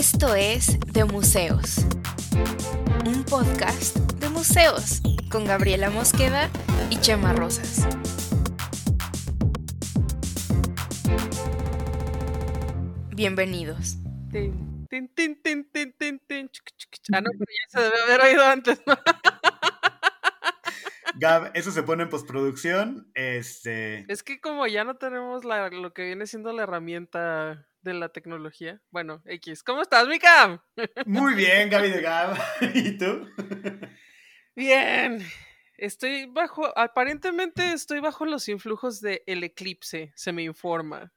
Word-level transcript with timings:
Esto 0.00 0.34
es 0.34 0.80
De 0.94 1.04
Museos, 1.04 1.84
un 3.04 3.22
podcast 3.22 3.98
de 4.14 4.30
museos 4.30 5.02
con 5.30 5.44
Gabriela 5.44 5.90
Mosqueda 5.90 6.48
y 6.88 6.98
Chema 7.00 7.34
Rosas. 7.34 7.86
Bienvenidos. 13.14 13.98
Tin, 14.32 14.86
tin, 14.88 15.14
tin, 15.14 15.42
tin, 15.42 15.70
tin, 15.70 15.92
tin, 15.92 16.18
tin, 16.26 16.48
chuc, 16.48 16.70
chuc, 16.78 16.92
chuc. 16.92 17.14
Ah, 17.14 17.20
no, 17.20 17.28
pero 17.38 17.50
ya 17.50 17.68
se 17.68 17.82
debe 17.82 18.02
haber 18.02 18.22
oído 18.22 18.46
antes, 18.46 18.80
¿no? 18.86 18.96
Gab, 21.16 21.50
eso 21.52 21.72
se 21.72 21.82
pone 21.82 22.04
en 22.04 22.08
postproducción. 22.08 23.10
Este. 23.12 24.10
Es 24.10 24.22
que 24.22 24.40
como 24.40 24.66
ya 24.66 24.84
no 24.84 24.96
tenemos 24.96 25.44
la, 25.44 25.68
lo 25.68 25.92
que 25.92 26.06
viene 26.06 26.26
siendo 26.26 26.54
la 26.54 26.62
herramienta 26.62 27.66
de 27.82 27.94
la 27.94 28.08
tecnología. 28.10 28.80
Bueno, 28.90 29.22
X. 29.24 29.62
¿Cómo 29.62 29.82
estás, 29.82 30.06
Mika? 30.08 30.64
Muy 31.06 31.34
bien, 31.34 31.70
Gaby 31.70 31.90
de 31.90 32.00
Gab. 32.00 32.36
¿Y 32.74 32.98
tú? 32.98 33.28
Bien. 34.54 35.24
Estoy 35.80 36.26
bajo, 36.26 36.76
aparentemente 36.78 37.72
estoy 37.72 38.00
bajo 38.00 38.26
los 38.26 38.48
influjos 38.50 39.00
del 39.00 39.44
eclipse, 39.44 40.12
se 40.14 40.30
me 40.30 40.42
informa. 40.42 41.10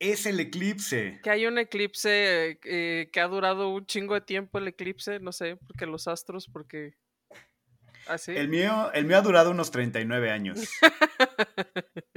Es 0.00 0.26
el 0.26 0.40
eclipse. 0.40 1.20
Que 1.22 1.30
hay 1.30 1.46
un 1.46 1.58
eclipse 1.58 2.58
eh, 2.64 3.10
que 3.12 3.20
ha 3.20 3.28
durado 3.28 3.68
un 3.68 3.86
chingo 3.86 4.14
de 4.14 4.22
tiempo 4.22 4.58
el 4.58 4.66
eclipse, 4.66 5.20
no 5.20 5.30
sé, 5.30 5.56
porque 5.56 5.86
los 5.86 6.08
astros, 6.08 6.48
porque... 6.52 6.94
Así. 8.10 8.36
El 8.36 8.48
mío, 8.48 8.90
el 8.92 9.04
mío 9.04 9.18
ha 9.18 9.22
durado 9.22 9.52
unos 9.52 9.70
39 9.70 10.30
años. 10.30 10.58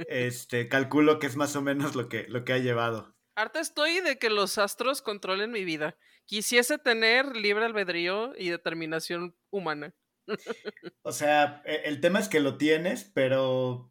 Este, 0.06 0.68
calculo 0.68 1.18
que 1.18 1.26
es 1.26 1.34
más 1.34 1.56
o 1.56 1.62
menos 1.62 1.96
lo 1.96 2.08
que, 2.08 2.26
lo 2.28 2.44
que 2.44 2.52
ha 2.52 2.58
llevado. 2.58 3.16
Harta 3.36 3.58
estoy 3.58 4.00
de 4.00 4.18
que 4.18 4.30
los 4.30 4.58
astros 4.58 5.02
controlen 5.02 5.50
mi 5.50 5.64
vida. 5.64 5.96
Quisiese 6.24 6.78
tener 6.78 7.36
libre 7.36 7.64
albedrío 7.64 8.32
y 8.36 8.50
determinación 8.50 9.36
humana. 9.50 9.94
O 11.02 11.12
sea, 11.12 11.62
e- 11.64 11.82
el 11.84 12.00
tema 12.00 12.18
es 12.18 12.28
que 12.28 12.40
lo 12.40 12.56
tienes, 12.56 13.04
pero. 13.04 13.90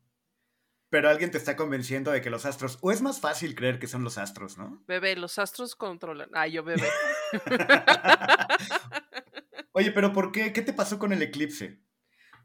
Pero 0.90 1.10
alguien 1.10 1.32
te 1.32 1.38
está 1.38 1.56
convenciendo 1.56 2.12
de 2.12 2.22
que 2.22 2.30
los 2.30 2.46
astros. 2.46 2.78
O 2.82 2.92
es 2.92 3.02
más 3.02 3.20
fácil 3.20 3.56
creer 3.56 3.80
que 3.80 3.88
son 3.88 4.04
los 4.04 4.18
astros, 4.18 4.58
¿no? 4.58 4.84
Bebé, 4.88 5.16
los 5.16 5.40
astros 5.40 5.76
controlan. 5.76 6.30
Ah, 6.34 6.48
yo 6.48 6.64
bebé. 6.64 6.88
Oye, 9.74 9.92
pero 9.92 10.14
¿por 10.14 10.32
qué? 10.32 10.54
¿Qué 10.54 10.62
te 10.62 10.74
pasó 10.74 11.00
con 11.00 11.14
el 11.14 11.22
eclipse? 11.22 11.80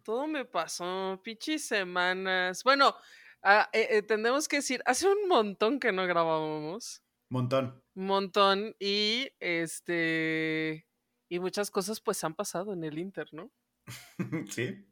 Todo 0.09 0.27
me 0.27 0.47
pasó, 0.47 1.21
pinches 1.23 1.67
semanas. 1.67 2.65
Bueno, 2.65 2.97
ah, 3.43 3.69
eh, 3.75 3.89
eh, 3.91 4.01
tenemos 4.03 4.49
que 4.49 4.57
decir, 4.57 4.81
hace 4.87 5.07
un 5.07 5.29
montón 5.29 5.79
que 5.79 5.93
no 5.93 6.07
grabábamos. 6.07 7.03
Montón. 7.29 7.85
Montón. 7.93 8.75
Y 8.81 9.29
este. 9.39 10.87
Y 11.29 11.39
muchas 11.41 11.71
cosas 11.71 12.01
pues 12.01 12.25
han 12.25 12.35
pasado 12.35 12.73
en 12.73 12.85
el 12.85 12.99
Inter, 12.99 13.29
¿no? 13.35 13.53
sí. 14.49 14.89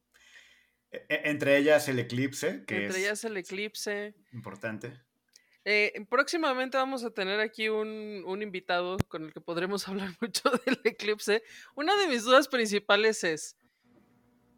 E- 0.91 1.07
e- 1.09 1.31
entre 1.31 1.57
ellas 1.57 1.89
el 1.89 1.99
eclipse, 1.99 2.67
que 2.67 2.75
Entre 2.85 2.89
es 2.89 2.97
ellas 2.99 3.25
el 3.25 3.39
eclipse. 3.39 4.15
importante. 4.35 5.01
Eh, 5.65 5.95
próximamente 6.11 6.77
vamos 6.77 7.05
a 7.05 7.11
tener 7.15 7.41
aquí 7.41 7.71
un, 7.71 8.23
un 8.27 8.43
invitado 8.43 8.99
con 9.09 9.25
el 9.25 9.33
que 9.33 9.41
podremos 9.41 9.89
hablar 9.89 10.11
mucho 10.21 10.51
del 10.67 10.79
eclipse. 10.85 11.43
Una 11.75 11.97
de 11.97 12.07
mis 12.07 12.25
dudas 12.25 12.49
principales 12.49 13.25
es, 13.25 13.57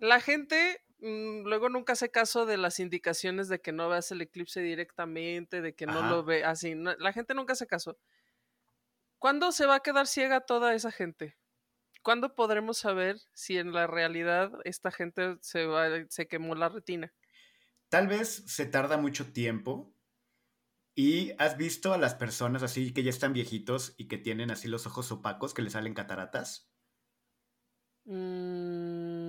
la 0.00 0.20
gente 0.20 0.80
mm, 1.00 1.42
luego 1.46 1.68
nunca 1.68 1.94
hace 1.94 2.10
caso 2.10 2.46
de 2.46 2.56
las 2.56 2.80
indicaciones 2.80 3.48
de 3.48 3.60
que 3.60 3.72
no 3.72 3.88
veas 3.88 4.10
el 4.12 4.20
eclipse 4.22 4.60
directamente, 4.60 5.60
de 5.62 5.74
que 5.74 5.86
no 5.86 6.02
lo 6.02 6.24
ve 6.24 6.44
así. 6.44 6.74
no- 6.74 6.96
la 6.96 7.12
gente 7.12 7.34
nunca 7.34 7.52
hace 7.54 7.66
caso. 7.66 7.98
¿Cuándo 9.20 9.52
se 9.52 9.66
va 9.66 9.76
a 9.76 9.80
quedar 9.80 10.06
ciega 10.08 10.40
toda 10.40 10.74
esa 10.74 10.90
gente? 10.90 11.38
¿Cuándo 12.02 12.34
podremos 12.34 12.78
saber 12.78 13.18
si 13.34 13.58
en 13.58 13.72
la 13.72 13.86
realidad 13.86 14.52
esta 14.64 14.90
gente 14.92 15.38
se, 15.42 15.66
va, 15.66 15.88
se 16.08 16.28
quemó 16.28 16.54
la 16.54 16.68
retina? 16.68 17.14
Tal 17.90 18.06
vez 18.08 18.28
se 18.46 18.64
tarda 18.66 18.96
mucho 18.96 19.32
tiempo. 19.32 19.94
Y 20.94 21.32
has 21.38 21.56
visto 21.56 21.94
a 21.94 21.98
las 21.98 22.14
personas 22.14 22.62
así 22.62 22.92
que 22.92 23.02
ya 23.02 23.08
están 23.08 23.32
viejitos 23.32 23.94
y 23.96 24.06
que 24.06 24.18
tienen 24.18 24.50
así 24.50 24.68
los 24.68 24.86
ojos 24.86 25.10
opacos, 25.10 25.54
que 25.54 25.62
les 25.62 25.72
salen 25.72 25.94
cataratas. 25.94 26.70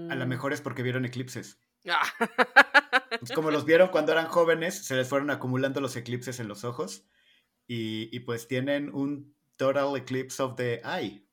A 0.10 0.16
lo 0.16 0.26
mejor 0.28 0.54
es 0.54 0.62
porque 0.62 0.84
vieron 0.84 1.06
eclipses. 1.06 1.60
Ah. 1.88 2.04
Como 3.36 3.52
los 3.52 3.66
vieron 3.66 3.90
cuando 3.90 4.12
eran 4.12 4.28
jóvenes, 4.28 4.86
se 4.86 4.96
les 4.96 5.08
fueron 5.08 5.30
acumulando 5.30 5.82
los 5.82 5.96
eclipses 5.96 6.40
en 6.40 6.48
los 6.48 6.64
ojos. 6.64 7.06
Y, 7.68 8.10
y 8.16 8.22
pues 8.22 8.48
tienen 8.48 8.94
un 8.94 9.36
total 9.56 9.96
eclipse 9.96 10.42
of 10.42 10.56
the 10.56 10.82
eye. 10.84 11.26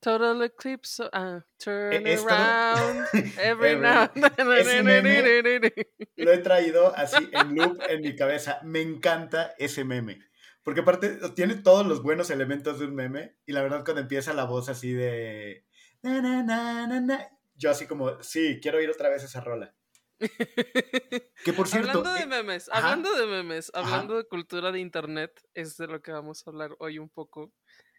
Total 0.00 0.42
eclipse. 0.42 1.04
ah, 1.12 1.44
turn 1.58 1.92
E, 2.06 2.16
todo- 2.16 2.28
around 2.28 3.06
every 3.38 3.70
Every- 3.72 3.80
now 3.80 4.08
and 4.14 5.72
Lo 6.16 6.32
he 6.32 6.38
traído 6.38 6.96
así 6.96 7.28
en 7.32 7.54
loop 7.54 7.78
en 7.88 8.00
mi 8.00 8.16
cabeza. 8.16 8.60
Me 8.64 8.80
encanta 8.80 9.54
ese 9.58 9.84
meme. 9.84 10.18
Porque 10.62 10.80
aparte 10.80 11.18
tiene 11.34 11.56
todos 11.56 11.86
los 11.86 12.02
buenos 12.02 12.30
elementos 12.30 12.78
de 12.78 12.86
un 12.86 12.94
meme. 12.94 13.36
Y 13.46 13.52
la 13.52 13.62
verdad 13.62 13.84
cuando 13.84 14.00
empieza 14.00 14.32
la 14.32 14.44
voz 14.44 14.68
así 14.70 14.92
de... 14.92 15.66
na, 16.02 16.20
na, 16.22 16.42
na, 16.42 16.86
na, 16.86 17.00
na, 17.00 17.28
yo 17.60 17.70
así 17.70 17.86
como, 17.86 18.22
sí, 18.22 18.58
quiero 18.60 18.78
oír 18.78 18.90
otra 18.90 19.10
vez 19.10 19.22
esa 19.22 19.40
rola. 19.40 19.74
Que 21.44 21.52
por 21.52 21.68
cierto... 21.68 21.98
Hablando 21.98 22.12
de 22.12 22.20
eh, 22.20 22.26
memes, 22.26 22.68
ajá. 22.68 22.78
hablando 22.78 23.14
de 23.14 23.26
memes, 23.26 23.70
Ajá. 23.72 23.86
hablando 23.86 24.16
de 24.16 24.24
cultura 24.24 24.72
de 24.72 24.80
internet, 24.80 25.32
es 25.54 25.76
de 25.76 25.86
lo 25.86 26.02
que 26.02 26.12
vamos 26.12 26.42
a 26.46 26.50
hablar 26.50 26.76
hoy 26.78 26.98
un 26.98 27.08
poco. 27.08 27.52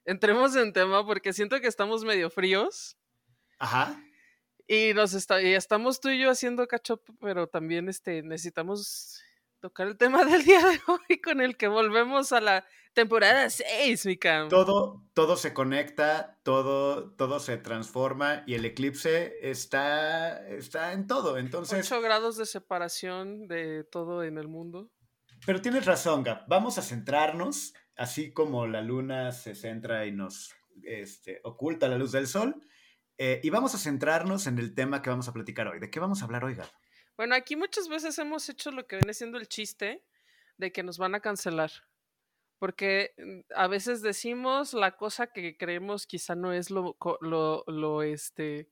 Entremos 0.05 0.55
en 0.55 0.73
tema 0.73 1.05
porque 1.05 1.33
siento 1.33 1.59
que 1.61 1.67
estamos 1.67 2.03
medio 2.03 2.29
fríos 2.29 2.97
Ajá. 3.57 4.03
y 4.67 4.93
nos 4.93 5.13
está, 5.13 5.41
y 5.41 5.53
estamos 5.53 5.99
tú 5.99 6.09
y 6.09 6.19
yo 6.19 6.29
haciendo 6.29 6.67
catch 6.67 6.91
up, 6.91 7.03
pero 7.19 7.47
también 7.47 7.89
este, 7.89 8.21
necesitamos 8.23 9.23
tocar 9.61 9.87
el 9.87 9.97
tema 9.97 10.25
del 10.25 10.43
día 10.43 10.59
de 10.59 10.79
hoy 10.87 11.21
con 11.21 11.39
el 11.39 11.55
que 11.55 11.67
volvemos 11.67 12.33
a 12.33 12.41
la 12.41 12.65
temporada 12.93 13.49
6, 13.49 14.05
Mika. 14.07 14.47
Todo, 14.49 15.05
todo 15.13 15.37
se 15.37 15.53
conecta, 15.53 16.39
todo, 16.43 17.13
todo 17.13 17.39
se 17.39 17.57
transforma 17.57 18.43
y 18.45 18.55
el 18.55 18.65
eclipse 18.65 19.33
está, 19.41 20.45
está 20.49 20.91
en 20.91 21.07
todo. 21.07 21.37
Entonces, 21.37 21.89
8 21.89 22.01
grados 22.01 22.37
de 22.37 22.45
separación 22.45 23.47
de 23.47 23.85
todo 23.85 24.23
en 24.23 24.37
el 24.37 24.47
mundo. 24.49 24.91
pero 25.45 25.61
tienes 25.61 25.85
razón, 25.85 26.23
Gab. 26.23 26.43
Vamos 26.49 26.77
a 26.77 26.81
centrarnos, 26.81 27.73
así 27.95 28.33
como 28.33 28.67
la 28.67 28.81
luna 28.81 29.31
se 29.31 29.55
centra 29.55 30.05
y 30.05 30.11
nos 30.11 30.53
este, 30.83 31.39
oculta 31.43 31.87
la 31.87 31.97
luz 31.97 32.11
del 32.11 32.27
sol. 32.27 32.55
eh, 33.17 33.39
y 33.43 33.49
vamos 33.51 33.75
a 33.75 33.77
centrarnos 33.77 34.47
en 34.47 34.57
el 34.57 34.73
tema 34.73 35.01
que 35.01 35.11
vamos 35.11 35.27
a 35.27 35.33
platicar 35.33 35.67
hoy. 35.67 35.79
¿De 35.79 35.89
qué 35.91 35.99
vamos 35.99 36.21
a 36.21 36.25
hablar 36.25 36.43
hoy, 36.43 36.55
Gab? 36.55 36.69
Bueno, 37.21 37.35
aquí 37.35 37.55
muchas 37.55 37.87
veces 37.87 38.17
hemos 38.17 38.49
hecho 38.49 38.71
lo 38.71 38.87
que 38.87 38.95
viene 38.95 39.13
siendo 39.13 39.37
el 39.37 39.47
chiste 39.47 40.03
de 40.57 40.71
que 40.71 40.81
nos 40.81 40.97
van 40.97 41.13
a 41.13 41.19
cancelar. 41.19 41.69
Porque 42.57 43.13
mm, 43.15 43.41
a 43.55 43.67
veces 43.67 44.01
decimos 44.01 44.73
la 44.73 44.97
cosa 44.97 45.27
que 45.27 45.55
creemos 45.55 46.07
quizá 46.07 46.33
no 46.33 46.51
es 46.51 46.71
lo, 46.71 46.97
lo, 47.21 47.63
lo, 47.67 48.01
este, 48.01 48.71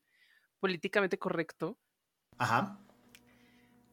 políticamente 0.60 1.20
correcto. 1.20 1.78
Ajá. 2.40 2.80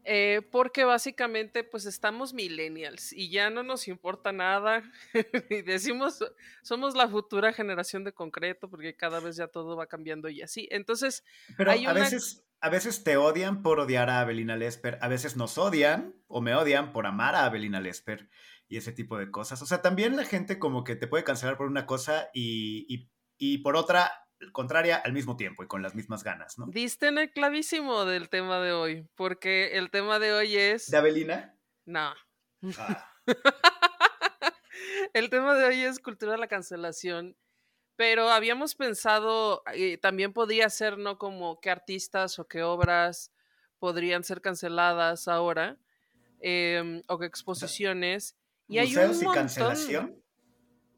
eh, 0.05 0.41
porque 0.50 0.84
básicamente 0.84 1.62
pues 1.62 1.84
estamos 1.84 2.33
millennials 2.33 3.12
y 3.12 3.28
ya 3.28 3.50
no 3.50 3.62
nos 3.62 3.88
importa 3.88 4.33
nada. 4.33 4.91
y 5.50 5.61
decimos, 5.61 6.25
somos 6.62 6.94
la 6.94 7.09
futura 7.09 7.53
generación 7.53 8.05
de 8.05 8.15
concreto 8.15 8.71
porque 8.71 8.97
cada 8.97 9.21
vez 9.21 9.37
ya 9.37 9.49
todo 9.49 9.77
va 9.77 9.87
cambiando 9.87 10.31
y 10.31 10.41
así. 10.41 10.67
Entonces, 10.71 11.25
Pero 11.59 11.73
Hay 11.73 11.84
a, 11.84 11.91
una- 11.91 12.00
veces, 12.00 12.43
a 12.61 12.69
veces 12.71 13.05
te 13.05 13.17
odian 13.17 13.62
por 13.62 13.81
odiar 13.81 14.11
a 14.11 14.21
Abelina 14.21 14.56
Lesper, 14.56 14.99
a 15.00 15.09
veces 15.09 15.37
nos 15.37 15.59
odian 15.59 16.15
o 16.27 16.41
me 16.41 16.55
odian 16.55 16.93
por 16.93 17.06
amar 17.06 17.34
a 17.34 17.44
Abelina 17.44 17.81
Lesper 17.81 18.28
y 18.69 18.77
ese 18.78 18.93
tipo 18.93 19.19
de 19.19 19.31
cosas. 19.31 19.62
O 19.62 19.67
sea, 19.67 19.83
también 19.83 20.17
la 20.17 20.25
gente 20.25 20.58
como 20.58 20.82
que 20.85 20.97
te 20.97 21.06
puede 21.06 21.25
cancelar 21.25 21.56
por 21.56 21.67
una 21.67 21.87
cosa 21.87 22.29
y, 22.32 22.87
y- 22.88 23.11
y 23.38 23.58
por 23.58 23.76
otra 23.76 24.11
contraria 24.53 24.97
al 24.97 25.12
mismo 25.12 25.37
tiempo 25.37 25.62
y 25.62 25.67
con 25.67 25.82
las 25.82 25.94
mismas 25.94 26.23
ganas, 26.25 26.58
¿no? 26.58 26.67
diste 26.69 27.08
en 27.08 27.19
el 27.19 27.31
clavísimo 27.31 28.05
del 28.05 28.29
tema 28.29 28.61
de 28.61 28.73
hoy, 28.73 29.08
porque 29.14 29.76
el 29.79 29.91
tema 29.91 30.19
de 30.19 30.32
hoy 30.32 30.56
es... 30.56 30.91
¿De 30.91 30.97
Abelina? 30.99 31.56
No. 31.87 32.12
Ah, 32.79 33.11
El 35.14 35.31
tema 35.31 35.55
de 35.55 35.64
hoy 35.64 35.81
es 35.82 35.99
cultura 36.00 36.32
de 36.32 36.38
la 36.38 36.49
cancelación, 36.49 37.37
pero 37.96 38.28
habíamos 38.31 38.75
pensado, 38.75 39.62
eh, 39.75 39.98
también 39.98 40.32
podría 40.32 40.69
ser, 40.70 40.98
¿no? 40.98 41.19
Como 41.19 41.60
qué 41.60 41.70
artistas 41.70 42.38
o 42.38 42.46
qué 42.48 42.62
obras 42.62 43.32
podrían 43.78 44.25
ser 44.25 44.40
canceladas 44.43 45.28
ahora, 45.28 45.78
em, 46.40 47.02
o 47.08 47.19
qué 47.19 47.26
exposiciones. 47.26 48.37
Y 48.69 48.78
hay 48.78 48.96
un 48.96 49.14
y 49.20 49.20
montón, 49.22 49.31
cancelación. 49.31 50.22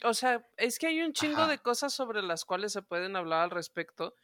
o 0.05 0.15
sea, 0.15 0.47
es 0.57 0.79
que 0.79 0.87
hay 0.87 1.03
un 1.03 1.13
chingo 1.13 1.43
Ajá. 1.43 1.51
de 1.51 1.59
cosas 1.59 1.93
sobre 1.93 2.23
las 2.23 2.45
cuales 2.45 2.73
se 2.73 2.83
pueden 2.83 3.17
hablar 3.17 3.43
al 3.43 3.51
respecto. 3.51 4.15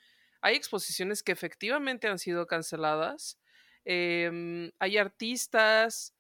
Hay 0.40 0.56
exposiciones 0.56 1.22
que 1.22 1.32
efectivamente 1.32 2.08
han 2.08 2.18
sido 2.18 2.46
canceladas. 2.46 3.38
em, 3.86 4.70
hay 4.78 4.96
artistas 4.98 6.14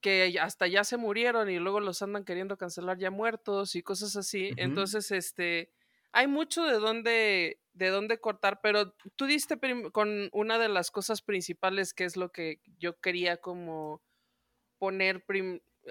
que 0.00 0.38
hasta 0.40 0.66
ya 0.68 0.84
se 0.84 0.96
murieron 0.98 1.50
y 1.50 1.58
luego 1.58 1.80
los 1.80 2.02
andan 2.02 2.24
queriendo 2.24 2.56
cancelar 2.58 2.98
ya 2.98 3.10
muertos 3.10 3.76
y 3.76 3.82
cosas 3.82 4.16
así. 4.16 4.54
Entonces, 4.56 5.10
este, 5.10 5.72
hay 6.12 6.26
mucho 6.26 6.64
de 6.64 6.78
dónde, 6.78 7.60
de 7.72 7.88
dónde 7.88 8.20
cortar, 8.20 8.60
pero 8.62 8.92
tú 9.16 9.26
diste 9.26 9.58
con 9.92 10.28
una 10.32 10.58
de 10.58 10.68
las 10.68 10.90
cosas 10.90 11.22
principales 11.22 11.94
que 11.94 12.04
es 12.04 12.16
lo 12.16 12.32
que 12.32 12.60
yo 12.78 13.00
quería 13.00 13.36
como 13.38 14.02
poner 14.78 15.24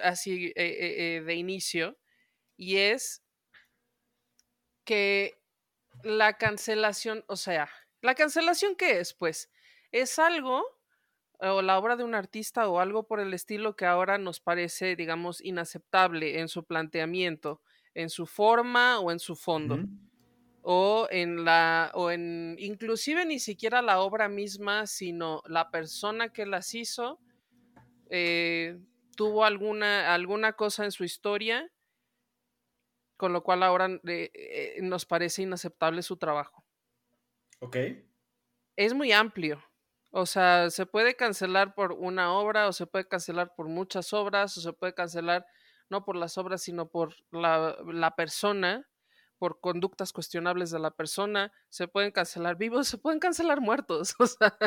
así 0.03 0.47
eh, 0.47 0.53
eh, 0.55 1.17
eh, 1.17 1.21
de 1.21 1.35
inicio, 1.35 1.97
y 2.57 2.77
es 2.77 3.23
que 4.85 5.39
la 6.03 6.37
cancelación, 6.37 7.23
o 7.27 7.35
sea, 7.35 7.69
¿la 8.01 8.15
cancelación 8.15 8.75
qué 8.75 8.99
es? 8.99 9.13
Pues 9.13 9.49
es 9.91 10.19
algo 10.19 10.65
o 11.39 11.61
la 11.61 11.79
obra 11.79 11.95
de 11.95 12.03
un 12.03 12.15
artista 12.15 12.67
o 12.67 12.79
algo 12.79 13.07
por 13.07 13.19
el 13.19 13.33
estilo 13.33 13.75
que 13.75 13.85
ahora 13.85 14.17
nos 14.17 14.41
parece, 14.41 14.95
digamos, 14.95 15.41
inaceptable 15.41 16.39
en 16.39 16.49
su 16.49 16.65
planteamiento, 16.65 17.61
en 17.93 18.09
su 18.09 18.25
forma 18.25 18.99
o 18.99 19.11
en 19.11 19.19
su 19.19 19.35
fondo. 19.35 19.79
O 20.71 21.07
en 21.09 21.45
la, 21.45 21.91
o 21.95 22.11
en, 22.11 22.55
inclusive 22.59 23.25
ni 23.25 23.39
siquiera 23.39 23.81
la 23.81 24.01
obra 24.01 24.29
misma, 24.29 24.85
sino 24.85 25.41
la 25.47 25.71
persona 25.71 26.29
que 26.31 26.45
las 26.45 26.75
hizo, 26.75 27.21
eh, 28.09 28.79
tuvo 29.17 29.45
alguna, 29.45 30.13
alguna 30.13 30.53
cosa 30.53 30.85
en 30.85 30.91
su 30.91 31.03
historia, 31.05 31.71
con 33.17 33.33
lo 33.33 33.43
cual 33.43 33.61
ahora 33.63 33.87
eh, 34.07 34.31
eh, 34.33 34.79
nos 34.81 35.05
parece 35.05 35.43
inaceptable 35.43 36.01
su 36.01 36.17
trabajo 36.17 36.65
Ok. 37.59 37.77
es 38.75 38.93
muy 38.93 39.11
amplio. 39.11 39.63
O 40.11 40.25
sea, 40.25 40.69
se 40.71 40.85
puede 40.85 41.15
cancelar 41.15 41.75
por 41.75 41.91
una 41.93 42.33
obra 42.33 42.67
o 42.67 42.73
se 42.73 42.87
puede 42.87 43.07
cancelar 43.07 43.53
por 43.55 43.67
muchas 43.67 44.11
obras 44.13 44.57
o 44.57 44.61
se 44.61 44.73
puede 44.73 44.93
cancelar 44.95 45.45
no 45.89 46.03
por 46.05 46.15
las 46.15 46.37
obras, 46.37 46.63
sino 46.63 46.89
por 46.89 47.13
la, 47.31 47.77
la 47.85 48.15
persona, 48.15 48.87
por 49.39 49.59
conductas 49.61 50.13
cuestionables 50.13 50.69
de 50.69 50.79
la 50.79 50.91
persona. 50.91 51.51
Se 51.69 51.87
pueden 51.87 52.11
cancelar 52.11 52.57
vivos, 52.57 52.87
se 52.89 52.97
pueden 52.97 53.19
cancelar 53.19 53.61
muertos. 53.61 54.15
O 54.19 54.27
sea, 54.27 54.57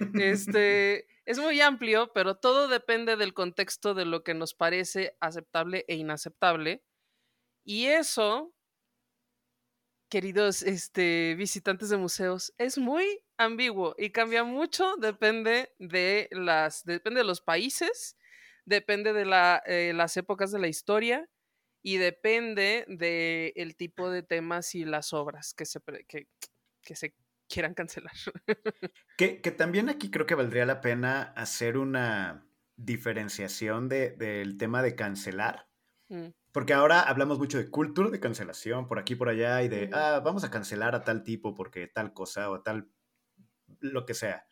este 0.14 1.06
es 1.26 1.38
muy 1.38 1.60
amplio, 1.60 2.12
pero 2.14 2.36
todo 2.36 2.68
depende 2.68 3.16
del 3.16 3.34
contexto 3.34 3.94
de 3.94 4.06
lo 4.06 4.24
que 4.24 4.34
nos 4.34 4.54
parece 4.54 5.16
aceptable 5.20 5.84
e 5.88 5.96
inaceptable. 5.96 6.82
Y 7.64 7.86
eso, 7.86 8.54
queridos 10.08 10.62
este, 10.62 11.34
visitantes 11.36 11.90
de 11.90 11.96
museos, 11.96 12.54
es 12.58 12.78
muy 12.78 13.20
ambiguo 13.36 13.94
y 13.98 14.10
cambia 14.10 14.44
mucho, 14.44 14.96
depende 14.96 15.72
de 15.78 16.28
las, 16.32 16.84
depende 16.84 17.20
de 17.20 17.26
los 17.26 17.40
países, 17.40 18.16
depende 18.64 19.12
de 19.12 19.24
la, 19.24 19.62
eh, 19.66 19.92
las 19.94 20.16
épocas 20.16 20.50
de 20.52 20.58
la 20.58 20.68
historia 20.68 21.28
y 21.82 21.96
depende 21.98 22.84
del 22.88 23.76
tipo 23.76 24.10
de 24.10 24.22
temas 24.22 24.74
y 24.74 24.84
las 24.84 25.12
obras 25.12 25.54
que 25.54 25.66
se, 25.66 25.80
que, 26.08 26.28
que 26.82 26.96
se 26.96 27.14
quieran 27.48 27.74
cancelar. 27.74 28.12
Que, 29.16 29.40
que 29.40 29.50
también 29.50 29.88
aquí 29.88 30.10
creo 30.10 30.26
que 30.26 30.34
valdría 30.34 30.66
la 30.66 30.80
pena 30.80 31.22
hacer 31.36 31.76
una 31.76 32.46
diferenciación 32.76 33.88
de- 33.88 34.10
del 34.10 34.56
tema 34.58 34.82
de 34.82 34.96
cancelar. 34.96 35.68
Mm, 36.08 36.28
Porque 36.52 36.72
ahora 36.74 37.00
hablamos 37.00 37.38
mucho 37.38 37.58
de 37.58 37.70
cultura 37.70 38.10
de 38.10 38.20
cancelación 38.20 38.86
por 38.86 38.98
aquí 38.98 39.14
y 39.14 39.16
por 39.16 39.28
allá 39.28 39.62
y 39.62 39.68
de, 39.68 39.90
ah, 39.92 40.20
vamos 40.24 40.44
a 40.44 40.50
cancelar 40.50 40.94
a 40.94 41.04
tal 41.04 41.22
tipo 41.24 41.54
porque 41.54 41.86
tal 41.88 42.12
cosa 42.12 42.50
o 42.50 42.62
tal, 42.62 42.90
lo 43.80 44.04
que 44.06 44.14
sea. 44.14 44.46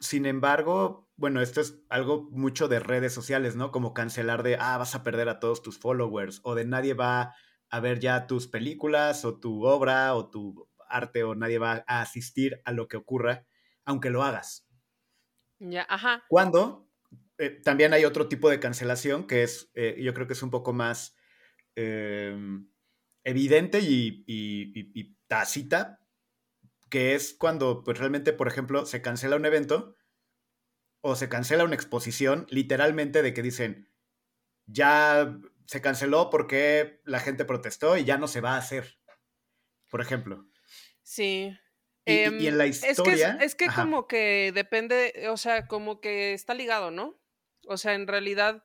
Sin 0.00 0.26
embargo, 0.26 1.07
bueno, 1.18 1.42
esto 1.42 1.60
es 1.60 1.82
algo 1.90 2.28
mucho 2.32 2.68
de 2.68 2.80
redes 2.80 3.12
sociales, 3.14 3.56
¿no? 3.56 3.72
Como 3.72 3.94
cancelar 3.94 4.42
de, 4.42 4.56
ah, 4.60 4.78
vas 4.78 4.94
a 4.94 5.02
perder 5.04 5.28
a 5.28 5.40
todos 5.40 5.62
tus 5.62 5.78
followers 5.78 6.40
o 6.44 6.54
de 6.54 6.64
nadie 6.64 6.94
va 6.94 7.34
a 7.70 7.80
ver 7.80 8.00
ya 8.00 8.26
tus 8.26 8.48
películas 8.48 9.24
o 9.26 9.38
tu 9.40 9.64
obra 9.66 10.14
o 10.14 10.30
tu 10.30 10.68
arte 10.88 11.24
o 11.24 11.34
nadie 11.34 11.58
va 11.58 11.84
a 11.86 12.02
asistir 12.02 12.62
a 12.64 12.72
lo 12.72 12.88
que 12.88 12.96
ocurra, 12.96 13.46
aunque 13.84 14.10
lo 14.10 14.22
hagas. 14.24 14.66
Ya, 15.60 15.86
ajá. 15.88 16.22
Cuando 16.26 16.90
eh, 17.38 17.50
también 17.50 17.92
hay 17.94 18.04
otro 18.04 18.28
tipo 18.28 18.50
de 18.50 18.60
cancelación 18.60 19.26
que 19.26 19.42
es, 19.42 19.70
eh, 19.74 19.96
yo 20.02 20.12
creo 20.14 20.26
que 20.26 20.34
es 20.34 20.42
un 20.42 20.50
poco 20.50 20.72
más 20.72 21.16
eh, 21.76 22.36
evidente 23.24 23.80
y, 23.80 24.24
y- 24.26 24.72
y- 24.78 24.92
y 24.94 25.16
tácita, 25.28 26.00
que 26.90 27.14
es 27.14 27.34
cuando 27.34 27.84
pues 27.84 27.98
realmente, 27.98 28.32
por 28.32 28.48
ejemplo, 28.48 28.86
se 28.86 29.02
cancela 29.02 29.36
un 29.36 29.46
evento 29.46 29.96
o 31.00 31.14
se 31.16 31.28
cancela 31.28 31.64
una 31.64 31.74
exposición, 31.74 32.46
literalmente 32.50 33.22
de 33.22 33.32
que 33.34 33.42
dicen, 33.42 33.88
ya 34.66 35.38
se 35.66 35.80
canceló 35.80 36.30
porque 36.30 37.00
la 37.04 37.20
gente 37.20 37.44
protestó 37.44 37.96
y 37.96 38.04
ya 38.04 38.18
no 38.18 38.28
se 38.28 38.40
va 38.40 38.54
a 38.54 38.58
hacer, 38.58 38.98
por 39.90 40.00
ejemplo. 40.00 40.46
Sí. 41.02 41.56
Y, 42.04 42.12
Em, 42.12 42.38
en 42.40 42.58
la 42.58 42.64
es 42.64 42.80
que, 42.80 42.86
es- 42.90 42.98
historia... 42.98 43.38
es, 43.40 43.54
que 43.54 43.66
como 43.68 44.06
que 44.06 44.50
depende, 44.54 45.28
o 45.30 45.36
sea, 45.36 45.66
como 45.66 46.00
que 46.00 46.32
está 46.32 46.54
ligado, 46.54 46.90
¿no? 46.90 47.20
O 47.66 47.76
sea, 47.76 47.94
en 47.94 48.06
realidad 48.06 48.64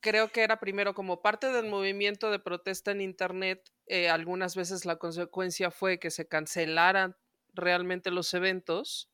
creo 0.00 0.28
que 0.30 0.42
era 0.42 0.60
primero 0.60 0.94
como 0.94 1.20
parte 1.20 1.50
del 1.50 1.66
movimiento 1.66 2.30
de 2.30 2.38
protesta 2.38 2.92
en 2.92 3.00
Internet, 3.00 3.68
eh, 3.86 4.08
algunas 4.08 4.54
veces 4.54 4.84
la 4.84 4.96
consecuencia 4.96 5.72
fue 5.72 5.98
que 5.98 6.10
se 6.12 6.28
cancelaran 6.28 7.16
realmente 7.52 8.12
los 8.12 8.32
eventos, 8.34 9.10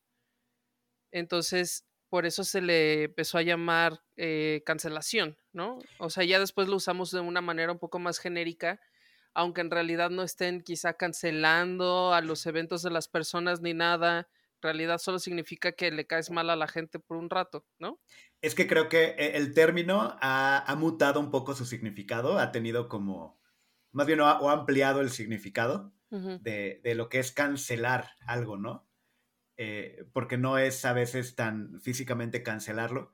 entonces 1.11 1.87
por 2.15 2.25
eso 2.25 2.45
se 2.45 2.61
le 2.61 3.03
empezó 3.03 3.37
a 3.37 3.41
llamar 3.41 4.01
eh, 4.15 4.63
cancelación, 4.65 5.37
¿no? 5.51 5.79
O 5.99 6.09
sea, 6.09 6.23
ya 6.23 6.39
después 6.39 6.69
lo 6.69 6.77
usamos 6.77 7.11
de 7.11 7.19
una 7.19 7.41
manera 7.41 7.73
un 7.73 7.77
poco 7.77 7.99
más 7.99 8.19
genérica, 8.19 8.79
aunque 9.33 9.59
en 9.59 9.69
realidad 9.69 10.11
no 10.11 10.23
estén 10.23 10.61
quizá 10.61 10.93
cancelando 10.93 12.13
a 12.13 12.21
los 12.21 12.45
eventos 12.45 12.83
de 12.83 12.89
las 12.89 13.09
personas 13.09 13.59
ni 13.59 13.73
nada, 13.73 14.29
en 14.29 14.61
realidad 14.61 14.99
solo 14.99 15.19
significa 15.19 15.73
que 15.73 15.91
le 15.91 16.07
caes 16.07 16.31
mal 16.31 16.49
a 16.49 16.55
la 16.55 16.69
gente 16.69 16.99
por 16.99 17.17
un 17.17 17.29
rato, 17.29 17.65
¿no? 17.79 17.99
Es 18.39 18.55
que 18.55 18.65
creo 18.65 18.87
que 18.87 19.07
eh, 19.17 19.35
el 19.35 19.53
término 19.53 20.17
ha, 20.21 20.63
ha 20.65 20.75
mutado 20.77 21.19
un 21.19 21.31
poco 21.31 21.53
su 21.53 21.65
significado, 21.65 22.39
ha 22.39 22.53
tenido 22.53 22.87
como, 22.87 23.41
más 23.91 24.07
bien, 24.07 24.21
o 24.21 24.27
ha, 24.27 24.39
o 24.39 24.49
ha 24.49 24.53
ampliado 24.53 25.01
el 25.01 25.09
significado 25.09 25.91
de, 26.11 26.79
de 26.81 26.95
lo 26.95 27.09
que 27.09 27.19
es 27.19 27.33
cancelar 27.33 28.11
algo, 28.25 28.55
¿no? 28.55 28.84
Eh, 29.57 30.05
porque 30.13 30.37
no 30.37 30.57
es 30.57 30.83
a 30.85 30.93
veces 30.93 31.35
tan 31.35 31.79
físicamente 31.81 32.43
cancelarlo. 32.43 33.13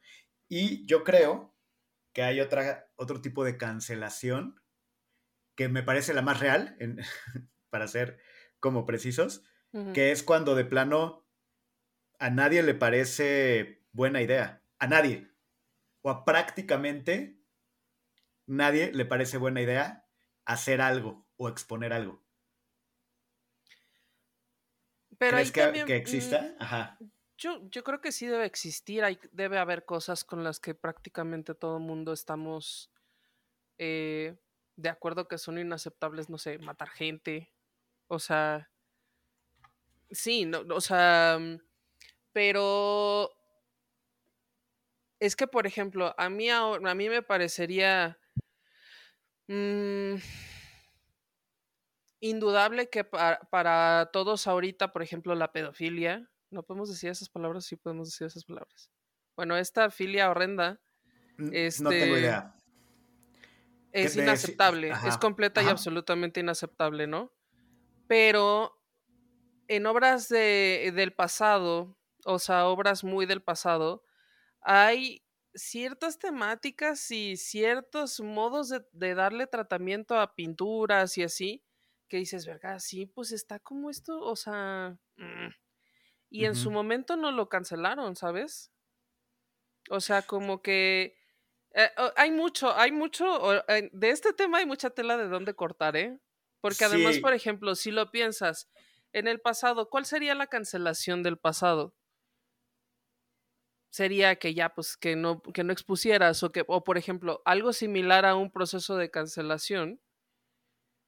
Y 0.49 0.85
yo 0.87 1.03
creo 1.03 1.55
que 2.13 2.23
hay 2.23 2.41
otra, 2.41 2.91
otro 2.95 3.21
tipo 3.21 3.43
de 3.45 3.57
cancelación 3.57 4.61
que 5.55 5.69
me 5.69 5.83
parece 5.83 6.13
la 6.13 6.21
más 6.21 6.39
real, 6.39 6.75
en- 6.79 6.97
para 7.69 7.87
ser 7.87 8.19
como 8.59 8.85
precisos, 8.85 9.43
que 9.93 10.11
es 10.11 10.23
cuando 10.23 10.55
de 10.55 10.65
plano 10.65 11.27
a 12.19 12.29
nadie 12.29 12.63
le 12.63 12.75
parece 12.75 13.85
buena 13.91 14.21
idea. 14.21 14.63
A 14.79 14.87
nadie. 14.87 15.31
O 16.01 16.09
a 16.09 16.25
prácticamente 16.25 17.41
nadie 18.45 18.91
le 18.93 19.05
parece 19.05 19.37
buena 19.37 19.61
idea 19.61 20.07
hacer 20.45 20.81
algo 20.81 21.27
o 21.37 21.49
exponer 21.49 21.93
algo. 21.93 22.20
Pero 25.21 25.37
ahí 25.37 25.43
¿Crees 25.43 25.51
que, 25.51 25.61
también, 25.61 25.85
que 25.85 25.93
mm, 25.93 25.97
exista? 25.97 26.55
Ajá. 26.57 26.97
Yo, 27.37 27.69
yo 27.69 27.83
creo 27.83 28.01
que 28.01 28.11
sí 28.11 28.25
debe 28.25 28.45
existir, 28.45 29.03
hay, 29.03 29.19
debe 29.31 29.59
haber 29.59 29.85
cosas 29.85 30.23
con 30.23 30.43
las 30.43 30.59
que 30.59 30.73
prácticamente 30.73 31.53
todo 31.53 31.77
el 31.77 31.83
mundo 31.83 32.11
estamos 32.11 32.91
eh, 33.77 34.35
de 34.75 34.89
acuerdo 34.89 35.27
que 35.27 35.37
son 35.37 35.59
inaceptables, 35.59 36.27
no 36.27 36.39
sé, 36.39 36.57
matar 36.57 36.89
gente, 36.89 37.53
o 38.07 38.17
sea, 38.17 38.71
sí, 40.09 40.45
no, 40.45 40.61
o 40.73 40.81
sea, 40.81 41.37
mm, 41.39 41.59
pero 42.33 43.29
es 45.19 45.35
que, 45.35 45.45
por 45.45 45.67
ejemplo, 45.67 46.15
a 46.17 46.29
mí, 46.31 46.49
a 46.49 46.95
mí 46.95 47.09
me 47.09 47.21
parecería 47.21 48.17
mm, 49.47 50.15
indudable 52.21 52.89
que 52.91 53.05
pa- 53.05 53.41
para 53.51 54.11
todos 54.13 54.47
ahorita, 54.47 54.93
por 54.93 55.03
ejemplo, 55.03 55.35
la 55.35 55.53
pedofilia, 55.53 56.29
no 56.51 56.63
podemos 56.63 56.89
decir 56.89 57.11
esas 57.11 57.29
palabras, 57.29 57.65
sí 57.65 57.77
podemos 57.77 58.09
decir 58.09 58.27
esas 58.27 58.45
palabras. 58.45 58.91
Bueno, 59.37 59.57
esta 59.57 59.91
filia 59.91 60.31
horrenda 60.31 60.81
N- 61.37 61.57
No 61.77 61.97
tengo 61.97 62.15
este, 62.15 62.17
idea. 62.17 62.55
es 63.91 64.15
inaceptable, 64.15 64.99
es 65.03 65.17
ajá, 65.17 65.17
completa 65.17 65.63
y 65.63 65.69
absolutamente 65.69 66.39
inaceptable, 66.39 67.07
¿no? 67.07 67.33
Pero 68.07 68.77
en 69.67 69.85
obras 69.87 70.29
de, 70.29 70.91
del 70.95 71.13
pasado, 71.13 71.97
o 72.25 72.39
sea, 72.39 72.67
obras 72.67 73.03
muy 73.03 73.25
del 73.25 73.43
pasado, 73.43 74.03
hay 74.61 75.25
ciertas 75.55 76.19
temáticas 76.19 77.11
y 77.11 77.37
ciertos 77.37 78.21
modos 78.21 78.69
de, 78.69 78.85
de 78.93 79.15
darle 79.15 79.47
tratamiento 79.47 80.19
a 80.19 80.35
pinturas 80.35 81.17
y 81.17 81.23
así, 81.23 81.63
que 82.11 82.17
dices, 82.19 82.45
verga, 82.47 82.79
sí, 82.81 83.07
pues 83.07 83.33
está 83.33 83.59
como 83.59 83.89
esto, 83.91 84.19
o 84.21 84.35
sea... 84.37 84.99
mm". 85.17 85.49
Y 86.31 86.45
en 86.45 86.55
su 86.55 86.71
momento 86.71 87.17
no 87.17 87.31
lo 87.31 87.49
cancelaron, 87.49 88.15
¿sabes? 88.17 88.71
O 89.89 89.99
sea, 89.99 90.21
como 90.23 90.61
que 90.61 91.15
Eh, 91.75 91.89
hay 92.17 92.31
mucho, 92.31 92.77
hay 92.77 92.93
mucho, 92.93 93.25
de 93.93 94.11
este 94.11 94.33
tema 94.33 94.59
hay 94.59 94.67
mucha 94.67 94.91
tela 94.91 95.17
de 95.17 95.27
dónde 95.27 95.55
cortar, 95.55 95.97
¿eh? 95.97 96.19
Porque 96.61 96.85
además, 96.85 97.19
por 97.19 97.33
ejemplo, 97.33 97.75
si 97.75 97.91
lo 97.91 98.11
piensas, 98.11 98.69
en 99.13 99.27
el 99.27 99.41
pasado, 99.41 99.89
¿cuál 99.89 100.05
sería 100.05 100.35
la 100.35 100.47
cancelación 100.47 101.23
del 101.23 101.39
pasado? 101.39 101.95
Sería 103.89 104.37
que 104.37 104.53
ya, 104.53 104.69
pues, 104.73 104.95
que 104.97 105.15
no, 105.15 105.41
que 105.41 105.63
no 105.63 105.73
expusieras, 105.73 106.43
o 106.43 106.51
que, 106.51 106.63
o 106.67 106.83
por 106.83 106.97
ejemplo, 106.97 107.41
algo 107.45 107.73
similar 107.73 108.25
a 108.25 108.35
un 108.35 108.49
proceso 108.51 108.95
de 108.95 109.11
cancelación 109.11 109.99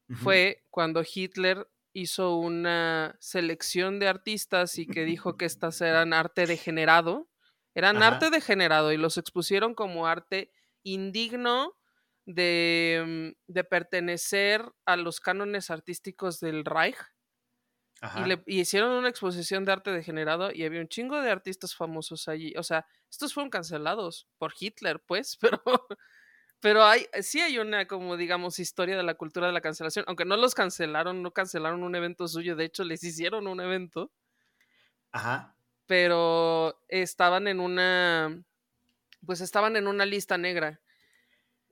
fue 0.10 0.65
cuando 0.69 1.03
Hitler 1.03 1.67
hizo 1.93 2.36
una 2.38 3.15
selección 3.19 4.00
de 4.00 4.07
artistas 4.07 4.77
y 4.77 4.88
que 4.88 5.05
dijo 5.05 5.38
que 5.38 5.45
estas 5.45 5.79
eran 5.81 6.13
arte 6.13 6.45
degenerado. 6.45 7.29
Eran 7.75 8.03
arte 8.03 8.29
degenerado 8.29 8.91
y 8.91 8.98
los 8.98 9.17
expusieron 9.17 9.74
como 9.74 10.05
arte 10.05 10.51
indigno 10.83 11.75
de, 12.25 13.03
mm, 13.05 13.51
de 13.51 13.63
pertenecer 13.63 14.72
a 14.86 14.95
los 14.95 15.19
cánones 15.19 15.69
artísticos 15.69 16.39
del 16.39 16.65
Reich. 16.65 16.98
Y, 18.17 18.27
le, 18.27 18.43
hicieron 18.48 18.91
una 18.91 19.07
exposición 19.07 19.63
de 19.63 19.72
arte 19.72 19.91
degenerado 19.91 20.51
y 20.51 20.65
había 20.65 20.81
un 20.81 20.89
chingo 20.89 21.22
de 21.22 21.31
artistas 21.31 21.74
famosos 21.74 22.27
allí. 22.27 22.53
O 22.57 22.63
sea, 22.63 22.86
estos 23.10 23.33
fueron 23.33 23.50
cancelados 23.50 24.27
por 24.38 24.53
Hitler, 24.60 25.01
pues, 25.07 25.38
pero, 25.41 25.62
pero 26.63 26.86
hay, 26.86 27.08
sí 27.22 27.41
hay 27.41 27.60
una, 27.60 27.88
como 27.88 28.15
digamos, 28.15 28.58
historia 28.58 28.96
de 28.96 29.03
la 29.03 29.15
cultura 29.15 29.48
de 29.48 29.51
la 29.51 29.60
cancelación. 29.60 30.05
Aunque 30.08 30.24
no 30.24 30.38
los 30.38 30.55
cancelaron, 30.55 31.22
no 31.22 31.32
cancelaron 31.32 31.84
un 31.84 31.93
evento 31.93 32.25
suyo, 32.29 32.55
de 32.55 32.63
hecho 32.63 32.86
les 32.86 33.03
hicieron 33.03 33.48
un 33.48 33.60
evento. 33.60 34.13
Ajá. 35.12 35.58
Pero 35.88 36.79
estaban 36.88 37.50
en 37.50 37.60
una, 37.60 38.41
pues 39.25 39.41
estaban 39.41 39.75
en 39.75 39.88
una 39.88 40.05
lista 40.05 40.38
negra. 40.38 40.79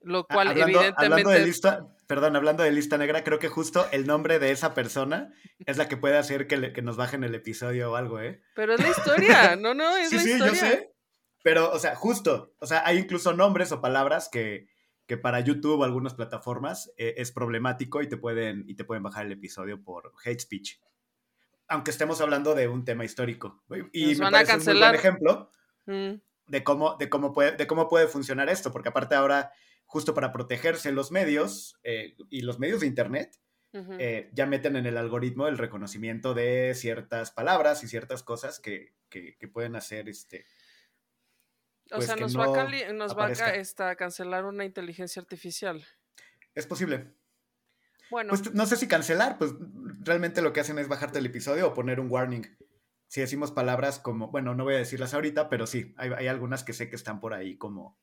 Lo 0.02 0.26
cual, 0.26 0.48
evidentemente. 0.50 1.06
Hablando 1.06 1.30
de 1.30 1.46
lista, 1.46 1.86
perdón, 2.06 2.36
hablando 2.36 2.62
de 2.62 2.72
lista 2.72 2.98
negra, 2.98 3.24
creo 3.24 3.38
que 3.38 3.48
justo 3.48 3.88
el 3.92 4.06
nombre 4.06 4.38
de 4.40 4.50
esa 4.50 4.74
persona 4.74 5.32
es 5.64 5.78
la 5.78 5.88
que 5.88 5.96
puede 5.96 6.18
hacer 6.18 6.46
que, 6.46 6.82
nos 6.82 6.98
bajen 6.98 7.24
el 7.24 7.34
episodio 7.34 7.92
o 7.92 7.96
algo, 7.96 8.20
¿eh? 8.20 8.42
Pero 8.54 8.74
es 8.74 8.80
la 8.80 8.90
historia, 8.90 9.56
no, 9.56 9.72
no, 9.72 9.96
es 9.96 10.10
sí, 10.10 10.16
la 10.16 10.22
sí, 10.22 10.32
historia. 10.32 10.54
Sí, 10.54 10.60
yo 10.60 10.70
sé. 10.70 10.92
Pero, 11.42 11.72
o 11.72 11.78
sea, 11.78 11.94
justo, 11.94 12.52
o 12.58 12.66
sea, 12.66 12.86
hay 12.86 12.98
incluso 12.98 13.32
nombres 13.32 13.72
o 13.72 13.80
palabras 13.80 14.28
que, 14.30 14.68
que 15.06 15.16
para 15.16 15.40
YouTube 15.40 15.80
o 15.80 15.84
algunas 15.84 16.14
plataformas 16.14 16.92
eh, 16.96 17.14
es 17.16 17.32
problemático 17.32 18.02
y 18.02 18.08
te, 18.08 18.16
pueden, 18.16 18.64
y 18.66 18.74
te 18.74 18.84
pueden 18.84 19.02
bajar 19.02 19.26
el 19.26 19.32
episodio 19.32 19.82
por 19.82 20.12
hate 20.24 20.40
speech. 20.40 20.80
Aunque 21.68 21.90
estemos 21.90 22.20
hablando 22.20 22.54
de 22.54 22.68
un 22.68 22.84
tema 22.84 23.04
histórico. 23.04 23.62
Y 23.92 24.08
nos 24.08 24.20
van 24.20 24.34
a 24.34 24.44
cancelar. 24.44 24.94
un 24.94 25.00
buen 25.00 25.00
ejemplo. 25.00 25.50
Mm 25.86 26.32
de 26.46 26.64
cómo, 26.64 26.96
de 26.98 27.08
cómo, 27.08 27.32
puede, 27.32 27.52
de 27.52 27.66
cómo 27.66 27.88
puede 27.88 28.08
funcionar 28.08 28.48
esto, 28.48 28.72
porque 28.72 28.90
aparte 28.90 29.14
ahora, 29.14 29.52
justo 29.86 30.14
para 30.14 30.32
protegerse 30.32 30.92
los 30.92 31.10
medios 31.10 31.78
eh, 31.82 32.14
y 32.30 32.42
los 32.42 32.58
medios 32.58 32.80
de 32.80 32.86
Internet, 32.86 33.38
eh, 33.98 34.28
ya 34.34 34.44
meten 34.44 34.76
en 34.76 34.84
el 34.84 34.98
algoritmo 34.98 35.48
el 35.48 35.56
reconocimiento 35.56 36.34
de 36.34 36.74
ciertas 36.74 37.30
palabras 37.30 37.82
y 37.82 37.88
ciertas 37.88 38.22
cosas 38.22 38.60
que, 38.60 38.92
pueden 39.52 39.76
hacer 39.76 40.10
este... 40.10 40.44
o 41.92 41.96
pues, 41.96 42.06
sea, 42.06 42.16
nos 42.16 42.36
va, 42.36 42.44
a, 42.44 42.92
nos 42.92 43.16
va 43.16 43.90
a 43.90 43.96
cancelar 43.96 44.44
una 44.44 44.64
inteligencia 44.64 45.20
artificial. 45.20 45.84
Es 46.54 46.66
posible. 46.66 47.14
Bueno. 48.10 48.30
Pues 48.30 48.52
no 48.52 48.66
sé 48.66 48.76
si 48.76 48.88
cancelar, 48.88 49.38
pues 49.38 49.52
realmente 50.00 50.42
lo 50.42 50.52
que 50.52 50.60
hacen 50.60 50.78
es 50.78 50.88
bajarte 50.88 51.18
el 51.18 51.26
episodio 51.26 51.68
o 51.68 51.74
poner 51.74 52.00
un 52.00 52.10
warning 52.10 52.46
si 53.12 53.20
decimos 53.20 53.52
palabras 53.52 53.98
como, 53.98 54.28
bueno, 54.28 54.54
no 54.54 54.64
voy 54.64 54.74
a 54.74 54.78
decirlas 54.78 55.12
ahorita, 55.12 55.50
pero 55.50 55.66
sí, 55.66 55.94
hay, 55.98 56.28
algunas 56.28 56.64
que 56.64 56.72
sé 56.72 56.88
que 56.88 56.96
están 56.96 57.20
por 57.20 57.34
ahí 57.34 57.58
como, 57.58 58.00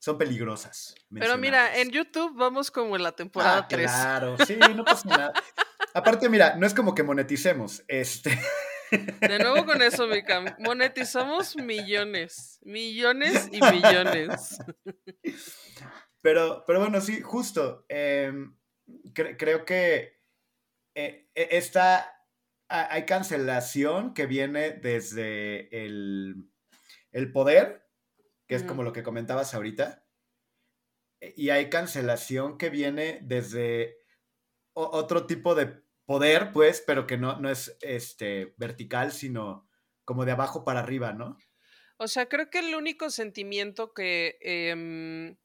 son 0.00 0.18
peligrosas. 0.18 0.96
Pero 1.14 1.38
mira, 1.38 1.78
en 1.78 1.90
YouTube 1.90 2.36
vamos 2.36 2.72
como 2.72 2.96
en 2.96 3.04
la 3.04 3.12
temporada 3.12 3.58
ah, 3.58 3.68
3. 3.68 3.88
Claro, 3.88 4.36
sí, 4.44 4.58
no 4.74 4.84
pasa 4.84 5.08
nada. 5.08 5.32
Aparte, 5.94 6.28
mira, 6.28 6.56
no 6.56 6.66
es 6.66 6.74
como 6.74 6.92
que 6.92 7.04
moneticemos, 7.04 7.84
este... 7.86 8.36
De 9.20 9.38
nuevo 9.38 9.64
con 9.64 9.80
eso, 9.80 10.06
Mika. 10.06 10.56
Monetizamos 10.58 11.56
millones, 11.56 12.58
millones 12.62 13.48
y 13.50 13.60
millones. 13.60 14.58
Pero, 16.20 16.62
pero 16.66 16.80
bueno, 16.80 17.00
sí, 17.00 17.20
justo. 17.20 17.84
Em, 17.88 18.56
creo 19.12 19.64
que 19.64 20.20
eh, 20.94 21.30
e, 21.34 21.48
esta 21.52 22.08
hay 22.68 23.04
cancelación 23.04 24.14
que 24.14 24.26
viene 24.26 24.70
desde 24.70 25.68
el, 25.84 26.48
poder, 27.32 27.86
que 28.46 28.54
es 28.54 28.62
como 28.62 28.82
lo 28.82 28.94
que 28.94 29.02
comentabas 29.02 29.54
ahorita, 29.54 30.06
e, 31.20 31.34
y 31.36 31.50
hay 31.50 31.68
cancelación 31.68 32.56
que 32.56 32.70
viene 32.70 33.20
desde 33.22 33.98
otro 34.74 35.26
tipo 35.26 35.54
de 35.54 35.81
poder, 36.12 36.52
pues, 36.52 36.84
pero 36.86 37.06
que 37.06 37.16
no, 37.16 37.40
no 37.40 37.48
es 37.48 37.74
este, 37.80 38.52
vertical, 38.58 39.12
sino 39.12 39.66
como 40.04 40.26
de 40.26 40.32
abajo 40.32 40.62
para 40.62 40.80
arriba, 40.80 41.14
¿no? 41.14 41.38
O 41.96 42.06
sea, 42.06 42.26
creo 42.26 42.50
que 42.50 42.58
el 42.58 42.74
único 42.74 43.08
sentimiento 43.08 43.94
que, 43.94 44.36
em, 44.42 45.38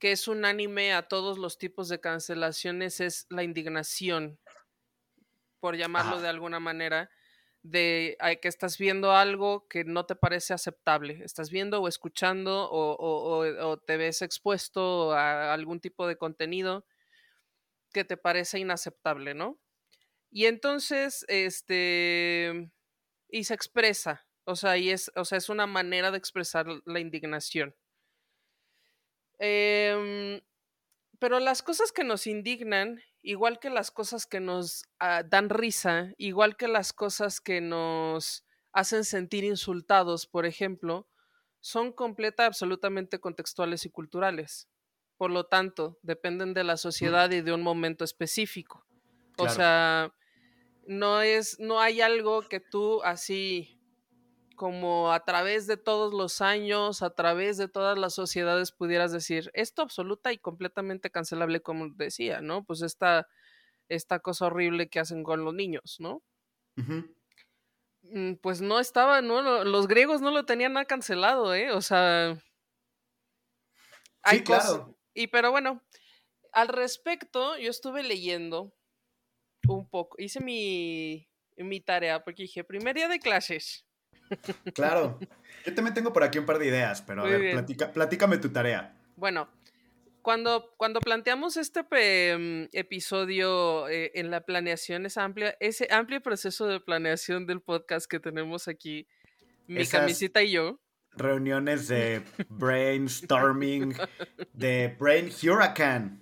que 0.00 0.10
es 0.10 0.26
unánime 0.26 0.92
a 0.92 1.06
todos 1.06 1.38
los 1.38 1.56
tipos 1.56 1.88
de 1.88 2.00
cancelaciones 2.00 2.98
es 2.98 3.26
la 3.30 3.44
indignación 3.44 4.40
por 5.60 5.76
llamarlo 5.76 6.20
de 6.20 6.26
alguna 6.26 6.58
manera, 6.58 7.10
de 7.62 8.16
que 8.42 8.48
estás 8.48 8.76
viendo 8.76 9.12
algo 9.12 9.68
que 9.68 9.84
no 9.84 10.04
te 10.04 10.16
parece 10.16 10.52
aceptable. 10.52 11.20
Estás 11.22 11.48
viendo 11.48 11.80
o 11.80 11.86
escuchando 11.86 12.68
o, 12.72 13.76
te 13.86 13.96
ves 13.96 14.22
expuesto 14.22 15.12
a 15.12 15.54
algún 15.54 15.78
tipo 15.78 16.08
de 16.08 16.16
contenido 16.16 16.84
que 17.92 18.02
te 18.02 18.16
parece 18.16 18.58
inaceptable, 18.58 19.34
¿no? 19.34 19.60
Y 20.30 20.46
entonces, 20.46 21.24
este, 21.28 22.70
y 23.28 23.44
se 23.44 23.54
expresa, 23.54 24.26
o 24.44 24.56
sea, 24.56 24.76
y 24.76 24.90
es, 24.90 25.10
o 25.16 25.24
sea, 25.24 25.38
es 25.38 25.48
una 25.48 25.66
manera 25.66 26.10
de 26.10 26.18
expresar 26.18 26.66
la 26.84 27.00
indignación. 27.00 27.74
Em, 29.38 30.40
pero 31.18 31.40
las 31.40 31.62
cosas 31.62 31.92
que 31.92 32.04
nos 32.04 32.26
indignan 32.26 33.00
igual 33.22 33.58
que 33.58 33.70
las 33.70 33.90
cosas 33.90 34.26
que 34.26 34.40
nos 34.40 34.84
ah, 35.00 35.22
dan 35.22 35.50
risa, 35.50 36.12
igual 36.16 36.56
que 36.56 36.68
las 36.68 36.92
cosas 36.92 37.40
que 37.40 37.60
nos 37.60 38.44
hacen 38.72 39.04
sentir 39.04 39.44
insultados, 39.44 40.26
por 40.26 40.46
ejemplo, 40.46 41.08
son 41.60 41.92
completa, 41.92 42.46
absolutamente 42.46 43.20
contextuales 43.20 43.84
y 43.84 43.90
culturales. 43.90 44.68
Por 45.16 45.30
lo 45.30 45.44
tanto, 45.44 45.98
dependen 46.02 46.54
de 46.54 46.64
la 46.64 46.76
sociedad 46.76 47.30
y 47.30 47.40
de 47.42 47.52
un 47.52 47.62
momento 47.62 48.04
específico. 48.04 48.86
O 49.38 49.48
sea, 49.48 50.12
no 50.86 51.22
es, 51.22 51.58
no 51.60 51.80
hay 51.80 52.00
algo 52.00 52.42
que 52.42 52.60
tú 52.60 53.02
así 53.02 53.78
como 54.58 55.12
a 55.12 55.24
través 55.24 55.66
de 55.66 55.76
todos 55.76 56.12
los 56.12 56.40
años, 56.40 57.02
a 57.02 57.14
través 57.14 57.56
de 57.58 57.68
todas 57.68 57.96
las 57.96 58.12
sociedades 58.12 58.72
pudieras 58.72 59.12
decir, 59.12 59.50
esto 59.54 59.82
absoluta 59.82 60.32
y 60.32 60.38
completamente 60.38 61.10
cancelable, 61.10 61.60
como 61.60 61.90
decía, 61.94 62.40
¿no? 62.40 62.64
Pues 62.64 62.82
esta, 62.82 63.28
esta 63.88 64.18
cosa 64.18 64.46
horrible 64.46 64.88
que 64.88 64.98
hacen 64.98 65.22
con 65.22 65.44
los 65.44 65.54
niños, 65.54 65.96
¿no? 66.00 66.22
Mm, 68.02 68.34
pues 68.42 68.60
no 68.60 68.80
estaba, 68.80 69.22
no, 69.22 69.64
los 69.64 69.86
griegos 69.86 70.20
no 70.20 70.32
lo 70.32 70.44
tenían 70.44 70.72
nada 70.72 70.86
cancelado, 70.86 71.54
¿eh? 71.54 71.70
O 71.72 71.80
sea... 71.80 72.36
Hay 74.22 74.38
sí, 74.38 74.44
claro. 74.44 74.98
Y 75.14 75.28
pero 75.28 75.52
bueno, 75.52 75.82
al 76.52 76.68
respecto, 76.68 77.56
yo 77.58 77.70
estuve 77.70 78.02
leyendo 78.02 78.74
un 79.66 79.88
poco, 79.88 80.16
hice 80.18 80.40
mi, 80.40 81.28
mi 81.56 81.80
tarea 81.80 82.22
porque 82.22 82.42
dije, 82.44 82.64
primer 82.64 82.94
día 82.94 83.08
de 83.08 83.18
clases 83.18 83.88
Claro. 84.74 85.18
Yo 85.64 85.74
también 85.74 85.94
tengo 85.94 86.12
por 86.12 86.22
aquí 86.22 86.38
un 86.38 86.46
par 86.46 86.58
de 86.58 86.66
ideas, 86.66 87.02
pero 87.02 87.22
a 87.22 87.26
ver, 87.26 87.64
platícame 87.92 88.38
tu 88.38 88.50
tarea. 88.50 88.94
Bueno, 89.16 89.48
cuando, 90.22 90.74
cuando 90.76 91.00
planteamos 91.00 91.56
este 91.56 91.82
mm, 91.82 92.68
episodio 92.72 93.88
eh, 93.88 94.12
en 94.14 94.30
la 94.30 94.42
planeación, 94.42 95.06
esa 95.06 95.24
amplia, 95.24 95.56
ese 95.60 95.88
amplio 95.90 96.20
proceso 96.20 96.66
de 96.66 96.80
planeación 96.80 97.46
del 97.46 97.60
podcast 97.60 98.06
que 98.08 98.20
tenemos 98.20 98.68
aquí, 98.68 99.06
mi 99.66 99.86
camisita 99.86 100.42
y 100.42 100.52
yo. 100.52 100.80
Reuniones 101.12 101.88
de 101.88 102.22
brainstorming, 102.48 103.94
de 104.52 104.96
brain 104.98 105.30
hurricane. 105.42 106.20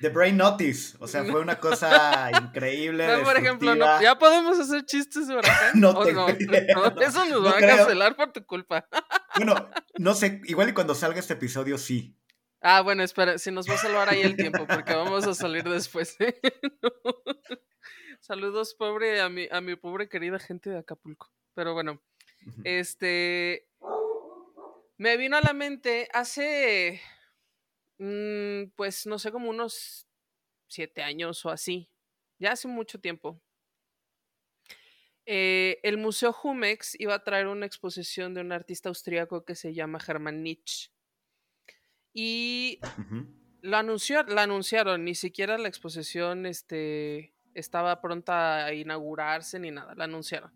The 0.00 0.08
Brain 0.10 0.36
Notice. 0.36 0.96
O 1.00 1.08
sea, 1.08 1.24
fue 1.24 1.40
una 1.40 1.58
cosa 1.58 2.30
increíble. 2.42 3.06
por 3.24 3.36
ejemplo, 3.36 3.74
ya 4.00 4.18
podemos 4.18 4.58
hacer 4.58 4.84
chistes 4.84 5.28
de 5.28 5.34
huracán. 5.36 5.70
no, 5.74 5.92
no, 5.92 6.28
eso 6.28 7.24
nos 7.26 7.44
va 7.44 7.50
a 7.50 7.60
cancelar 7.60 8.16
por 8.16 8.32
tu 8.32 8.44
culpa. 8.44 8.86
bueno, 9.36 9.70
no 9.98 10.14
sé, 10.14 10.40
igual 10.44 10.68
y 10.68 10.72
cuando 10.72 10.94
salga 10.94 11.18
este 11.18 11.34
episodio, 11.34 11.78
sí. 11.78 12.16
Ah, 12.60 12.80
bueno, 12.80 13.02
espera, 13.02 13.38
si 13.38 13.52
nos 13.52 13.68
va 13.68 13.74
a 13.74 13.78
salvar 13.78 14.08
ahí 14.08 14.22
el 14.22 14.36
tiempo, 14.36 14.66
porque 14.66 14.92
vamos 14.94 15.26
a 15.26 15.34
salir 15.34 15.62
después. 15.64 16.16
¿eh? 16.18 16.40
Saludos, 18.20 18.74
pobre, 18.74 19.20
a 19.20 19.28
mi, 19.28 19.46
a 19.50 19.60
mi 19.60 19.76
pobre 19.76 20.08
querida 20.08 20.40
gente 20.40 20.70
de 20.70 20.78
Acapulco. 20.78 21.30
Pero 21.54 21.74
bueno, 21.74 22.02
este. 22.64 23.68
Me 24.96 25.16
vino 25.16 25.36
a 25.36 25.40
la 25.40 25.52
mente 25.52 26.08
hace, 26.12 27.00
mm, 27.98 28.70
pues 28.76 29.06
no 29.06 29.18
sé, 29.18 29.30
como 29.30 29.50
unos 29.50 30.08
siete 30.66 31.02
años 31.02 31.44
o 31.44 31.50
así, 31.50 31.90
ya 32.38 32.52
hace 32.52 32.68
mucho 32.68 33.00
tiempo. 33.00 33.40
Eh, 35.26 35.78
el 35.82 35.98
Museo 35.98 36.32
Jumex 36.32 36.98
iba 36.98 37.14
a 37.14 37.22
traer 37.22 37.48
una 37.48 37.66
exposición 37.66 38.32
de 38.32 38.40
un 38.40 38.50
artista 38.50 38.88
austríaco 38.88 39.44
que 39.44 39.54
se 39.54 39.74
llama 39.74 39.98
Hermann 40.06 40.42
Nietzsche. 40.42 40.90
Y 42.14 42.80
lo 43.60 43.76
anunció, 43.76 44.22
la 44.22 44.44
anunciaron, 44.44 45.04
ni 45.04 45.14
siquiera 45.14 45.58
la 45.58 45.68
exposición 45.68 46.46
este, 46.46 47.34
estaba 47.52 48.00
pronta 48.00 48.64
a 48.64 48.72
inaugurarse 48.72 49.58
ni 49.58 49.70
nada, 49.70 49.94
la 49.94 50.04
anunciaron. 50.04 50.52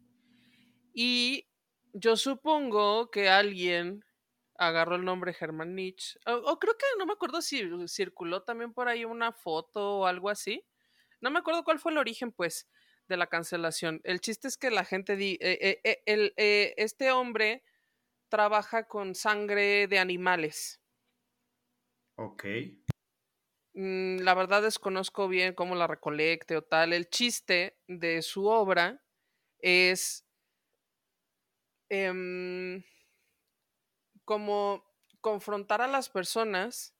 Y 0.94 1.46
yo 1.92 2.16
supongo 2.16 3.10
que 3.10 3.28
alguien 3.28 4.04
agarró 4.66 4.96
el 4.96 5.04
nombre 5.04 5.36
Hermann 5.38 5.74
Nietzsche, 5.74 6.18
o, 6.26 6.58
creo 6.58 6.76
que 6.76 6.86
no 6.98 7.06
me 7.06 7.12
acuerdo 7.12 7.42
si 7.42 7.62
circuló 7.88 8.42
también 8.42 8.72
por 8.72 8.88
ahí 8.88 9.04
una 9.04 9.32
foto 9.32 9.98
o 9.98 10.06
algo 10.06 10.30
así. 10.30 10.64
No 11.20 11.30
me 11.30 11.38
acuerdo 11.38 11.64
cuál 11.64 11.78
fue 11.78 11.92
el 11.92 11.98
origen, 11.98 12.32
pues, 12.32 12.68
de 13.08 13.16
la 13.16 13.28
cancelación. 13.28 14.00
El 14.04 14.20
chiste 14.20 14.48
es 14.48 14.56
que 14.56 14.70
la 14.70 14.84
gente, 14.84 15.16
di, 15.16 15.38
eh, 15.40 15.80
eh, 15.84 16.32
eh, 16.36 16.74
este 16.76 17.12
hombre 17.12 17.62
trabaja 18.28 18.88
con 18.88 19.14
sangre 19.14 19.86
de 19.86 19.98
animales. 19.98 20.80
Ok. 22.16 22.44
Mm, 23.74 24.18
la 24.18 24.34
verdad 24.34 24.62
desconozco 24.62 25.28
bien 25.28 25.54
cómo 25.54 25.74
la 25.74 25.86
recolecte 25.86 26.56
o 26.56 26.62
tal. 26.62 26.92
El 26.92 27.08
chiste 27.08 27.78
de 27.88 28.22
su 28.22 28.46
obra 28.46 29.02
es 29.58 30.26
em, 31.88 32.82
como 34.32 34.82
confrontar 35.20 35.82
a 35.82 35.86
las 35.86 36.08
personas 36.08 36.94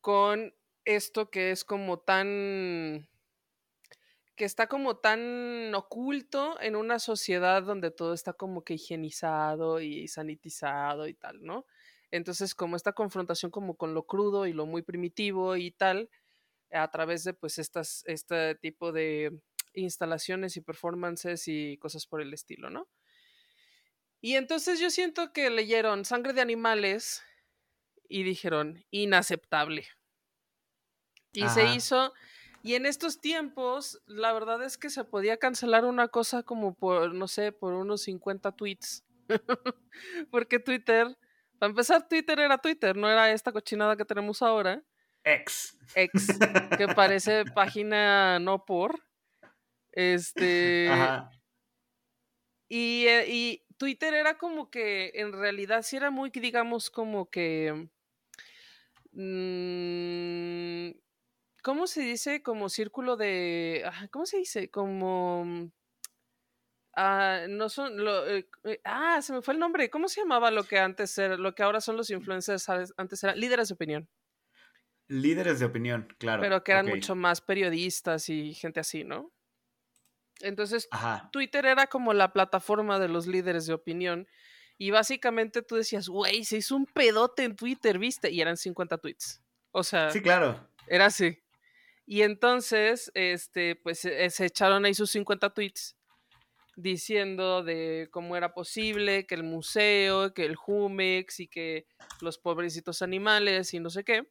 con 0.00 0.54
esto 0.84 1.28
que 1.28 1.50
es 1.50 1.64
como 1.64 1.98
tan 1.98 3.08
que 4.36 4.44
está 4.44 4.68
como 4.68 4.96
tan 4.98 5.74
oculto 5.74 6.56
en 6.60 6.76
una 6.76 7.00
sociedad 7.00 7.64
donde 7.64 7.90
todo 7.90 8.14
está 8.14 8.32
como 8.32 8.62
que 8.62 8.74
higienizado 8.74 9.80
y 9.80 10.06
sanitizado 10.06 11.08
y 11.08 11.14
tal, 11.14 11.42
¿no? 11.42 11.66
Entonces, 12.12 12.54
como 12.54 12.76
esta 12.76 12.92
confrontación 12.92 13.50
como 13.50 13.74
con 13.76 13.92
lo 13.92 14.06
crudo 14.06 14.46
y 14.46 14.52
lo 14.52 14.66
muy 14.66 14.82
primitivo 14.82 15.56
y 15.56 15.72
tal, 15.72 16.10
a 16.70 16.88
través 16.92 17.24
de 17.24 17.34
pues 17.34 17.58
estas, 17.58 18.04
este 18.06 18.54
tipo 18.54 18.92
de 18.92 19.36
instalaciones 19.74 20.56
y 20.56 20.60
performances 20.60 21.48
y 21.48 21.76
cosas 21.78 22.06
por 22.06 22.22
el 22.22 22.32
estilo, 22.32 22.70
¿no? 22.70 22.86
Y 24.20 24.36
entonces 24.36 24.80
yo 24.80 24.90
siento 24.90 25.32
que 25.32 25.50
leyeron 25.50 26.04
Sangre 26.04 26.32
de 26.32 26.40
Animales 26.40 27.22
y 28.08 28.22
dijeron, 28.22 28.84
inaceptable. 28.90 29.86
Y 31.32 31.48
se 31.48 31.66
hizo, 31.74 32.12
y 32.62 32.74
en 32.74 32.86
estos 32.86 33.20
tiempos, 33.20 34.02
la 34.06 34.32
verdad 34.32 34.62
es 34.62 34.76
que 34.76 34.90
se 34.90 35.04
podía 35.04 35.36
cancelar 35.36 35.84
una 35.84 36.08
cosa 36.08 36.42
como 36.42 36.74
por, 36.74 37.14
no 37.14 37.28
sé, 37.28 37.52
por 37.52 37.72
unos 37.72 38.02
50 38.02 38.52
tweets. 38.52 39.04
Porque 40.30 40.58
Twitter 40.58 41.16
para 41.60 41.70
empezar, 41.70 42.08
Twitter 42.08 42.40
era 42.40 42.56
Twitter, 42.56 42.96
no 42.96 43.10
era 43.10 43.30
esta 43.30 43.52
cochinada 43.52 43.94
que 43.94 44.06
tenemos 44.06 44.40
ahora. 44.40 44.82
Ex. 45.22 45.76
Ex, 45.94 46.38
que 46.78 46.88
parece 46.88 47.44
página 47.54 48.38
no 48.38 48.64
por. 48.64 48.98
Este. 49.92 50.88
Ajá. 50.88 51.30
Y, 52.66 53.04
eh, 53.06 53.26
y, 53.28 53.62
Twitter 53.80 54.12
era 54.12 54.36
como 54.36 54.70
que, 54.70 55.10
en 55.14 55.32
realidad, 55.32 55.80
sí 55.80 55.96
era 55.96 56.10
muy, 56.10 56.28
digamos, 56.28 56.90
como 56.90 57.30
que. 57.30 57.88
Mmm, 59.12 60.90
¿Cómo 61.62 61.86
se 61.86 62.02
dice? 62.02 62.42
Como 62.42 62.68
círculo 62.68 63.16
de. 63.16 63.90
¿Cómo 64.10 64.26
se 64.26 64.36
dice? 64.36 64.70
Como 64.70 65.72
Ah, 66.94 67.46
no 67.48 67.70
son. 67.70 67.96
Lo, 67.96 68.28
eh, 68.28 68.46
eh, 68.64 68.80
ah, 68.84 69.22
se 69.22 69.32
me 69.32 69.40
fue 69.40 69.54
el 69.54 69.60
nombre. 69.60 69.88
¿Cómo 69.88 70.08
se 70.08 70.20
llamaba 70.20 70.50
lo 70.50 70.64
que 70.64 70.78
antes 70.78 71.16
era, 71.16 71.38
lo 71.38 71.54
que 71.54 71.62
ahora 71.62 71.80
son 71.80 71.96
los 71.96 72.10
influencers? 72.10 72.68
Antes 72.68 73.24
eran 73.24 73.40
líderes 73.40 73.68
de 73.68 73.74
opinión. 73.74 74.08
Líderes 75.08 75.58
de 75.58 75.66
opinión, 75.66 76.06
claro. 76.18 76.42
Pero 76.42 76.62
que 76.62 76.72
eran 76.72 76.86
mucho 76.86 77.14
más 77.14 77.40
periodistas 77.40 78.28
y 78.28 78.52
gente 78.52 78.80
así, 78.80 79.04
¿no? 79.04 79.32
Entonces, 80.42 80.88
Twitter 81.32 81.66
era 81.66 81.86
como 81.86 82.12
la 82.12 82.32
plataforma 82.32 82.98
de 82.98 83.08
los 83.08 83.26
líderes 83.26 83.66
de 83.66 83.74
opinión. 83.74 84.26
Y 84.78 84.90
básicamente 84.90 85.62
tú 85.62 85.76
decías, 85.76 86.08
güey, 86.08 86.44
se 86.44 86.56
hizo 86.56 86.74
un 86.74 86.86
pedote 86.86 87.44
en 87.44 87.54
Twitter, 87.54 87.98
¿viste? 87.98 88.30
Y 88.30 88.40
eran 88.40 88.56
50 88.56 88.98
tweets. 88.98 89.42
O 89.72 89.82
sea. 89.82 90.10
Sí, 90.10 90.22
claro. 90.22 90.68
Era 90.86 91.06
así. 91.06 91.38
Y 92.06 92.22
entonces, 92.22 93.12
este, 93.14 93.76
pues 93.76 94.00
se, 94.00 94.30
se 94.30 94.46
echaron 94.46 94.84
ahí 94.84 94.94
sus 94.94 95.10
50 95.10 95.50
tweets 95.50 95.96
diciendo 96.76 97.62
de 97.62 98.08
cómo 98.10 98.36
era 98.36 98.54
posible 98.54 99.26
que 99.26 99.34
el 99.34 99.42
museo, 99.42 100.32
que 100.34 100.44
el 100.44 100.56
Jumex 100.56 101.40
y 101.40 101.48
que 101.48 101.86
los 102.20 102.38
pobrecitos 102.38 103.02
animales 103.02 103.74
y 103.74 103.80
no 103.80 103.90
sé 103.90 104.04
qué. 104.04 104.28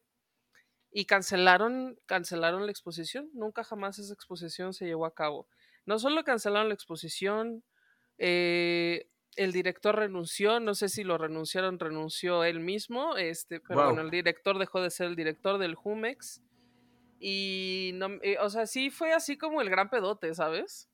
Y 0.91 1.05
cancelaron, 1.05 1.99
cancelaron 2.05 2.65
la 2.65 2.71
exposición. 2.71 3.29
Nunca 3.33 3.63
jamás 3.63 3.99
esa 3.99 4.13
exposición 4.13 4.73
se 4.73 4.85
llevó 4.85 5.05
a 5.05 5.13
cabo. 5.13 5.47
No 5.85 5.99
solo 5.99 6.23
cancelaron 6.23 6.69
la 6.69 6.75
exposición, 6.75 7.63
eh, 8.17 9.09
el 9.35 9.53
director 9.53 9.95
renunció, 9.95 10.59
no 10.59 10.75
sé 10.75 10.89
si 10.89 11.03
lo 11.03 11.17
renunciaron, 11.17 11.79
renunció 11.79 12.43
él 12.43 12.59
mismo, 12.59 13.15
este, 13.15 13.59
pero 13.61 13.85
bueno, 13.85 14.01
el 14.01 14.11
director 14.11 14.59
dejó 14.59 14.81
de 14.81 14.89
ser 14.89 15.07
el 15.07 15.15
director 15.15 15.57
del 15.57 15.75
Jumex. 15.75 16.41
Y, 17.19 17.91
no, 17.95 18.07
eh, 18.21 18.37
o 18.39 18.49
sea, 18.49 18.65
sí 18.65 18.89
fue 18.89 19.13
así 19.13 19.37
como 19.37 19.61
el 19.61 19.69
gran 19.69 19.89
pedote, 19.89 20.33
¿sabes? 20.33 20.89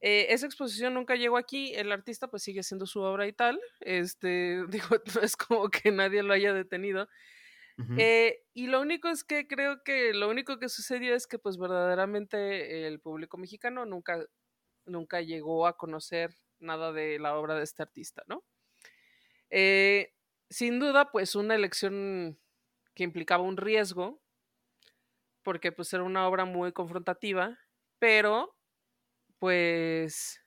Eh, 0.00 0.26
esa 0.30 0.46
exposición 0.46 0.94
nunca 0.94 1.14
llegó 1.14 1.36
aquí, 1.36 1.74
el 1.74 1.92
artista 1.92 2.28
pues 2.28 2.42
sigue 2.42 2.60
haciendo 2.60 2.86
su 2.86 3.00
obra 3.00 3.26
y 3.26 3.32
tal, 3.32 3.60
este, 3.80 4.64
digo, 4.70 4.88
no 5.14 5.20
es 5.22 5.36
como 5.36 5.68
que 5.68 5.90
nadie 5.90 6.22
lo 6.22 6.32
haya 6.32 6.52
detenido. 6.52 7.08
Eh, 7.96 8.42
y 8.54 8.66
lo 8.66 8.80
único 8.80 9.08
es 9.08 9.24
que 9.24 9.46
creo 9.46 9.82
que 9.84 10.12
lo 10.14 10.28
único 10.28 10.58
que 10.58 10.68
sucedió 10.68 11.14
es 11.14 11.26
que 11.26 11.38
pues 11.38 11.56
verdaderamente 11.58 12.86
el 12.86 13.00
público 13.00 13.38
mexicano 13.38 13.86
nunca, 13.86 14.24
nunca 14.86 15.20
llegó 15.20 15.66
a 15.66 15.76
conocer 15.76 16.34
nada 16.58 16.92
de 16.92 17.18
la 17.18 17.36
obra 17.36 17.54
de 17.54 17.64
este 17.64 17.82
artista, 17.82 18.22
¿no? 18.26 18.44
Eh, 19.50 20.12
sin 20.48 20.78
duda, 20.78 21.10
pues 21.10 21.34
una 21.34 21.54
elección 21.54 22.38
que 22.94 23.04
implicaba 23.04 23.42
un 23.42 23.56
riesgo, 23.56 24.20
porque 25.42 25.72
pues 25.72 25.92
era 25.92 26.02
una 26.02 26.26
obra 26.28 26.44
muy 26.44 26.72
confrontativa, 26.72 27.58
pero 27.98 28.56
pues, 29.38 30.40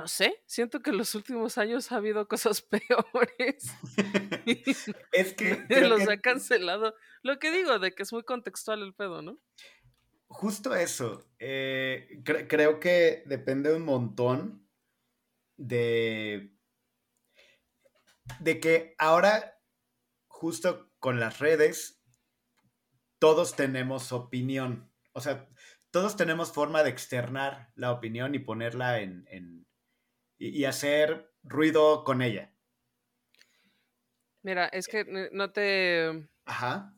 no 0.00 0.08
sé, 0.08 0.42
siento 0.46 0.80
que 0.80 0.90
en 0.90 0.96
los 0.96 1.14
últimos 1.14 1.58
años 1.58 1.92
ha 1.92 1.96
habido 1.96 2.26
cosas 2.26 2.62
peores. 2.70 3.70
es 5.12 5.34
que... 5.34 5.66
los 5.88 6.08
ha 6.08 6.16
cancelado. 6.20 6.94
Lo 7.22 7.38
que 7.38 7.50
digo, 7.50 7.78
de 7.78 7.94
que 7.94 8.02
es 8.02 8.12
muy 8.12 8.22
contextual 8.22 8.82
el 8.82 8.94
pedo, 8.94 9.20
¿no? 9.20 9.38
Justo 10.28 10.74
eso. 10.74 11.28
Eh, 11.38 12.22
creo 12.24 12.80
que 12.80 13.22
depende 13.26 13.74
un 13.74 13.84
montón 13.84 14.66
de... 15.56 16.54
De 18.38 18.60
que 18.60 18.94
ahora, 18.96 19.60
justo 20.28 20.88
con 20.98 21.20
las 21.20 21.40
redes, 21.40 22.00
todos 23.18 23.54
tenemos 23.56 24.12
opinión. 24.12 24.90
O 25.12 25.20
sea, 25.20 25.48
todos 25.90 26.16
tenemos 26.16 26.52
forma 26.52 26.84
de 26.84 26.90
externar 26.90 27.70
la 27.74 27.90
opinión 27.90 28.34
y 28.34 28.38
ponerla 28.38 29.00
en, 29.00 29.66
y, 30.40 30.64
hacer 30.64 31.30
ruido 31.42 32.02
con 32.02 32.22
ella. 32.22 32.52
Mira, 34.42 34.66
es 34.66 34.88
que 34.88 35.30
no 35.32 35.52
te... 35.52 36.28
Ajá. 36.46 36.96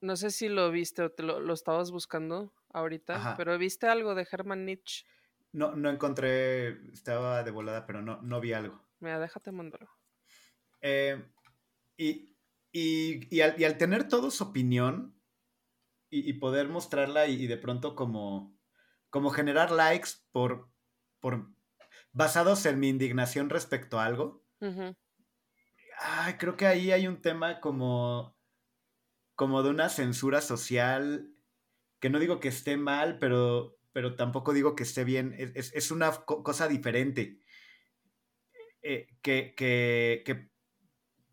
No 0.00 0.16
sé 0.16 0.30
si 0.30 0.48
lo 0.48 0.70
viste 0.70 1.02
o 1.02 1.10
te 1.10 1.22
lo, 1.22 1.52
estabas 1.52 1.90
buscando 1.90 2.54
ahorita, 2.70 3.34
pero 3.36 3.58
¿viste 3.58 3.88
algo 3.88 4.14
de 4.14 4.26
Hermann 4.30 4.64
Nietzsche? 4.64 5.04
No, 5.52 5.74
no 5.74 5.90
encontré, 5.90 6.80
estaba 6.92 7.42
de 7.42 7.50
volada, 7.50 7.86
pero 7.86 8.02
no, 8.02 8.22
no 8.22 8.40
vi 8.40 8.52
algo. 8.52 8.80
Mira, 9.00 9.18
déjate 9.18 9.52
mandarlo. 9.52 9.90
Eh, 10.80 11.22
y, 11.96 12.36
y, 12.72 13.40
al, 13.40 13.60
y, 13.60 13.64
al, 13.64 13.76
tener 13.76 14.08
todos 14.08 14.40
opinión, 14.40 15.14
y, 16.14 16.34
poder 16.34 16.68
mostrarla 16.68 17.26
y, 17.26 17.46
de 17.46 17.56
pronto 17.56 17.96
como, 17.96 18.54
como 19.08 19.30
generar 19.30 19.70
likes 19.70 20.10
por, 20.30 20.68
por 21.20 21.48
basados 22.12 22.64
en 22.66 22.80
mi 22.80 22.88
indignación 22.88 23.50
respecto 23.50 23.98
a 24.00 24.06
algo. 24.06 24.44
Ay, 25.98 26.34
creo 26.38 26.56
que 26.56 26.66
ahí 26.66 26.90
hay 26.92 27.06
un 27.06 27.20
tema 27.22 27.60
como, 27.60 28.36
como 29.34 29.62
de 29.62 29.70
una 29.70 29.88
censura 29.88 30.40
social 30.40 31.34
que 32.00 32.10
no 32.10 32.18
digo 32.18 32.40
que 32.40 32.48
esté 32.48 32.76
mal, 32.76 33.18
pero, 33.18 33.78
pero 33.92 34.16
tampoco 34.16 34.52
digo 34.54 34.76
que 34.76 34.84
esté 34.84 35.04
bien. 35.04 35.34
Es, 35.38 35.72
es 35.74 35.90
una 35.90 36.12
cosa 36.26 36.68
diferente. 36.68 37.40
eh, 38.82 39.06
que, 39.22 39.54
que, 39.54 40.22
que 40.24 40.50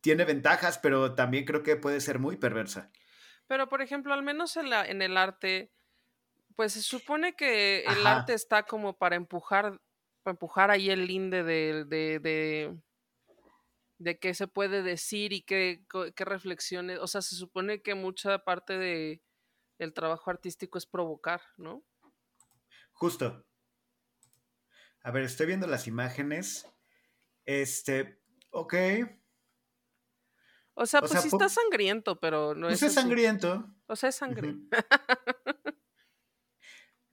tiene 0.01 0.25
ventajas, 0.25 0.79
pero 0.79 1.15
también 1.15 1.45
creo 1.45 1.63
que 1.63 1.75
puede 1.75 2.01
ser 2.01 2.19
muy 2.19 2.37
perversa. 2.37 2.91
Pero, 3.47 3.67
por 3.67 3.81
ejemplo, 3.81 4.13
al 4.13 4.23
menos 4.23 4.55
en, 4.57 4.69
la, 4.69 4.85
en 4.85 5.01
el 5.01 5.17
arte, 5.17 5.73
pues 6.55 6.73
se 6.73 6.81
supone 6.83 7.35
que 7.35 7.83
el 7.85 8.05
arte 8.07 8.33
está 8.33 8.63
como 8.63 8.97
para 8.97 9.15
empujar, 9.15 9.81
para 10.23 10.33
empujar 10.33 10.71
ahí 10.71 10.89
el 10.89 11.05
linde 11.07 11.43
de, 11.43 11.85
de, 11.85 12.19
de, 12.19 12.77
de 13.97 14.19
qué 14.19 14.33
se 14.33 14.47
puede 14.47 14.81
decir 14.83 15.33
y 15.33 15.41
qué, 15.41 15.85
qué, 16.15 16.25
reflexiones. 16.25 16.99
O 16.99 17.07
sea, 17.07 17.21
se 17.21 17.35
supone 17.35 17.81
que 17.81 17.95
mucha 17.95 18.43
parte 18.43 18.77
de, 18.77 19.21
del 19.77 19.93
trabajo 19.93 20.29
artístico 20.29 20.77
es 20.77 20.85
provocar, 20.85 21.41
¿no? 21.57 21.83
Justo. 22.93 23.45
A 25.03 25.11
ver, 25.11 25.23
estoy 25.23 25.47
viendo 25.47 25.67
las 25.67 25.87
imágenes. 25.87 26.67
Este, 27.45 28.21
ok. 28.51 28.75
O 30.73 30.85
sea, 30.85 31.01
pues 31.01 31.11
sí 31.21 31.27
está 31.27 31.49
sangriento, 31.49 32.19
pero 32.19 32.55
no 32.55 32.67
pues 32.67 32.81
es. 32.83 32.89
es 32.89 32.93
sangriento. 32.93 33.69
O 33.87 33.95
sea, 33.95 34.09
es 34.09 34.15
sangre. 34.15 34.55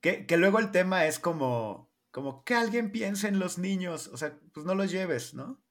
que, 0.00 0.26
que, 0.26 0.36
luego 0.36 0.58
el 0.58 0.70
tema 0.70 1.06
es 1.06 1.18
como, 1.18 1.85
como 2.16 2.44
que 2.44 2.54
alguien 2.54 2.92
piense 2.92 3.28
en 3.28 3.38
los 3.38 3.58
niños. 3.58 4.08
O 4.08 4.16
sea, 4.16 4.40
pues 4.54 4.64
no 4.64 4.74
los 4.74 4.90
lleves, 4.90 5.34
¿no? 5.34 5.62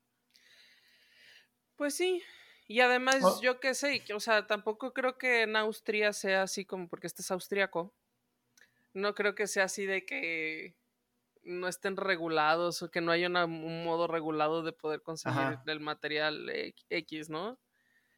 Pues 1.75 1.95
sí. 1.95 2.21
Y 2.67 2.81
además, 2.81 3.41
yo 3.41 3.59
qué 3.59 3.73
sé, 3.73 4.03
o 4.13 4.19
sea, 4.19 4.45
tampoco 4.45 4.93
creo 4.93 5.17
que 5.17 5.41
en 5.41 5.55
Austria 5.55 6.13
sea 6.13 6.43
así 6.43 6.63
como 6.63 6.87
porque 6.87 7.07
este 7.07 7.23
es 7.23 7.31
austriaco. 7.31 7.95
No 8.93 9.15
creo 9.15 9.33
que 9.33 9.47
sea 9.47 9.63
así 9.63 9.87
de 9.87 10.05
que 10.05 10.75
no 11.41 11.67
estén 11.67 11.97
regulados 11.97 12.83
o 12.83 12.91
que 12.91 13.01
no 13.01 13.11
haya 13.11 13.27
un 13.27 13.83
modo 13.83 14.05
regulado 14.05 14.61
de 14.61 14.71
poder 14.71 15.01
conseguir 15.01 15.57
el 15.65 15.79
material 15.79 16.47
X, 16.91 17.27
¿no? 17.27 17.59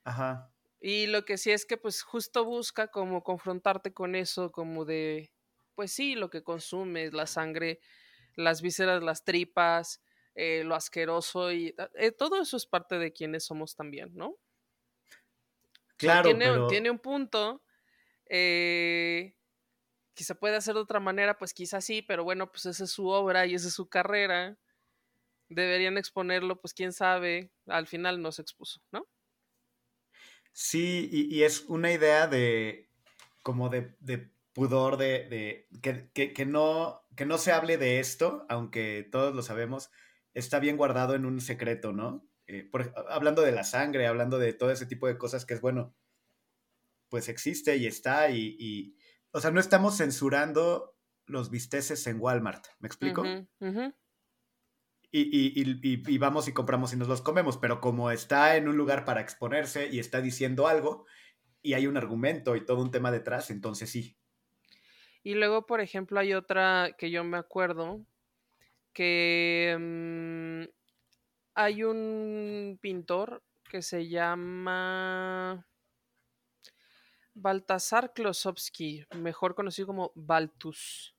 Ajá. 0.04 0.52
Y 0.82 1.08
lo 1.08 1.24
que 1.24 1.38
sí 1.38 1.52
es 1.52 1.66
que 1.66 1.78
pues 1.78 2.02
justo 2.02 2.44
busca 2.44 2.90
como 2.90 3.24
confrontarte 3.24 3.94
con 3.94 4.16
eso, 4.16 4.52
como 4.52 4.84
de, 4.84 5.32
pues 5.76 5.94
sí, 5.94 6.16
lo 6.16 6.30
que 6.30 6.44
consumes, 6.44 7.14
la 7.14 7.26
sangre, 7.26 7.80
las 8.38 8.62
vísceras, 8.62 9.04
las 9.04 9.26
tripas, 9.26 10.02
eh, 10.36 10.64
lo 10.64 10.76
asqueroso 10.76 11.52
y 11.52 11.76
ah, 11.78 11.90
eh, 11.96 12.12
todo 12.12 12.42
eso 12.42 12.56
es 12.56 12.66
parte 12.66 12.98
de 12.98 13.12
quienes 13.12 13.44
somos 13.44 13.76
también, 13.76 14.16
¿no? 14.16 14.38
Claro. 15.98 16.30
tiene, 16.30 16.68
tiene, 16.70 16.92
un 16.92 17.00
punto. 17.00 17.64
Eh, 18.30 19.36
quizá 20.14 20.36
puede 20.36 20.56
hacer 20.56 20.76
de 20.76 20.82
otra 20.82 21.00
manera, 21.00 21.38
pues 21.38 21.54
quizá 21.54 21.82
sí, 21.82 22.04
pero 22.04 22.24
bueno, 22.24 22.52
pues 22.52 22.68
esa 22.68 22.84
es 22.84 22.92
su 22.92 23.08
obra 23.08 23.48
y 23.48 23.56
esa 23.56 23.68
es 23.68 23.74
su 23.74 23.90
carrera. 23.90 24.58
Deberían 25.50 25.98
exponerlo, 25.98 26.62
pues 26.62 26.74
quién 26.74 26.94
sabe. 26.94 27.52
Al 27.66 27.88
final 27.88 28.22
no 28.22 28.32
se 28.32 28.44
expuso, 28.44 28.80
¿no? 28.92 29.08
Sí, 30.54 31.08
y, 31.12 31.44
es 31.44 31.66
una 31.68 31.92
idea 31.92 32.28
de 32.28 32.90
como 33.44 33.70
de, 33.70 33.96
pudor, 34.58 34.98
de, 34.98 35.68
que, 35.84 36.46
no, 36.48 37.06
que 37.16 37.28
no 37.28 37.38
se 37.38 37.52
hable 37.52 37.78
de 37.78 38.00
esto, 38.00 38.44
aunque 38.50 39.08
todos 39.12 39.36
lo 39.36 39.44
sabemos, 39.44 39.92
está 40.34 40.60
bien 40.60 40.78
guardado 40.78 41.14
en 41.14 41.28
un 41.28 41.42
secreto, 41.42 41.94
¿no? 41.94 42.28
Eh, 42.48 42.68
hablando 43.08 43.44
de 43.44 43.52
la 43.52 43.64
sangre, 43.64 44.08
hablando 44.08 44.40
de 44.40 44.54
todo 44.54 44.72
ese 44.72 44.88
tipo 44.88 45.06
de 45.06 45.20
cosas 45.20 45.46
que 45.46 45.54
es 45.54 45.62
bueno, 45.62 45.96
pues 47.08 47.30
existe 47.30 47.78
y 47.78 47.86
está 47.86 48.32
y, 48.32 48.98
o 49.30 49.42
sea, 49.42 49.52
no 49.52 49.60
estamos 49.60 49.96
censurando 49.96 50.98
los 51.28 51.52
bisteces 51.52 52.08
en 52.08 52.20
Walmart, 52.20 52.66
¿me 52.80 52.88
explico? 52.88 53.24
y, 55.12 56.18
vamos 56.18 56.48
y 56.48 56.54
compramos 56.54 56.94
y 56.94 56.98
nos 56.98 57.08
los 57.08 57.22
comemos, 57.22 57.58
pero 57.58 57.80
como 57.80 58.10
está 58.10 58.56
en 58.56 58.68
un 58.68 58.76
lugar 58.76 59.06
para 59.06 59.22
exponerse 59.22 59.88
y 59.92 60.00
está 60.00 60.20
diciendo 60.20 60.68
algo 60.68 61.06
y 61.62 61.76
hay 61.76 61.86
un 61.86 61.96
argumento 61.96 62.56
y 62.56 62.66
todo 62.66 62.82
un 62.82 62.90
tema 62.90 63.12
detrás, 63.12 63.52
entonces 63.52 63.92
sí. 63.92 64.18
Y 65.24 65.36
luego, 65.36 65.66
por 65.66 65.82
ejemplo, 65.82 66.20
hay 66.20 66.34
otra 66.34 66.96
que 66.98 67.12
yo 67.12 67.24
me 67.24 67.38
acuerdo 67.38 68.06
que 68.94 69.78
mm, 69.80 70.64
hay 71.56 71.84
un 71.84 72.80
pintor 72.82 73.44
que 73.70 73.82
se 73.82 74.08
llama 74.08 75.66
Baltasar 77.34 78.14
Klosowski, 78.14 79.06
mejor 79.16 79.54
conocido 79.54 79.88
como 79.88 80.12
Baltus. 80.16 81.16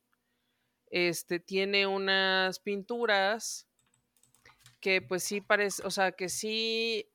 Este 0.86 1.38
tiene 1.38 1.86
unas 1.86 2.58
pinturas 2.60 3.68
que 4.80 5.02
pues 5.02 5.22
sí 5.22 5.40
parece, 5.40 5.84
o 5.86 5.90
sea, 5.90 6.12
que 6.12 6.28
sí... 6.28 7.08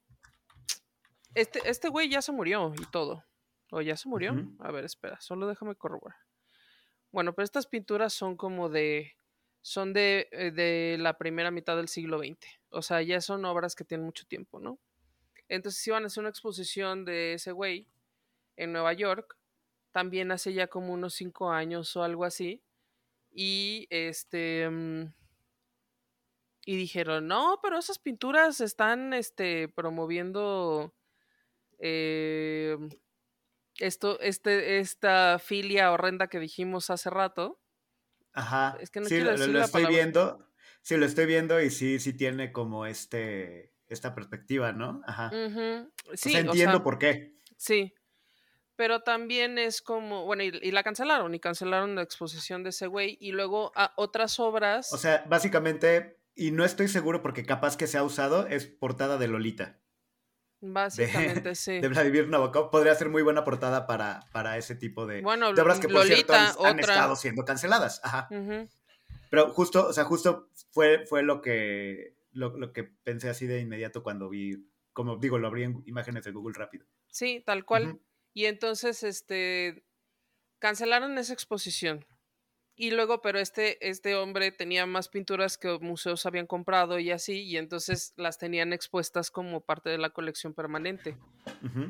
Este, 1.33 1.59
este 1.65 1.89
güey 1.89 2.09
ya 2.09 2.21
se 2.21 2.31
murió 2.31 2.73
y 2.79 2.85
todo. 2.91 3.23
¿O 3.71 3.81
ya 3.81 3.97
se 3.97 4.07
murió? 4.07 4.35
A 4.59 4.71
ver, 4.71 4.85
espera, 4.85 5.19
solo 5.19 5.47
déjame 5.47 5.75
corroborar. 5.75 6.17
Bueno, 7.13 7.33
pero 7.33 7.45
estas 7.45 7.67
pinturas 7.67 8.11
son 8.11 8.35
como 8.35 8.69
de... 8.69 9.13
Son 9.61 9.93
de, 9.93 10.27
eh, 10.31 10.51
de 10.51 10.97
la 10.99 11.17
primera 11.17 11.51
mitad 11.51 11.77
del 11.77 11.87
siglo 11.87 12.17
XX. 12.17 12.59
O 12.69 12.81
sea, 12.81 13.01
ya 13.01 13.21
son 13.21 13.45
obras 13.45 13.75
que 13.75 13.85
tienen 13.85 14.05
mucho 14.05 14.25
tiempo, 14.25 14.59
¿no? 14.59 14.77
Entonces 15.47 15.87
iban 15.87 16.03
a 16.03 16.07
hacer 16.07 16.21
una 16.21 16.29
exposición 16.29 17.05
de 17.05 17.35
ese 17.35 17.51
güey 17.53 17.87
en 18.57 18.73
Nueva 18.73 18.93
York. 18.93 19.37
También 19.91 20.31
hace 20.31 20.53
ya 20.53 20.67
como 20.67 20.91
unos 20.91 21.13
cinco 21.13 21.51
años 21.51 21.95
o 21.95 22.03
algo 22.03 22.25
así. 22.25 22.61
Y 23.31 23.87
este... 23.91 24.67
Mm, 24.69 25.13
y 26.65 26.75
dijeron, 26.75 27.27
no, 27.27 27.59
pero 27.61 27.77
esas 27.77 27.99
pinturas 27.99 28.59
están 28.59 29.13
este, 29.13 29.67
promoviendo 29.67 30.93
eh, 31.77 32.77
esto, 33.79 34.19
este, 34.19 34.79
esta 34.79 35.39
filia 35.39 35.91
horrenda 35.91 36.27
que 36.27 36.39
dijimos 36.39 36.89
hace 36.89 37.09
rato. 37.09 37.59
Ajá. 38.33 38.77
Es 38.79 38.89
que 38.89 38.99
no 38.99 39.07
sí, 39.07 39.15
quiero 39.15 39.35
lo, 39.37 39.47
lo 39.47 39.61
estoy 39.61 39.85
viendo. 39.85 40.47
Sí, 40.81 40.97
lo 40.97 41.05
estoy 41.05 41.25
viendo 41.25 41.61
y 41.61 41.69
sí, 41.69 41.99
sí 41.99 42.13
tiene 42.13 42.51
como 42.51 42.85
este, 42.85 43.73
esta 43.87 44.13
perspectiva, 44.13 44.73
¿no? 44.73 45.01
Ajá. 45.05 45.31
Sí, 46.13 46.35
entiendo 46.35 46.83
por 46.83 46.99
qué. 46.99 47.37
Sí. 47.57 47.93
Pero 48.75 49.01
también 49.01 49.57
es 49.59 49.81
como, 49.81 50.25
bueno, 50.25 50.43
y, 50.43 50.47
y, 50.61 50.71
la 50.71 50.83
cancelaron, 50.83 51.33
y 51.35 51.39
cancelaron 51.39 51.95
la 51.95 52.01
exposición 52.01 52.63
de 52.63 52.71
ese 52.71 52.87
güey, 52.87 53.17
y 53.21 53.31
luego 53.31 53.71
a 53.75 53.93
otras 53.97 54.39
obras. 54.39 54.91
O 54.91 54.97
sea, 54.97 55.23
básicamente 55.27 56.17
y 56.35 56.51
no 56.51 56.65
estoy 56.65 56.87
seguro 56.87 57.21
porque 57.21 57.45
capaz 57.45 57.77
que 57.77 57.87
se 57.87 57.97
ha 57.97 58.03
usado, 58.03 58.47
es 58.47 58.65
portada 58.65 59.17
de 59.17 59.27
Lolita. 59.27 59.79
Básicamente, 60.65 61.55
sí. 61.55 61.81
De 61.81 61.89
Vladimir 61.89 62.29
Nabokov 62.29 62.71
podría 62.71 62.95
ser 62.95 63.09
muy 63.09 63.21
buena 63.21 63.43
portada 63.43 63.85
para, 63.85 64.21
para 64.31 64.57
ese 64.57 64.75
tipo 64.75 65.05
de, 65.05 65.21
obras 65.25 65.79
que, 65.81 65.89
por 65.89 66.05
cierto, 66.05 66.33
han, 66.33 66.79
estado 66.79 67.17
siendo 67.17 67.43
canceladas. 67.43 67.99
Ajá. 68.01 68.29
Pero 69.29 69.49
justo, 69.49 69.87
o 69.87 69.93
sea, 69.93 70.05
justo 70.05 70.47
fue, 70.71 71.05
fue 71.05 71.21
lo 71.21 71.41
que 71.41 72.15
lo, 72.31 72.57
lo, 72.57 72.71
que 72.71 72.83
pensé 72.83 73.29
así 73.29 73.45
de 73.45 73.59
inmediato 73.59 74.03
cuando 74.03 74.29
vi, 74.29 74.65
como 74.93 75.17
digo, 75.17 75.37
lo 75.37 75.47
abrí 75.47 75.63
en 75.63 75.83
imágenes 75.85 76.23
de 76.23 76.31
Google 76.31 76.55
rápido. 76.57 76.85
Sí, 77.09 77.43
tal 77.45 77.65
cual. 77.65 77.99
Y 78.33 78.45
entonces, 78.45 79.03
este, 79.03 79.83
cancelaron 80.59 81.17
esa 81.17 81.33
exposición. 81.33 82.05
Y 82.75 82.89
luego, 82.89 83.21
pero 83.21 83.37
este, 83.37 83.87
este 83.87 84.15
hombre 84.15 84.51
tenía 84.51 84.87
más 84.87 85.07
pinturas 85.07 85.59
que 85.59 85.77
museos 85.79 86.25
habían 86.25 86.47
comprado 86.47 86.97
y 86.97 87.11
así, 87.11 87.43
y 87.43 87.57
entonces 87.57 88.13
las 88.17 88.39
tenían 88.39 88.73
expuestas 88.73 89.29
como 89.29 89.61
parte 89.61 89.91
de 89.91 89.99
la 89.99 90.09
colección 90.09 90.55
permanente. 90.55 91.15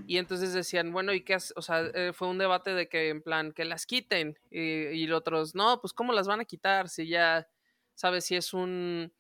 Y 0.08 0.18
entonces 0.18 0.54
decían, 0.54 0.92
bueno, 0.92 1.14
¿y 1.14 1.22
qué? 1.22 1.38
O 1.56 1.62
sea, 1.62 1.90
eh, 1.94 2.12
fue 2.14 2.28
un 2.28 2.38
debate 2.38 2.74
de 2.74 2.90
que, 2.90 3.10
en 3.10 3.22
plan, 3.22 3.54
que 3.54 3.64
las 3.64 3.86
quiten. 3.86 4.38
Y, 4.52 4.90
y 4.90 5.12
otros, 5.12 5.56
no, 5.56 5.80
pues 5.80 5.94
¿cómo 5.94 6.12
las 6.12 6.28
van 6.28 6.42
a 6.42 6.46
quitar? 6.46 6.90
Si 6.90 7.08
ya, 7.08 7.48
¿sabes? 7.96 8.26
Si 8.26 8.36
es 8.36 8.54
un 8.54 9.14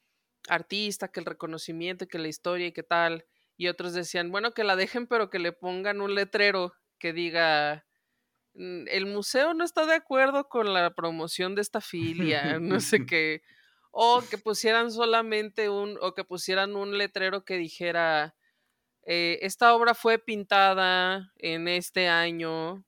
artista, 0.49 1.07
que 1.07 1.21
el 1.21 1.25
reconocimiento, 1.25 2.07
que 2.07 2.19
la 2.19 2.27
historia 2.27 2.67
y 2.67 2.71
qué 2.73 2.83
tal. 2.83 3.25
Y 3.55 3.67
otros 3.67 3.93
decían, 3.93 4.31
bueno, 4.31 4.53
que 4.53 4.65
la 4.65 4.75
dejen, 4.75 5.07
pero 5.07 5.29
que 5.29 5.39
le 5.39 5.53
pongan 5.53 6.01
un 6.01 6.13
letrero 6.13 6.73
que 6.97 7.13
diga 7.13 7.85
el 8.55 9.05
museo 9.05 9.53
no 9.53 9.63
está 9.63 9.85
de 9.85 9.95
acuerdo 9.95 10.47
con 10.47 10.73
la 10.73 10.93
promoción 10.93 11.55
de 11.55 11.61
esta 11.61 11.81
filia, 11.81 12.59
no 12.59 12.79
sé 12.79 13.05
qué, 13.05 13.41
o 13.91 14.23
que 14.29 14.37
pusieran 14.37 14.91
solamente 14.91 15.69
un, 15.69 15.97
o 16.01 16.13
que 16.13 16.23
pusieran 16.23 16.75
un 16.75 16.97
letrero 16.97 17.45
que 17.45 17.57
dijera, 17.57 18.35
eh, 19.05 19.39
esta 19.41 19.73
obra 19.73 19.93
fue 19.93 20.19
pintada 20.19 21.31
en 21.37 21.67
este 21.67 22.07
año, 22.07 22.85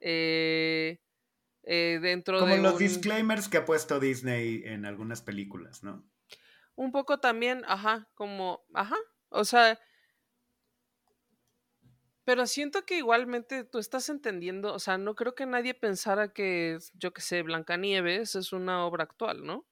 eh, 0.00 1.00
eh, 1.64 1.98
dentro 2.00 2.40
Como 2.40 2.54
de... 2.54 2.62
los 2.62 2.78
disclaimers 2.78 3.48
que 3.48 3.58
ha 3.58 3.64
puesto 3.64 4.00
Disney 4.00 4.62
en 4.64 4.86
algunas 4.86 5.22
películas, 5.22 5.82
¿no? 5.82 6.04
Un 6.76 6.92
poco 6.92 7.18
también, 7.20 7.62
ajá, 7.66 8.08
como, 8.14 8.64
ajá, 8.74 8.96
o 9.28 9.44
sea, 9.44 9.78
pero 12.24 12.46
siento 12.46 12.84
que 12.84 12.98
igualmente 12.98 13.64
tú 13.64 13.78
estás 13.78 14.08
entendiendo, 14.08 14.72
o 14.74 14.78
sea, 14.78 14.98
no 14.98 15.14
creo 15.14 15.34
que 15.34 15.46
nadie 15.46 15.74
pensara 15.74 16.32
que, 16.32 16.78
yo 16.94 17.12
que 17.12 17.20
sé, 17.20 17.42
Blancanieves 17.42 18.34
es 18.34 18.52
una 18.52 18.86
obra 18.86 19.04
actual, 19.04 19.44
¿no? 19.44 19.66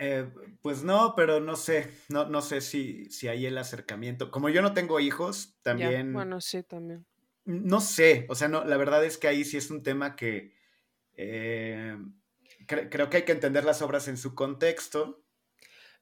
Eh, 0.00 0.30
pues 0.62 0.84
no, 0.84 1.14
pero 1.16 1.40
no 1.40 1.56
sé, 1.56 1.90
no, 2.08 2.28
no 2.28 2.40
sé 2.40 2.60
si, 2.60 3.06
si 3.06 3.26
hay 3.26 3.46
el 3.46 3.58
acercamiento. 3.58 4.30
Como 4.30 4.48
yo 4.48 4.62
no 4.62 4.72
tengo 4.72 5.00
hijos, 5.00 5.58
también... 5.62 6.12
bueno, 6.12 6.40
sí, 6.40 6.62
también. 6.62 7.04
No 7.44 7.80
sé, 7.80 8.26
o 8.28 8.34
sea, 8.34 8.48
no, 8.48 8.64
la 8.64 8.76
verdad 8.76 9.04
es 9.04 9.18
que 9.18 9.26
ahí 9.26 9.44
sí 9.44 9.56
es 9.56 9.70
un 9.70 9.82
tema 9.82 10.14
que 10.14 10.54
eh, 11.14 11.96
creo 12.66 13.10
que 13.10 13.16
hay 13.16 13.24
que 13.24 13.32
entender 13.32 13.64
las 13.64 13.82
obras 13.82 14.06
en 14.06 14.18
su 14.18 14.34
contexto. 14.34 15.24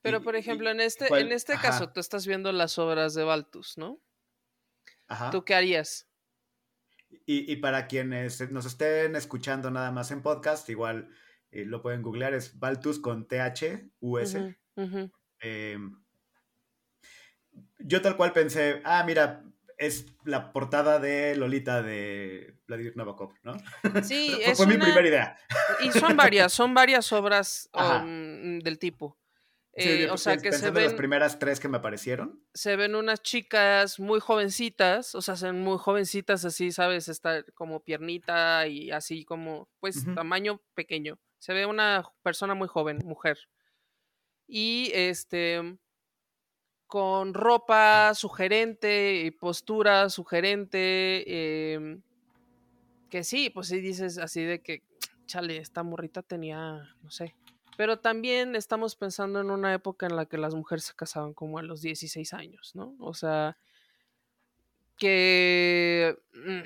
Pero, 0.06 0.22
por 0.22 0.36
ejemplo, 0.36 0.70
en 0.70 0.80
este, 0.80 1.08
en 1.08 1.32
este 1.32 1.54
caso, 1.54 1.90
tú 1.90 1.98
estás 1.98 2.28
viendo 2.28 2.52
las 2.52 2.78
obras 2.78 3.14
de 3.14 3.24
Baltus, 3.24 3.76
¿no? 3.76 4.00
Ajá. 5.08 5.30
¿Tú 5.30 5.44
qué 5.44 5.54
harías? 5.56 6.06
Y, 7.24 7.56
para 7.56 7.88
quienes 7.88 8.52
nos 8.52 8.66
estén 8.66 9.16
escuchando 9.16 9.68
nada 9.72 9.90
más 9.90 10.12
en 10.12 10.22
podcast, 10.22 10.68
igual 10.70 11.10
eh, 11.50 11.64
lo 11.64 11.82
pueden 11.82 12.02
googlear, 12.02 12.34
es 12.34 12.56
Baltus 12.60 13.00
con 13.00 13.26
T-H-U-S. 13.26 14.56
Em, 15.40 16.00
yo 17.80 18.00
tal 18.00 18.16
cual 18.16 18.32
pensé, 18.32 18.80
ah, 18.84 19.02
mira, 19.04 19.42
es 19.76 20.06
la 20.24 20.52
portada 20.52 21.00
de 21.00 21.34
Lolita 21.34 21.82
de 21.82 22.54
Vladimir 22.68 22.96
Nabokov, 22.96 23.32
¿no? 23.42 23.56
Sí, 24.04 24.30
fue, 24.44 24.54
fue 24.54 24.66
mi 24.68 24.76
primera 24.76 25.08
idea. 25.08 25.38
Y 25.80 25.90
son 25.90 26.16
varias, 26.16 26.52
son 26.52 26.74
varias 26.74 27.12
obras 27.12 27.68
um, 27.74 28.60
del 28.60 28.78
tipo. 28.78 29.18
Eh, 29.78 30.08
o 30.10 30.16
sea, 30.16 30.38
que 30.38 30.52
se 30.52 30.70
ven. 30.70 30.84
las 30.84 30.94
primeras 30.94 31.38
tres 31.38 31.60
que 31.60 31.68
me 31.68 31.76
aparecieron. 31.76 32.42
Se 32.54 32.76
ven 32.76 32.94
unas 32.94 33.22
chicas 33.22 34.00
muy 34.00 34.20
jovencitas, 34.20 35.14
o 35.14 35.20
sea, 35.20 35.36
son 35.36 35.60
muy 35.60 35.76
jovencitas, 35.76 36.46
así, 36.46 36.72
¿sabes? 36.72 37.08
Está 37.08 37.42
como 37.52 37.80
piernita 37.80 38.66
y 38.68 38.90
así 38.90 39.24
como, 39.26 39.68
pues, 39.78 40.02
tamaño 40.14 40.62
pequeño. 40.74 41.18
Se 41.38 41.52
ve 41.52 41.66
una 41.66 42.04
persona 42.22 42.54
muy 42.54 42.68
joven, 42.68 42.98
mujer. 43.04 43.38
Y 44.46 44.90
este. 44.94 45.78
Con 46.86 47.34
ropa 47.34 48.14
sugerente 48.14 49.24
y 49.26 49.30
postura 49.30 50.08
sugerente. 50.08 51.74
Em, 51.74 52.00
que 53.10 53.24
sí, 53.24 53.50
pues 53.50 53.68
sí 53.68 53.80
dices 53.80 54.16
así 54.18 54.42
de 54.42 54.62
que, 54.62 54.82
chale, 55.26 55.58
esta 55.58 55.82
morrita 55.82 56.22
tenía, 56.22 56.94
no 57.02 57.10
sé, 57.10 57.34
pero 57.76 57.98
también 57.98 58.56
estamos 58.56 58.96
pensando 58.96 59.40
en 59.40 59.50
una 59.50 59.74
época 59.74 60.06
en 60.06 60.16
la 60.16 60.26
que 60.26 60.38
las 60.38 60.54
mujeres 60.54 60.84
se 60.84 60.94
casaban 60.94 61.34
como 61.34 61.58
a 61.58 61.62
los 61.62 61.82
16 61.82 62.32
años, 62.32 62.74
¿no? 62.74 62.96
O 62.98 63.14
sea, 63.14 63.56
que 64.98 66.18
mm, 66.32 66.62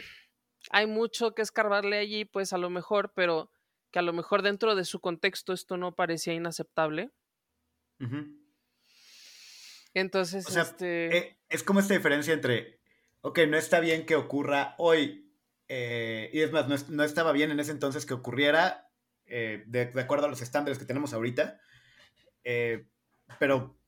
hay 0.70 0.86
mucho 0.86 1.34
que 1.34 1.42
escarbarle 1.42 1.98
allí, 1.98 2.24
pues 2.24 2.52
a 2.52 2.58
lo 2.58 2.70
mejor, 2.70 3.12
pero 3.14 3.50
que 3.90 3.98
a 3.98 4.02
lo 4.02 4.12
mejor 4.12 4.42
dentro 4.42 4.74
de 4.74 4.84
su 4.84 5.00
contexto 5.00 5.52
esto 5.52 5.76
no 5.76 5.94
parecía 5.94 6.34
inaceptable. 6.34 7.10
Entonces, 9.94 10.56
este... 10.56 11.16
Eh, 11.16 11.38
es 11.48 11.62
como 11.62 11.80
esta 11.80 11.94
diferencia 11.94 12.32
entre, 12.32 12.80
ok, 13.22 13.40
no 13.48 13.56
está 13.56 13.80
bien 13.80 14.06
que 14.06 14.16
ocurra 14.16 14.74
hoy, 14.78 15.34
eh, 15.68 16.30
y 16.32 16.40
es 16.40 16.52
más, 16.52 16.68
no, 16.68 16.76
no, 16.88 17.04
estaba 17.04 17.32
bien 17.32 17.50
en 17.50 17.60
ese 17.60 17.72
entonces 17.72 18.06
que 18.06 18.14
ocurriera, 18.14 18.89
eh, 19.30 19.62
de, 19.66 19.92
acuerdo 20.00 20.26
a 20.26 20.28
los 20.28 20.42
estándares 20.42 20.78
que 20.78 20.84
tenemos 20.84 21.14
ahorita, 21.14 21.60
eh, 22.42 22.86
pero 23.38 23.78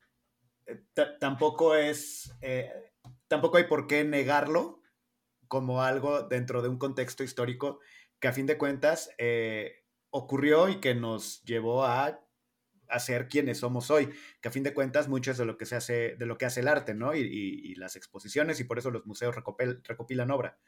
eh, 0.66 0.80
tampoco 1.18 1.74
es, 1.74 2.32
tampoco 3.26 3.56
hay 3.56 3.64
por 3.64 3.88
qué 3.88 4.04
negarlo 4.04 4.80
como 5.48 5.82
algo 5.82 6.22
dentro 6.22 6.62
de 6.62 6.68
un 6.68 6.78
contexto 6.78 7.24
histórico 7.24 7.80
que 8.20 8.28
a 8.28 8.32
fin 8.32 8.46
de 8.46 8.56
cuentas 8.56 9.10
ocurrió 10.10 10.68
y 10.68 10.80
que 10.80 10.94
nos 10.94 11.42
llevó 11.42 11.84
a, 11.84 12.20
ser 12.98 13.26
quienes 13.26 13.58
somos 13.58 13.90
hoy, 13.90 14.10
que 14.40 14.48
a 14.48 14.52
fin 14.52 14.62
de 14.62 14.74
cuentas 14.74 15.08
mucho 15.08 15.30
es 15.30 15.38
de 15.38 15.46
lo 15.46 15.56
que 15.56 15.64
se 15.64 15.76
hace, 15.76 16.14
de 16.16 16.26
lo 16.26 16.36
que 16.36 16.44
hace 16.44 16.60
el 16.60 16.68
arte, 16.68 16.94
¿no? 16.94 17.14
Y, 17.14 17.74
las 17.76 17.96
exposiciones 17.96 18.60
y 18.60 18.64
por 18.64 18.78
eso 18.78 18.90
los 18.90 19.06
museos 19.06 19.34
recopilan 19.34 20.30
obra. 20.30 20.58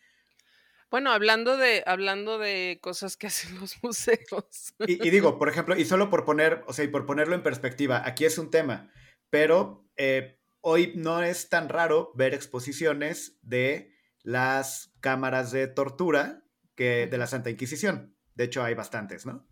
Bueno, 0.90 1.10
hablando 1.10 1.56
de, 1.56 1.82
hablando 1.86 2.38
de 2.38 2.78
cosas 2.80 3.16
que 3.16 3.26
hacen 3.28 3.58
los 3.60 3.82
museos. 3.82 4.74
Y, 4.78 5.10
digo, 5.10 5.38
por 5.38 5.48
ejemplo, 5.48 5.76
y 5.76 5.84
solo 5.84 6.10
por 6.10 6.24
poner, 6.24 6.62
o 6.66 6.72
sea, 6.72 6.84
y 6.84 6.88
por 6.88 7.06
ponerlo 7.06 7.34
en 7.34 7.42
perspectiva, 7.42 8.02
aquí 8.04 8.24
es 8.24 8.38
un 8.38 8.50
tema, 8.50 8.92
pero 9.30 9.88
eh, 9.96 10.40
hoy 10.60 10.92
no 10.96 11.22
es 11.22 11.48
tan 11.48 11.68
raro 11.68 12.12
ver 12.14 12.34
exposiciones 12.34 13.38
de 13.42 13.92
las 14.22 14.94
cámaras 15.00 15.50
de 15.52 15.66
tortura 15.66 16.44
que 16.74 17.06
de 17.06 17.18
la 17.18 17.26
Santa 17.26 17.50
Inquisición. 17.50 18.16
De 18.34 18.44
hecho, 18.44 18.64
hay 18.64 18.74
bastantes, 18.74 19.26
¿no? 19.26 19.46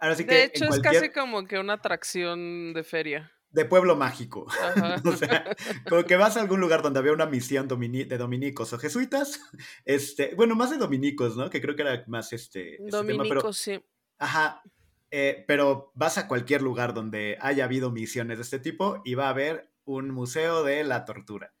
Ahora 0.00 0.16
sí 0.16 0.24
que 0.24 0.34
de 0.34 0.44
hecho, 0.44 0.64
es 0.64 0.80
casi 0.80 1.10
como 1.10 1.46
que 1.46 1.58
una 1.58 1.74
atracción 1.74 2.72
de 2.72 2.82
feria 2.82 3.35
de 3.56 3.64
pueblo 3.64 3.96
mágico. 3.96 4.46
o 5.04 5.16
sea, 5.16 5.56
como 5.88 6.04
que 6.04 6.16
vas 6.16 6.36
a 6.36 6.42
algún 6.42 6.60
lugar 6.60 6.82
donde 6.82 7.00
había 7.00 7.12
una 7.12 7.24
misión 7.24 7.66
de 7.66 8.18
dominicos 8.18 8.72
o 8.74 8.78
jesuitas, 8.78 9.40
este, 9.86 10.34
bueno, 10.36 10.54
más 10.54 10.70
de 10.70 10.76
dominicos, 10.76 11.36
¿no? 11.36 11.48
Que 11.48 11.62
creo 11.62 11.74
que 11.74 11.82
era 11.82 12.04
más 12.06 12.34
este... 12.34 12.78
Dominicos, 12.80 13.56
sí. 13.56 13.82
Ajá, 14.18 14.62
eh, 15.10 15.44
pero 15.48 15.90
vas 15.94 16.18
a 16.18 16.28
cualquier 16.28 16.60
lugar 16.60 16.92
donde 16.92 17.38
haya 17.40 17.64
habido 17.64 17.90
misiones 17.90 18.36
de 18.36 18.42
este 18.42 18.58
tipo 18.58 19.00
y 19.06 19.14
va 19.14 19.26
a 19.26 19.30
haber 19.30 19.72
un 19.84 20.10
museo 20.10 20.62
de 20.62 20.84
la 20.84 21.06
tortura. 21.06 21.54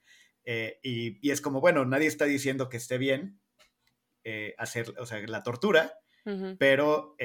Eh, 0.44 0.78
y, 0.82 1.30
es 1.30 1.40
como, 1.40 1.62
bueno, 1.62 1.86
nadie 1.86 2.08
está 2.08 2.26
diciendo 2.26 2.68
que 2.68 2.76
esté 2.76 2.98
bien 2.98 3.40
eh, 4.22 4.54
hacer, 4.58 4.94
o 4.98 5.06
sea, 5.06 5.18
la 5.26 5.42
tortura, 5.42 5.98
pero 6.58 7.16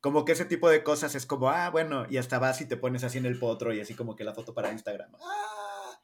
como 0.00 0.24
que 0.24 0.32
ese 0.32 0.44
tipo 0.44 0.70
de 0.70 0.82
cosas 0.82 1.14
es 1.14 1.26
como, 1.26 1.50
ah, 1.50 1.70
bueno, 1.70 2.06
y 2.08 2.18
hasta 2.18 2.38
vas 2.38 2.60
y 2.60 2.66
te 2.66 2.76
pones 2.76 3.04
así 3.04 3.18
en 3.18 3.26
el 3.26 3.38
potro 3.38 3.72
y 3.72 3.80
así 3.80 3.94
como 3.94 4.14
que 4.14 4.24
la 4.24 4.34
foto 4.34 4.54
para 4.54 4.72
Instagram. 4.72 5.12
¡Ah! 5.20 6.00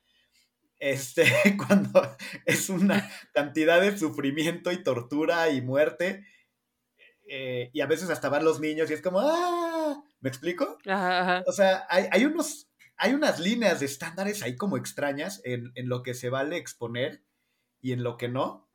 Este, 0.79 1.25
cuando 1.67 2.17
es 2.45 2.69
una 2.69 3.09
cantidad 3.33 3.81
de 3.81 3.97
sufrimiento 3.97 4.73
y 4.73 4.83
tortura 4.83 5.51
y 5.51 5.63
muerte, 5.63 6.27
eh, 7.29 7.71
y 7.73 7.81
a 7.81 7.87
veces 7.87 8.11
hasta 8.11 8.29
van 8.29 8.45
los 8.45 8.61
niños 8.61 8.91
y 8.91 8.95
es 8.95 9.01
como, 9.01 9.21
¡ah! 9.21 10.03
¿Me 10.21 10.29
explico? 10.29 10.79
O 11.47 11.53
sea, 11.53 11.87
hay, 11.89 12.25
unos, 12.25 12.69
hay 12.97 13.15
unas 13.15 13.39
líneas 13.39 13.81
de 13.81 13.87
estándares 13.87 14.43
ahí 14.43 14.57
como 14.57 14.77
extrañas 14.77 15.41
en, 15.45 15.71
en 15.75 15.89
lo 15.89 16.03
que 16.03 16.15
se 16.15 16.31
vale 16.31 16.57
exponer 16.57 17.23
y 17.81 17.93
en 17.93 18.03
lo 18.03 18.17
que 18.17 18.29
no. 18.29 18.69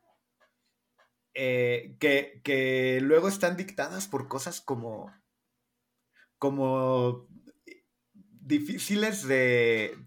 Eh, 1.34 1.96
que, 2.00 3.00
luego 3.02 3.28
están 3.28 3.56
dictadas 3.56 4.08
por 4.08 4.28
cosas 4.28 4.62
como, 4.62 5.14
como 6.38 7.28
difíciles 8.42 9.28
de, 9.28 9.98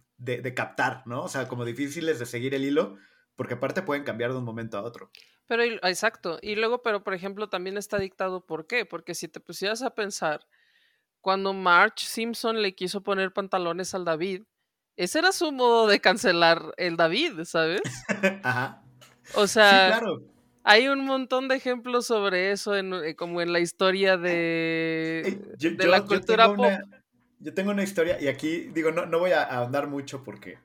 captar, 0.54 1.06
¿no? 1.06 1.22
O 1.24 1.28
sea, 1.28 1.48
como 1.48 1.64
difíciles 1.64 2.18
de 2.18 2.26
seguir 2.26 2.54
el 2.54 2.64
hilo, 2.64 2.96
porque 3.36 3.54
aparte 3.54 3.82
pueden 3.82 4.04
cambiar 4.04 4.32
de 4.32 4.38
un 4.38 4.44
momento 4.44 4.78
a 4.78 4.82
otro. 4.82 5.10
Pero, 5.46 5.62
exacto. 5.62 6.38
Y 6.42 6.54
luego, 6.56 6.82
pero 6.82 7.02
por 7.02 7.14
ejemplo, 7.14 7.48
también 7.48 7.76
está 7.76 7.98
dictado 7.98 8.44
por 8.44 8.66
qué. 8.66 8.86
Porque 8.86 9.14
si 9.14 9.28
te 9.28 9.40
pusieras 9.40 9.82
a 9.82 9.94
pensar, 9.94 10.46
cuando 11.20 11.52
March 11.52 12.00
Simpson 12.00 12.62
le 12.62 12.74
quiso 12.74 13.02
poner 13.02 13.32
pantalones 13.32 13.94
al 13.94 14.04
David, 14.04 14.42
ese 14.96 15.18
era 15.18 15.32
su 15.32 15.52
modo 15.52 15.86
de 15.86 16.00
cancelar 16.00 16.74
el 16.76 16.96
David, 16.96 17.44
¿sabes? 17.44 17.80
Ajá. 18.42 18.82
O 19.34 19.46
sea, 19.46 19.98
claro. 19.98 20.31
Hay 20.64 20.88
un 20.88 21.04
montón 21.04 21.48
de 21.48 21.56
ejemplos 21.56 22.06
sobre 22.06 22.52
eso, 22.52 22.76
en, 22.76 22.92
eh, 22.94 23.16
como 23.16 23.40
en 23.40 23.52
la 23.52 23.60
historia 23.60 24.16
de, 24.16 25.40
de 25.58 25.86
la 25.86 26.04
cultura 26.04 26.46
yo 26.46 26.54
pop. 26.54 26.70
yo 27.40 27.54
tengo 27.54 27.72
una 27.72 27.82
historia, 27.82 28.20
y 28.20 28.28
aquí 28.28 28.70
digo, 28.72 28.92
no, 28.92 29.06
no 29.06 29.18
voy 29.18 29.32
a 29.32 29.42
ahondar 29.42 29.88
mucho 29.88 30.22
porque 30.22 30.58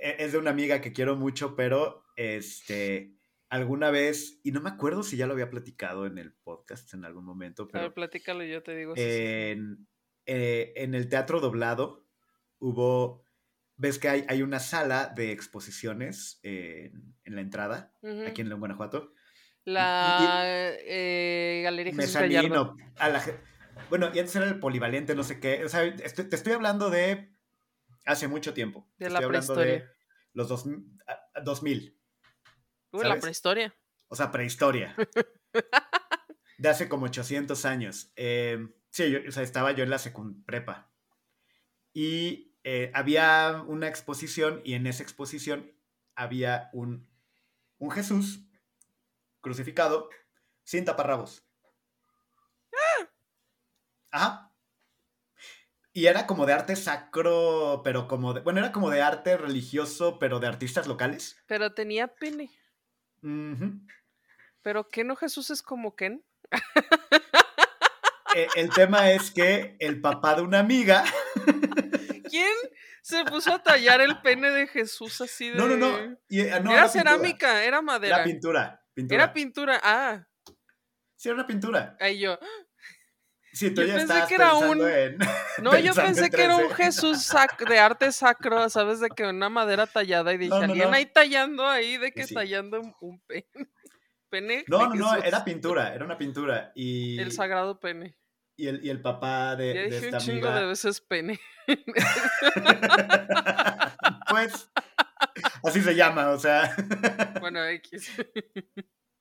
e, 0.00 0.16
es 0.18 0.32
de 0.32 0.38
una 0.38 0.50
amiga 0.50 0.80
que 0.80 0.92
quiero 0.92 1.16
mucho, 1.16 1.56
pero 1.56 2.04
este, 2.16 3.14
alguna 3.48 3.90
vez, 3.90 4.40
y 4.42 4.52
no 4.52 4.60
me 4.60 4.70
acuerdo 4.70 5.02
si 5.02 5.16
ya 5.16 5.26
lo 5.26 5.32
había 5.32 5.50
platicado 5.50 6.06
en 6.06 6.18
el 6.18 6.34
podcast 6.34 6.92
en 6.92 7.04
algún 7.04 7.24
momento, 7.24 7.66
pero... 7.68 7.80
A 7.80 7.82
ver, 7.84 7.94
platícalo, 7.94 8.44
yo 8.44 8.62
te 8.62 8.76
digo. 8.76 8.92
En, 8.96 9.86
eh, 10.26 10.72
en 10.76 10.94
el 10.94 11.08
teatro 11.08 11.40
doblado 11.40 12.06
hubo 12.58 13.23
ves 13.76 13.98
que 13.98 14.08
hay, 14.08 14.24
hay, 14.28 14.42
una 14.42 14.60
sala 14.60 15.12
de 15.14 15.32
exposiciones 15.32 16.38
en, 16.42 17.14
en 17.24 17.34
la 17.34 17.40
entrada, 17.40 17.92
aquí 18.26 18.40
en 18.40 18.48
León, 18.48 18.60
Guanajuato. 18.60 19.12
La 19.64 20.72
eh, 20.80 21.62
Galería 21.64 21.94
Jesús 21.94 22.14
Gallardo. 22.14 22.76
A 22.98 23.08
la, 23.08 23.24
bueno, 23.88 24.10
y 24.12 24.18
antes 24.18 24.36
era 24.36 24.46
el 24.46 24.58
polivalente, 24.58 25.14
no 25.14 25.22
sé 25.22 25.40
qué. 25.40 25.64
O 25.64 25.68
sea, 25.68 25.94
te 25.94 26.36
estoy 26.36 26.52
hablando 26.52 26.90
de 26.90 27.34
hace 28.04 28.28
mucho 28.28 28.54
tiempo. 28.54 28.88
De 28.98 29.10
la 29.10 29.26
prehistoria. 29.26 29.72
De 29.72 29.88
los 30.32 30.48
dos, 30.48 30.64
2000. 31.44 31.98
Uy, 32.92 33.04
la 33.04 33.18
prehistoria. 33.18 33.74
O 34.08 34.16
sea, 34.16 34.30
prehistoria. 34.30 34.94
de 36.58 36.68
hace 36.68 36.88
como 36.88 37.06
800 37.06 37.64
años. 37.64 38.12
Eh, 38.16 38.58
sí, 38.90 39.10
yo, 39.10 39.20
o 39.26 39.32
sea, 39.32 39.42
estaba 39.42 39.72
yo 39.72 39.82
en 39.82 39.90
la 39.90 39.98
secund 39.98 40.44
prepa. 40.44 40.90
Y 41.92 42.53
eh, 42.64 42.90
había 42.94 43.62
una 43.66 43.88
exposición 43.88 44.62
y 44.64 44.72
en 44.72 44.86
esa 44.86 45.02
exposición 45.02 45.70
había 46.14 46.70
un, 46.72 47.06
un 47.78 47.90
Jesús 47.90 48.40
crucificado 49.42 50.08
sin 50.64 50.86
taparrabos. 50.86 51.46
¡Ah! 52.72 53.10
Ajá. 54.10 54.50
Y 55.92 56.06
era 56.06 56.26
como 56.26 56.46
de 56.46 56.54
arte 56.54 56.74
sacro, 56.74 57.82
pero 57.84 58.08
como 58.08 58.32
de, 58.32 58.40
bueno, 58.40 58.60
era 58.60 58.72
como 58.72 58.88
de 58.90 59.02
arte 59.02 59.36
religioso, 59.36 60.18
pero 60.18 60.40
de 60.40 60.46
artistas 60.48 60.86
locales. 60.88 61.36
Pero 61.46 61.74
tenía 61.74 62.08
pene. 62.08 62.50
¿Pero 64.62 64.88
qué 64.88 65.04
no 65.04 65.16
Jesús 65.16 65.50
es 65.50 65.62
como 65.62 65.94
Ken? 65.94 66.24
Eh, 68.36 68.48
el 68.56 68.70
tema 68.70 69.12
es 69.12 69.30
que 69.30 69.76
el 69.78 70.00
papá 70.00 70.34
de 70.34 70.42
una 70.42 70.58
amiga. 70.58 71.04
¿Quién 72.30 72.54
se 73.02 73.24
puso 73.24 73.52
a 73.54 73.62
tallar 73.62 74.00
el 74.00 74.20
pene 74.20 74.50
de 74.50 74.66
Jesús 74.66 75.20
así 75.20 75.50
de.? 75.50 75.56
No, 75.56 75.66
no, 75.68 75.76
no. 75.76 76.16
y, 76.28 76.40
eh, 76.40 76.46
no, 76.60 76.72
era 76.72 76.84
pintura. 76.84 76.88
cerámica, 76.88 77.64
era 77.64 77.82
madera. 77.82 78.16
Era 78.16 78.24
pintura. 78.24 78.82
pintura. 78.94 79.22
Era 79.24 79.32
pintura. 79.32 79.80
Ah, 79.82 80.26
Sí, 81.16 81.28
era 81.28 81.36
una 81.36 81.46
pintura. 81.46 81.96
ahí 82.00 82.18
yo. 82.20 82.38
Sí, 83.52 83.70
tú 83.70 83.82
Yo 83.82 83.86
ya 83.86 83.94
pensé 83.96 84.14
que 84.28 84.34
era 84.34 84.54
un- 84.54 84.80
en. 84.86 85.18
No, 85.62 85.70
yo 85.78 85.94
pensé 85.94 86.24
en 86.26 86.30
que 86.32 86.42
era 86.42 86.56
un 86.56 86.68
13. 86.68 86.82
Jesús 86.82 87.18
sac- 87.32 87.66
de 87.68 87.78
arte 87.78 88.10
sacro, 88.10 88.68
¿sabes? 88.68 88.98
De 89.00 89.08
que 89.10 89.24
una 89.24 89.48
madera 89.48 89.86
tallada 89.86 90.32
y 90.34 90.38
dije, 90.38 90.50
No, 90.50 90.58
no, 90.58 90.64
alguien 90.64 90.92
ahí 90.92 91.06
tallando 91.06 91.66
ahí, 91.66 91.96
de 91.96 92.10
que 92.12 92.26
Sí. 92.26 92.34
tallando 92.34 92.80
un, 93.00 93.20
pene. 93.20 93.46
pene 94.28 94.64
No, 94.66 94.88
no, 94.88 94.94
no, 94.96 95.14
era 95.14 95.44
pintura, 95.44 95.94
era 95.94 96.04
una 96.04 96.18
pintura. 96.18 96.72
Y, 96.74 97.18
El 97.20 97.30
sagrado 97.30 97.78
pene. 97.78 98.16
Y, 98.56 98.68
el, 98.68 98.84
y 98.84 98.90
el 98.90 99.00
papá 99.00 99.56
de, 99.56 99.74
Ya 99.74 99.80
de 99.80 99.90
dije 99.90 100.04
esta 100.06 100.18
un 100.18 100.22
chingo 100.22 100.48
amiga. 100.48 100.60
de 100.60 100.66
veces 100.66 101.00
pene. 101.00 101.40
pues, 104.28 104.70
así 105.64 105.82
se 105.82 105.94
llama, 105.94 106.30
o 106.30 106.38
sea. 106.38 106.74
Bueno, 107.40 107.64
X. 107.66 108.10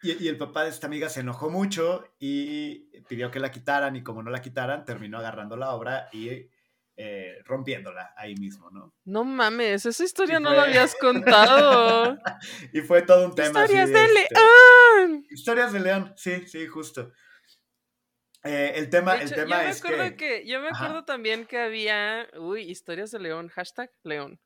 Y, 0.06 0.22
y 0.22 0.28
el 0.28 0.38
papá 0.38 0.66
de 0.66 0.70
esta 0.70 0.88
amiga 0.88 1.08
se 1.08 1.22
enojó 1.22 1.50
mucho 1.50 2.14
y 2.20 2.90
pidió 3.08 3.32
que 3.32 3.40
la 3.40 3.52
quitaran 3.52 3.96
y 3.96 4.04
como 4.04 4.22
no 4.22 4.32
la 4.32 4.42
quitaran, 4.42 4.84
terminó 4.84 5.18
agarrando 5.18 5.56
la 5.56 5.72
obra 5.72 6.10
y 6.12 6.50
eh, 6.96 7.42
rompiéndola 7.46 8.14
ahí 8.16 8.36
mismo, 8.36 8.70
¿no? 8.70 8.94
No 9.06 9.24
mames, 9.24 9.88
esa 9.88 10.04
historia 10.04 10.40
no 10.40 10.54
la 10.54 10.64
habías 10.64 10.96
contado. 10.96 12.20
Y 12.72 12.82
fue 12.82 13.02
todo 13.02 13.26
un 13.26 13.34
tema. 13.34 13.64
así 13.64 13.74
Historias 13.74 13.90
de 13.90 14.04
este, 14.04 14.36
León. 14.36 15.26
Historias 15.30 15.74
de 15.74 15.80
León, 15.80 16.14
sí, 16.16 16.46
sí, 16.46 16.68
justo. 16.68 17.12
Eh, 18.44 18.74
el 18.76 18.90
tema, 18.90 19.16
el 19.16 19.30
tema 19.34 19.58
yo 19.58 19.64
me 19.64 19.70
es 19.70 19.84
acuerdo 19.84 20.04
que... 20.12 20.16
que... 20.18 20.46
yo 20.48 20.60
me 20.62 20.68
Ajá. 20.70 20.86
acuerdo 20.86 21.06
también 21.06 21.46
que 21.46 21.60
había, 21.60 22.28
uy, 22.38 22.62
historias 22.64 23.12
de 23.12 23.20
León, 23.20 23.48
hashtag 23.50 23.90
León. 24.04 24.40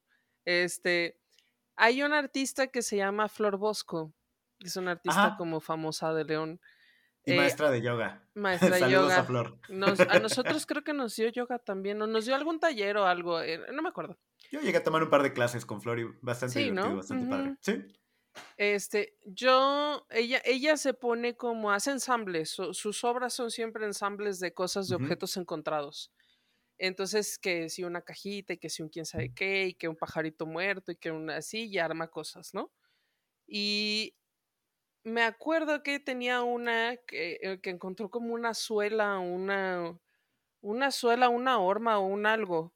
Este, 0.46 1.20
hay 1.76 2.04
una 2.04 2.20
artista 2.20 2.68
que 2.68 2.82
se 2.82 2.98
llama 2.98 3.28
Flor 3.28 3.58
Bosco, 3.58 4.14
que 4.60 4.68
es 4.68 4.76
una 4.76 4.92
artista 4.92 5.26
Ajá. 5.28 5.38
como 5.38 5.60
famosa 5.60 6.14
de 6.14 6.26
León, 6.26 6.62
Y 7.26 7.34
eh, 7.34 7.38
maestra 7.38 7.72
de 7.72 7.82
yoga. 7.82 8.24
maestra 8.36 8.70
de 8.70 8.80
Saludos 8.80 9.04
yoga. 9.10 9.20
a 9.20 9.24
Flor. 9.24 9.58
Nos- 9.70 10.00
a 10.00 10.20
nosotros 10.20 10.66
creo 10.68 10.84
que 10.84 10.94
nos 10.94 11.16
dio 11.16 11.30
yoga 11.30 11.58
también, 11.60 12.02
o 12.02 12.08
nos 12.08 12.26
dio 12.26 12.36
algún 12.36 12.60
taller 12.60 12.98
o 12.98 13.06
algo, 13.06 13.42
eh, 13.42 13.60
no 13.74 13.82
me 13.82 13.90
acuerdo. 13.90 14.18
Yo 14.52 14.62
llegué 14.62 14.78
a 14.78 14.84
tomar 14.84 15.04
un 15.04 15.10
par 15.10 15.24
de 15.24 15.34
clases 15.34 15.66
con 15.66 15.82
Flor 15.82 16.00
y 16.00 16.06
bastante 16.22 16.54
Sí, 16.54 16.60
divertido, 16.66 16.90
¿no? 16.92 16.96
bastante 16.98 17.30
padre. 17.30 17.56
Sí. 17.62 17.84
Este, 18.58 19.18
yo, 19.26 20.06
ella, 20.10 20.42
ella 20.46 20.78
se 20.78 20.94
pone 20.96 21.36
como, 21.38 21.72
hace 21.72 21.92
ensambles, 21.92 22.50
su- 22.52 22.74
sus 22.74 23.04
obras 23.04 23.34
son 23.34 23.52
siempre 23.52 23.86
ensambles 23.86 24.40
de 24.40 24.54
cosas, 24.54 24.90
de 24.90 24.96
objetos 24.96 25.38
encontrados. 25.38 26.12
Entonces, 26.80 27.40
que 27.40 27.70
si 27.70 27.84
una 27.86 28.02
cajita 28.04 28.54
y 28.54 28.58
que 28.60 28.70
si 28.70 28.84
un 28.84 28.90
quién 28.90 29.06
sabe 29.06 29.32
qué, 29.32 29.68
y 29.70 29.74
que 29.76 29.88
un 29.90 29.96
pajarito 29.98 30.46
muerto 30.48 30.92
y 30.92 30.98
que 30.98 31.12
una 31.12 31.38
así, 31.38 31.68
y 31.70 31.80
arma 31.80 32.10
cosas, 32.10 32.54
¿no? 32.54 32.74
Y 33.48 34.16
me 35.04 35.24
acuerdo 35.24 35.84
que 35.84 36.00
tenía 36.00 36.44
una 36.44 36.98
que, 36.98 37.40
eh, 37.42 37.62
que 37.62 37.70
encontró 37.72 38.10
como 38.12 38.34
una 38.34 38.54
suela, 38.54 39.20
una, 39.20 40.00
una 40.62 40.92
suela, 40.92 41.30
una 41.30 41.60
horma 41.60 42.00
o 42.00 42.08
un 42.08 42.26
algo. 42.28 42.76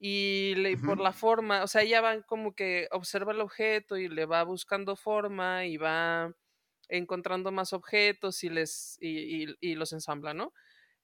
Y 0.00 0.54
le, 0.56 0.78
por 0.78 1.00
la 1.00 1.12
forma, 1.12 1.62
o 1.64 1.66
sea, 1.68 1.82
ella 1.82 2.00
va 2.00 2.22
como 2.22 2.54
que 2.54 2.88
observa 2.92 3.32
el 3.32 3.40
objeto 3.40 3.96
y 3.96 4.08
le 4.08 4.26
va 4.26 4.44
buscando 4.44 4.94
forma 4.96 5.66
y 5.66 5.76
va 5.76 6.32
encontrando 6.88 7.50
más 7.52 7.72
objetos 7.72 8.44
y 8.44 8.48
les 8.50 8.96
y, 9.00 9.44
y- 9.44 9.56
y 9.60 9.74
los 9.76 9.92
ensambla, 9.92 10.34
¿no? 10.34 10.52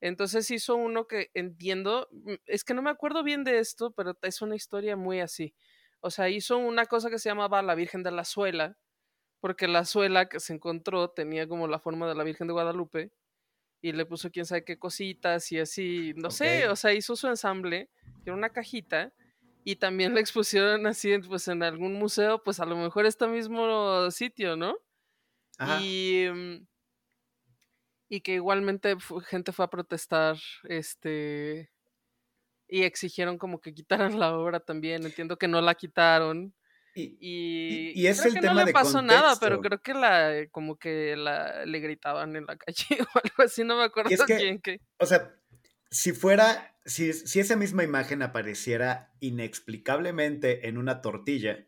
Entonces 0.00 0.50
hizo 0.50 0.76
uno 0.76 1.06
que 1.08 1.30
entiendo, 1.34 2.08
mm, 2.12 2.34
es 2.46 2.64
que 2.64 2.74
no 2.74 2.82
me 2.82 2.90
acuerdo 2.90 3.24
bien 3.24 3.44
de 3.44 3.58
esto, 3.60 3.92
pero 3.92 4.16
es 4.22 4.42
una 4.42 4.56
historia 4.56 4.96
muy 4.96 5.20
así. 5.20 5.54
O 6.00 6.10
sea, 6.10 6.28
hizo 6.30 6.58
una 6.58 6.86
cosa 6.86 7.10
que 7.10 7.18
se 7.18 7.28
llamaba 7.30 7.62
la 7.62 7.74
Virgen 7.74 8.02
de 8.04 8.10
la 8.12 8.24
Suela, 8.24 8.78
porque 9.40 9.68
la 9.68 9.84
suela 9.84 10.28
que 10.28 10.40
se 10.40 10.54
encontró 10.54 11.10
tenía 11.10 11.48
como 11.48 11.68
la 11.68 11.78
forma 11.80 12.08
de 12.08 12.14
la 12.14 12.24
Virgen 12.24 12.46
de 12.48 12.52
Guadalupe 12.54 13.12
y 13.84 13.92
le 13.92 14.06
puso 14.06 14.30
quién 14.30 14.46
sabe 14.46 14.64
qué 14.64 14.78
cositas 14.78 15.52
y 15.52 15.60
así, 15.60 16.14
no 16.16 16.30
sé, 16.30 16.68
o 16.68 16.74
sea, 16.74 16.94
hizo 16.94 17.16
su 17.16 17.26
ensamble, 17.28 17.90
que 18.22 18.30
era 18.30 18.34
una 18.34 18.48
cajita 18.48 19.12
y 19.62 19.76
también 19.76 20.14
la 20.14 20.20
expusieron 20.20 20.86
así 20.86 21.18
pues 21.18 21.48
en 21.48 21.62
algún 21.62 21.92
museo, 21.92 22.42
pues 22.42 22.60
a 22.60 22.64
lo 22.64 22.76
mejor 22.76 23.04
este 23.04 23.26
mismo 23.26 24.10
sitio, 24.10 24.56
¿no? 24.56 24.78
Ajá. 25.58 25.82
Y, 25.82 26.26
mm, 26.32 26.66
y 28.08 28.20
que 28.22 28.32
igualmente 28.32 28.96
gente 29.26 29.52
fue 29.52 29.66
a 29.66 29.68
protestar, 29.70 30.38
este, 30.62 31.70
y 32.66 32.84
exigieron 32.84 33.36
como 33.36 33.60
que 33.60 33.74
quitaran 33.74 34.18
la 34.18 34.34
obra 34.34 34.60
también. 34.60 35.04
Entiendo 35.04 35.36
que 35.36 35.46
no 35.46 35.60
la 35.60 35.74
quitaron. 35.74 36.54
Y, 36.94 37.16
Y, 37.20 37.92
y 38.02 38.06
es 38.06 38.20
creo 38.20 38.28
el 38.28 38.34
que 38.34 38.40
tema 38.40 38.52
no 38.54 38.60
le 38.60 38.66
de 38.66 38.72
pasó 38.72 39.02
nada, 39.02 39.36
pero 39.40 39.60
creo 39.60 39.80
que 39.80 39.94
la, 39.94 40.36
eh, 40.38 40.48
como 40.50 40.78
que 40.78 41.16
la, 41.16 41.64
le 41.66 41.80
gritaban 41.80 42.36
en 42.36 42.46
la 42.46 42.56
calle 42.58 42.86
o 43.00 43.06
algo 43.18 43.42
así, 43.44 43.64
no 43.64 43.76
me 43.76 43.84
acuerdo 43.84 44.10
es 44.10 44.22
que- 44.22 44.36
quién 44.36 44.60
que. 44.60 44.78
o 44.98 45.06
sea, 45.06 45.34
si 45.90 46.12
fuera, 46.12 46.76
si, 46.84 47.12
si 47.12 47.40
esa 47.40 47.56
misma 47.56 47.82
imagen 47.84 48.22
apareciera 48.22 49.12
inexplicablemente 49.20 50.68
en 50.68 50.78
una 50.78 51.00
tortilla, 51.00 51.66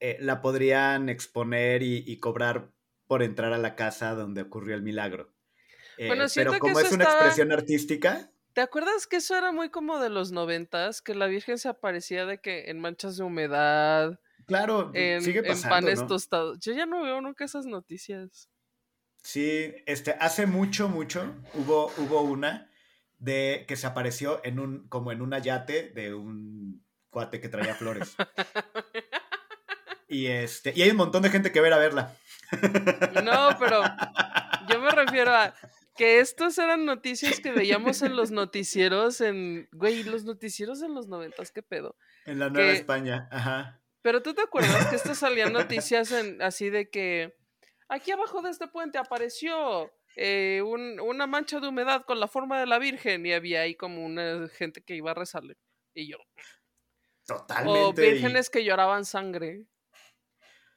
eh, 0.00 0.16
la 0.20 0.40
podrían 0.40 1.08
exponer 1.08 1.82
y, 1.82 2.04
y 2.06 2.18
cobrar 2.18 2.72
por 3.06 3.22
entrar 3.22 3.52
a 3.52 3.58
la 3.58 3.74
casa 3.76 4.14
donde 4.14 4.42
ocurrió 4.42 4.74
el 4.74 4.82
milagro. 4.82 5.32
Eh, 5.98 6.08
Bueno, 6.08 6.24
pero 6.34 6.58
como 6.58 6.80
es 6.80 6.90
una 6.92 7.04
estaba- 7.04 7.20
expresión 7.20 7.52
artística, 7.52 8.30
¿Te 8.54 8.60
acuerdas 8.60 9.08
que 9.08 9.16
eso 9.16 9.36
era 9.36 9.50
muy 9.50 9.68
como 9.70 9.98
de 9.98 10.10
los 10.10 10.30
noventas? 10.30 11.02
Que 11.02 11.16
la 11.16 11.26
Virgen 11.26 11.58
se 11.58 11.68
aparecía 11.68 12.24
de 12.24 12.38
que 12.40 12.70
en 12.70 12.78
manchas 12.78 13.16
de 13.16 13.24
humedad, 13.24 14.20
claro, 14.46 14.90
en, 14.94 15.22
sigue 15.22 15.40
en 15.40 15.46
pasando, 15.46 15.68
panes 15.74 16.00
¿no? 16.00 16.06
tostados. 16.06 16.58
Yo 16.60 16.72
ya 16.72 16.86
no 16.86 17.02
veo 17.02 17.20
nunca 17.20 17.44
esas 17.44 17.66
noticias. 17.66 18.48
Sí, 19.22 19.74
este, 19.86 20.16
hace 20.20 20.46
mucho, 20.46 20.88
mucho 20.88 21.34
hubo, 21.54 21.90
hubo 21.98 22.22
una 22.22 22.70
de 23.18 23.64
que 23.66 23.76
se 23.76 23.86
apareció 23.86 24.40
en 24.44 24.58
un, 24.58 24.88
como 24.88 25.12
en 25.12 25.22
un 25.22 25.32
yate 25.40 25.90
de 25.90 26.12
un 26.14 26.84
cuate 27.10 27.40
que 27.40 27.48
traía 27.48 27.74
flores. 27.74 28.16
Y 30.06 30.26
este, 30.26 30.72
y 30.76 30.82
hay 30.82 30.90
un 30.90 30.96
montón 30.96 31.22
de 31.22 31.30
gente 31.30 31.50
que 31.50 31.60
va 31.60 31.74
a 31.74 31.78
verla. 31.78 32.14
No, 33.24 33.56
pero 33.58 33.82
yo 34.68 34.80
me 34.80 34.90
refiero 34.90 35.34
a 35.34 35.54
que 35.96 36.20
estas 36.20 36.58
eran 36.58 36.84
noticias 36.84 37.40
que 37.40 37.52
veíamos 37.52 38.02
en 38.02 38.14
los 38.14 38.30
noticieros 38.30 39.20
en... 39.20 39.68
Güey, 39.72 40.02
los 40.04 40.24
noticieros 40.24 40.82
en 40.82 40.94
los 40.94 41.08
noventas, 41.08 41.50
¿qué 41.50 41.62
pedo? 41.62 41.96
En 42.26 42.38
la 42.38 42.50
Nueva 42.50 42.68
Que- 42.70 42.76
España, 42.76 43.28
ajá. 43.32 43.80
Pero 44.04 44.22
tú 44.22 44.34
te 44.34 44.42
acuerdas 44.42 44.86
que 44.88 44.96
estas 44.96 45.16
salían 45.16 45.54
noticias 45.54 46.12
en, 46.12 46.42
así 46.42 46.68
de 46.68 46.90
que 46.90 47.34
aquí 47.88 48.10
abajo 48.10 48.42
de 48.42 48.50
este 48.50 48.68
puente 48.68 48.98
apareció 48.98 49.90
eh, 50.16 50.60
un- 50.62 51.00
una 51.00 51.26
mancha 51.26 51.58
de 51.58 51.68
humedad 51.68 52.04
con 52.04 52.20
la 52.20 52.28
forma 52.28 52.60
de 52.60 52.66
la 52.66 52.78
Virgen 52.78 53.24
y 53.24 53.32
había 53.32 53.62
ahí 53.62 53.74
como 53.74 54.04
una 54.04 54.46
gente 54.48 54.82
que 54.82 54.94
iba 54.94 55.12
a 55.12 55.14
rezarle. 55.14 55.56
Y 55.94 56.06
yo. 56.10 56.18
Totalmente. 57.26 58.02
O 58.02 58.04
y- 58.04 58.10
vírgenes 58.12 58.50
que 58.50 58.62
lloraban 58.62 59.04
sangre. 59.06 59.66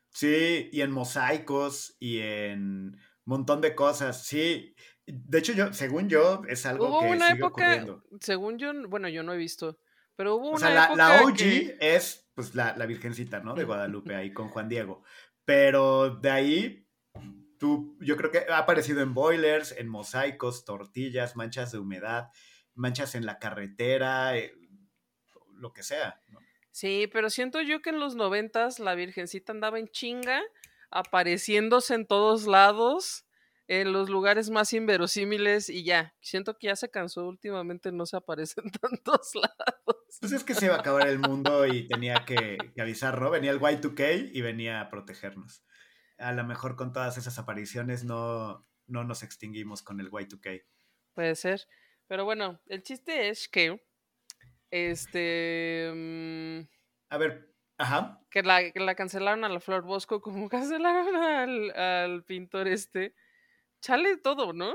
sí, 0.09 0.69
y 0.71 0.81
en 0.81 0.91
mosaicos 0.91 1.95
y 1.99 2.19
en 2.21 2.97
montón 3.25 3.59
de 3.61 3.75
cosas. 3.75 4.25
Sí. 4.25 4.73
De 5.05 5.39
hecho, 5.39 5.53
yo, 5.53 5.73
según 5.73 6.09
yo, 6.09 6.41
es 6.47 6.65
algo 6.65 6.87
Hubo 6.89 7.01
que 7.01 7.07
una 7.07 7.27
sigue 7.27 7.39
época, 7.39 7.63
ocurriendo. 7.65 8.03
según 8.21 8.57
yo, 8.57 8.71
bueno, 8.89 9.07
yo 9.09 9.23
no 9.23 9.33
he 9.33 9.37
visto, 9.37 9.79
pero 10.15 10.35
hubo 10.35 10.47
O 10.47 10.51
una 10.51 10.59
sea, 10.59 10.89
la, 10.89 10.95
la 10.95 11.21
OG 11.23 11.35
que- 11.37 11.77
es 11.79 12.26
pues 12.37 12.53
la, 12.53 12.77
la 12.77 12.85
Virgencita, 12.85 13.39
¿no? 13.39 13.55
De 13.55 13.63
Guadalupe, 13.63 14.13
ahí 14.13 14.31
con 14.31 14.49
Juan 14.49 14.69
Diego. 14.69 15.01
Pero 15.43 16.11
de 16.11 16.29
ahí, 16.29 16.87
tú, 17.57 17.97
yo 17.99 18.15
creo 18.15 18.29
que 18.29 18.45
ha 18.47 18.59
aparecido 18.59 19.01
en 19.01 19.15
boilers, 19.15 19.71
en 19.71 19.87
mosaicos, 19.87 20.63
tortillas, 20.63 21.35
manchas 21.35 21.71
de 21.71 21.79
humedad, 21.79 22.29
manchas 22.75 23.15
en 23.15 23.25
la 23.25 23.39
carretera, 23.39 24.37
eh, 24.37 24.53
lo 25.55 25.73
que 25.73 25.81
sea. 25.81 26.21
¿no? 26.27 26.37
Sí, 26.69 27.09
pero 27.11 27.31
siento 27.31 27.59
yo 27.61 27.81
que 27.81 27.89
en 27.89 27.99
los 27.99 28.13
noventas 28.13 28.77
la 28.77 28.93
Virgencita 28.93 29.51
andaba 29.51 29.79
en 29.79 29.87
chinga, 29.87 30.43
apareciéndose 30.91 31.95
en 31.95 32.05
todos 32.05 32.45
lados, 32.45 33.25
en 33.67 33.91
los 33.93 34.09
lugares 34.09 34.49
más 34.49 34.71
inverosímiles 34.73 35.69
y 35.69 35.83
ya. 35.83 36.15
Siento 36.21 36.57
que 36.57 36.67
ya 36.67 36.75
se 36.75 36.89
cansó 36.89 37.27
últimamente, 37.27 37.91
no 37.91 38.05
se 38.05 38.17
aparece 38.17 38.61
en 38.61 38.71
tantos 38.81 39.35
lados. 39.35 40.17
Pues 40.19 40.31
es 40.31 40.43
que 40.43 40.55
se 40.55 40.65
iba 40.67 40.75
a 40.75 40.79
acabar 40.79 41.07
el 41.07 41.19
mundo 41.19 41.65
y 41.67 41.87
tenía 41.87 42.23
que, 42.25 42.57
que 42.73 42.81
avisar, 42.81 43.21
¿no? 43.21 43.29
Venía 43.29 43.51
el 43.51 43.59
Y2K 43.59 44.31
y 44.33 44.41
venía 44.41 44.81
a 44.81 44.89
protegernos. 44.89 45.63
A 46.17 46.31
lo 46.33 46.43
mejor 46.45 46.75
con 46.75 46.93
todas 46.93 47.17
esas 47.17 47.37
apariciones 47.37 48.03
no, 48.03 48.65
no 48.87 49.03
nos 49.03 49.21
extinguimos 49.23 49.83
con 49.83 49.99
el 49.99 50.09
Y2K. 50.09 50.63
Puede 51.13 51.35
ser. 51.35 51.67
Pero 52.07 52.25
bueno, 52.25 52.59
el 52.67 52.81
chiste 52.83 53.29
es 53.29 53.47
que 53.49 53.83
Este. 54.71 55.91
mm, 55.93 56.61
A 57.09 57.17
ver, 57.17 57.53
ajá. 57.77 58.21
que, 58.29 58.43
la, 58.43 58.71
que 58.71 58.79
la 58.79 58.95
cancelaron 58.95 59.43
a 59.43 59.49
la 59.49 59.59
Flor 59.59 59.83
Bosco, 59.83 60.21
como 60.21 60.49
cancelaron 60.49 61.15
al, 61.15 61.71
al 61.77 62.23
pintor 62.23 62.67
este. 62.67 63.13
Chale 63.87 64.17
todo, 64.17 64.51
¿no? 64.53 64.73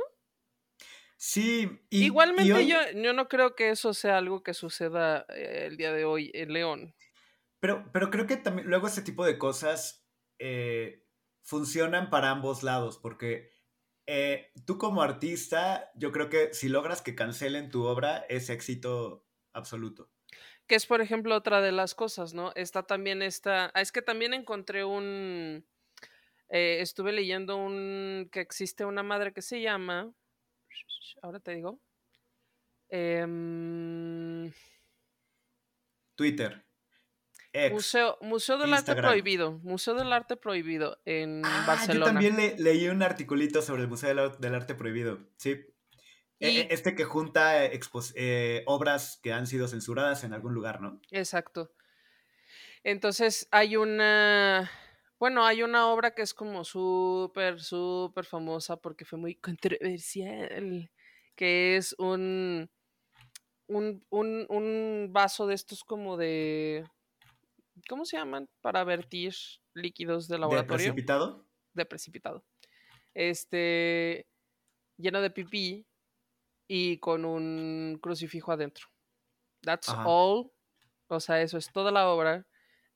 Sí, 1.17 1.81
y, 1.91 1.99
y 1.99 2.07
Igualmente 2.07 2.53
hoy- 2.53 2.69
yo, 2.69 2.79
yo 2.95 3.13
no 3.13 3.29
creo 3.29 3.55
que 3.55 3.71
eso 3.71 3.95
sea 3.95 4.19
algo 4.19 4.43
que 4.43 4.55
suceda 4.55 5.25
eh, 5.29 5.67
el 5.69 5.77
día 5.77 5.93
de 5.93 6.05
hoy 6.05 6.31
en 6.35 6.53
León. 6.53 6.95
Pero, 7.61 7.91
pero 7.93 8.11
creo 8.11 8.27
que 8.27 8.37
también 8.37 8.69
luego 8.69 8.87
ese 8.89 9.03
tipo 9.03 9.25
de 9.25 9.39
cosas 9.39 10.09
eh, 10.39 11.07
funcionan 11.43 12.11
para 12.11 12.31
ambos 12.31 12.63
lados, 12.63 12.99
porque 12.99 13.51
eh, 14.07 14.53
tú 14.67 14.79
como 14.79 15.03
artista, 15.03 15.93
yo 15.95 16.11
creo 16.13 16.29
que 16.29 16.55
si 16.55 16.69
logras 16.69 17.03
que 17.03 17.15
cancelen 17.15 17.71
tu 17.71 17.85
obra, 17.85 18.19
es 18.29 18.51
éxito 18.51 19.29
absoluto. 19.53 20.11
Que 20.67 20.75
es, 20.77 20.87
por 20.87 21.01
ejemplo, 21.01 21.35
otra 21.37 21.61
de 21.61 21.73
las 21.73 21.95
cosas, 21.95 22.35
¿no? 22.35 22.53
Está 22.55 22.85
también 22.85 23.23
esta. 23.23 23.71
ah, 23.75 23.81
Es 23.81 23.93
que 23.93 24.03
también 24.03 24.35
encontré 24.35 24.85
un. 24.85 25.67
Eh, 26.53 26.79
estuve 26.81 27.13
leyendo 27.13 27.57
un. 27.57 28.29
que 28.31 28.41
existe 28.41 28.85
una 28.85 29.03
madre 29.03 29.33
que 29.33 29.43
se 29.43 29.61
llama. 29.61 30.13
Ahora 31.23 31.41
te 31.41 31.55
digo. 31.55 31.81
em, 33.23 34.53
Twitter. 36.15 36.65
Ex. 37.55 37.73
Museo, 37.73 38.19
Museo 38.23 38.57
del 38.59 38.73
Arte. 38.73 38.95
Prohibido. 38.95 39.53
Museo 39.63 39.95
del 39.95 40.13
Arte 40.13 40.37
Prohibido 40.37 41.01
en 41.05 41.43
Ah, 41.45 41.65
Barcelona. 41.67 42.07
yo 42.07 42.13
también 42.13 42.37
le- 42.37 42.57
leí 42.59 42.89
un 42.89 43.03
articulito 43.03 43.61
sobre 43.61 43.83
el 43.83 43.89
Museo 43.89 44.09
del, 44.09 44.19
Ar- 44.21 44.39
del 44.39 44.55
Arte 44.55 44.75
Prohibido. 44.75 45.19
Sí. 45.37 45.51
E- 46.41 46.51
Y- 46.51 46.59
e- 46.61 46.69
Este 46.71 46.95
que 46.95 47.05
junta 47.05 47.65
expos- 47.67 48.13
eh, 48.17 48.63
obras 48.67 49.21
que 49.23 49.33
han 49.33 49.47
sido 49.47 49.69
censuradas 49.69 50.25
en 50.25 50.33
algún 50.33 50.55
lugar, 50.55 50.81
¿no? 50.81 51.01
Exacto. 51.11 51.73
Entonces 52.85 53.49
hay 53.51 53.77
una, 53.77 54.71
bueno, 55.23 55.47
hay 55.47 55.63
una 55.63 55.87
obra 55.87 56.17
que 56.17 56.23
es 56.23 56.35
como 56.35 56.65
súper, 56.65 57.61
súper 57.61 58.25
famosa 58.25 58.77
porque 58.77 59.05
fue 59.05 59.21
muy 59.21 59.37
controversial, 59.41 60.91
que 61.37 61.77
es 61.77 61.95
un, 61.97 62.69
un, 63.69 64.05
un, 64.11 64.47
un 64.49 65.13
vaso 65.13 65.47
de 65.47 65.55
estos 65.55 65.85
como 65.85 66.17
de, 66.17 66.85
¿cómo 67.89 68.05
se 68.05 68.17
llaman? 68.17 68.49
Para 68.63 68.83
vertir 68.83 69.33
líquidos 69.75 70.27
de 70.27 70.35
De 70.35 70.41
laboratorio, 70.41 70.87
precipitado. 70.87 71.47
de 71.73 71.87
precipitado. 71.87 72.45
Este, 73.15 74.27
lleno 74.97 75.21
de 75.21 75.31
pipí 75.31 75.87
y 76.67 76.99
con 76.99 77.25
un 77.25 77.97
crucifijo 78.03 78.51
adentro. 78.51 78.89
That's 79.61 79.89
Ajá. 79.89 80.03
all. 80.05 80.51
O 81.07 81.21
sea, 81.21 81.41
eso 81.43 81.59
es 81.59 81.71
toda 81.71 81.93
la 81.93 82.09
obra 82.09 82.45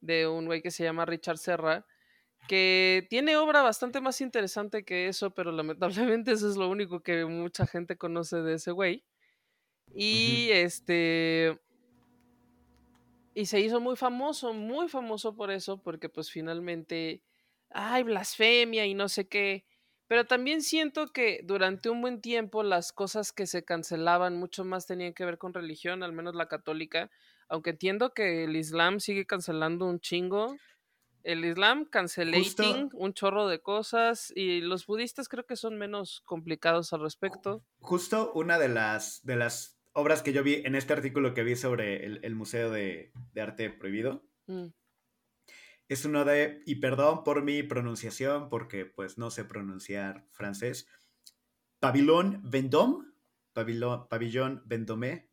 de 0.00 0.26
un 0.26 0.46
güey 0.46 0.60
que 0.60 0.72
se 0.72 0.82
llama 0.82 1.04
Richard 1.06 1.38
Serra, 1.38 1.86
que 2.48 3.06
tiene 3.10 3.36
obra 3.36 3.62
bastante 3.62 4.00
más 4.00 4.20
interesante 4.20 4.84
que 4.84 5.08
eso, 5.08 5.30
pero 5.30 5.52
lamentablemente 5.52 6.32
eso 6.32 6.48
es 6.48 6.56
lo 6.56 6.68
único 6.68 7.00
que 7.00 7.24
mucha 7.24 7.66
gente 7.66 7.96
conoce 7.96 8.42
de 8.42 8.54
ese 8.54 8.72
güey. 8.72 9.04
Y 9.94 10.48
este. 10.50 11.58
Y 13.34 13.46
se 13.46 13.60
hizo 13.60 13.80
muy 13.80 13.96
famoso, 13.96 14.54
muy 14.54 14.88
famoso 14.88 15.34
por 15.34 15.50
eso, 15.50 15.82
porque 15.82 16.08
pues 16.08 16.30
finalmente. 16.30 17.22
Ay, 17.70 18.04
blasfemia 18.04 18.86
y 18.86 18.94
no 18.94 19.08
sé 19.08 19.28
qué. 19.28 19.64
Pero 20.08 20.24
también 20.24 20.62
siento 20.62 21.08
que 21.08 21.40
durante 21.42 21.90
un 21.90 22.00
buen 22.00 22.20
tiempo 22.20 22.62
las 22.62 22.92
cosas 22.92 23.32
que 23.32 23.46
se 23.46 23.64
cancelaban 23.64 24.36
mucho 24.36 24.64
más 24.64 24.86
tenían 24.86 25.14
que 25.14 25.24
ver 25.24 25.36
con 25.36 25.52
religión, 25.52 26.02
al 26.02 26.12
menos 26.12 26.34
la 26.36 26.46
católica. 26.46 27.10
Aunque 27.48 27.70
entiendo 27.70 28.14
que 28.14 28.44
el 28.44 28.56
Islam 28.56 29.00
sigue 29.00 29.26
cancelando 29.26 29.86
un 29.86 30.00
chingo. 30.00 30.56
El 31.26 31.44
Islam 31.44 31.84
cancelating 31.84 32.90
un 32.92 33.12
chorro 33.12 33.48
de 33.48 33.60
cosas. 33.60 34.32
Y 34.34 34.60
los 34.60 34.86
budistas 34.86 35.28
creo 35.28 35.44
que 35.44 35.56
son 35.56 35.76
menos 35.76 36.22
complicados 36.24 36.92
al 36.92 37.00
respecto. 37.00 37.62
Justo 37.80 38.32
una 38.34 38.58
de 38.58 38.68
las, 38.68 39.24
de 39.24 39.36
las 39.36 39.78
obras 39.92 40.22
que 40.22 40.32
yo 40.32 40.42
vi 40.42 40.62
en 40.64 40.74
este 40.74 40.92
artículo 40.92 41.34
que 41.34 41.42
vi 41.42 41.56
sobre 41.56 42.04
el, 42.06 42.20
el 42.22 42.34
Museo 42.34 42.70
de, 42.70 43.12
de 43.32 43.40
Arte 43.40 43.70
Prohibido 43.70 44.22
Mm, 44.46 44.66
es 45.88 46.04
uno 46.04 46.24
de, 46.24 46.62
y 46.66 46.76
perdón 46.76 47.24
por 47.24 47.42
mi 47.42 47.62
pronunciación, 47.62 48.48
porque 48.48 48.86
pues 48.86 49.18
no 49.18 49.30
sé 49.30 49.44
pronunciar 49.44 50.26
francés, 50.32 50.88
Pavillon 51.80 52.40
Vendôme, 52.44 53.04
Pavillon, 53.52 54.08
Pavillon 54.08 54.62
Vendôme, 54.64 55.28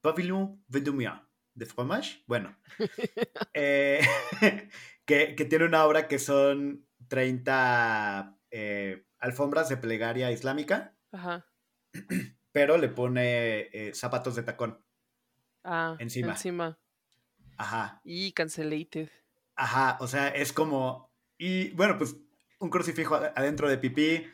Pavillon 0.00 0.62
Vendômien 0.68 1.20
de 1.58 1.66
fromage, 1.66 2.22
bueno, 2.26 2.56
eh, 3.54 4.00
que, 5.04 5.34
que 5.34 5.44
tiene 5.44 5.64
una 5.64 5.84
obra 5.84 6.06
que 6.08 6.18
son 6.18 6.86
30 7.08 8.38
eh, 8.50 9.04
alfombras 9.18 9.68
de 9.68 9.76
plegaria 9.76 10.30
islámica, 10.30 10.96
Ajá. 11.12 11.46
pero 12.52 12.78
le 12.78 12.88
pone 12.88 13.68
eh, 13.72 13.92
zapatos 13.94 14.36
de 14.36 14.42
tacón. 14.44 14.84
Ah, 15.64 15.96
Encima. 15.98 16.32
Encima. 16.32 16.78
Ajá, 17.56 18.00
Y 18.04 18.32
cancelated. 18.32 19.10
ajá, 19.56 19.96
o 20.00 20.06
sea, 20.06 20.28
es 20.28 20.52
como, 20.52 21.12
y 21.36 21.70
bueno, 21.70 21.98
pues 21.98 22.16
un 22.60 22.70
crucifijo 22.70 23.16
ad- 23.16 23.32
adentro 23.34 23.68
de 23.68 23.78
pipí, 23.78 24.24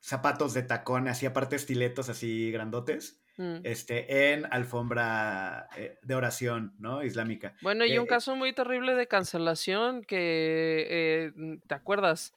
zapatos 0.00 0.52
de 0.52 0.62
tacón, 0.62 1.08
así 1.08 1.24
aparte 1.24 1.56
estiletos 1.56 2.08
así 2.10 2.50
grandotes, 2.52 3.22
Mm. 3.38 3.64
este, 3.64 4.32
en 4.34 4.46
alfombra 4.50 5.68
eh, 5.76 5.98
de 6.02 6.14
oración, 6.14 6.74
¿no? 6.78 7.02
Islámica. 7.02 7.54
Bueno, 7.60 7.84
y 7.84 7.98
un 7.98 8.04
Eh, 8.04 8.08
caso 8.08 8.36
muy 8.36 8.52
terrible 8.54 8.94
de 8.94 9.08
cancelación 9.08 10.02
que, 10.02 10.86
eh, 11.26 11.32
mm, 11.34 11.58
¿te 11.66 11.74
acuerdas? 11.74 12.32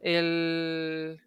El, 0.00 1.20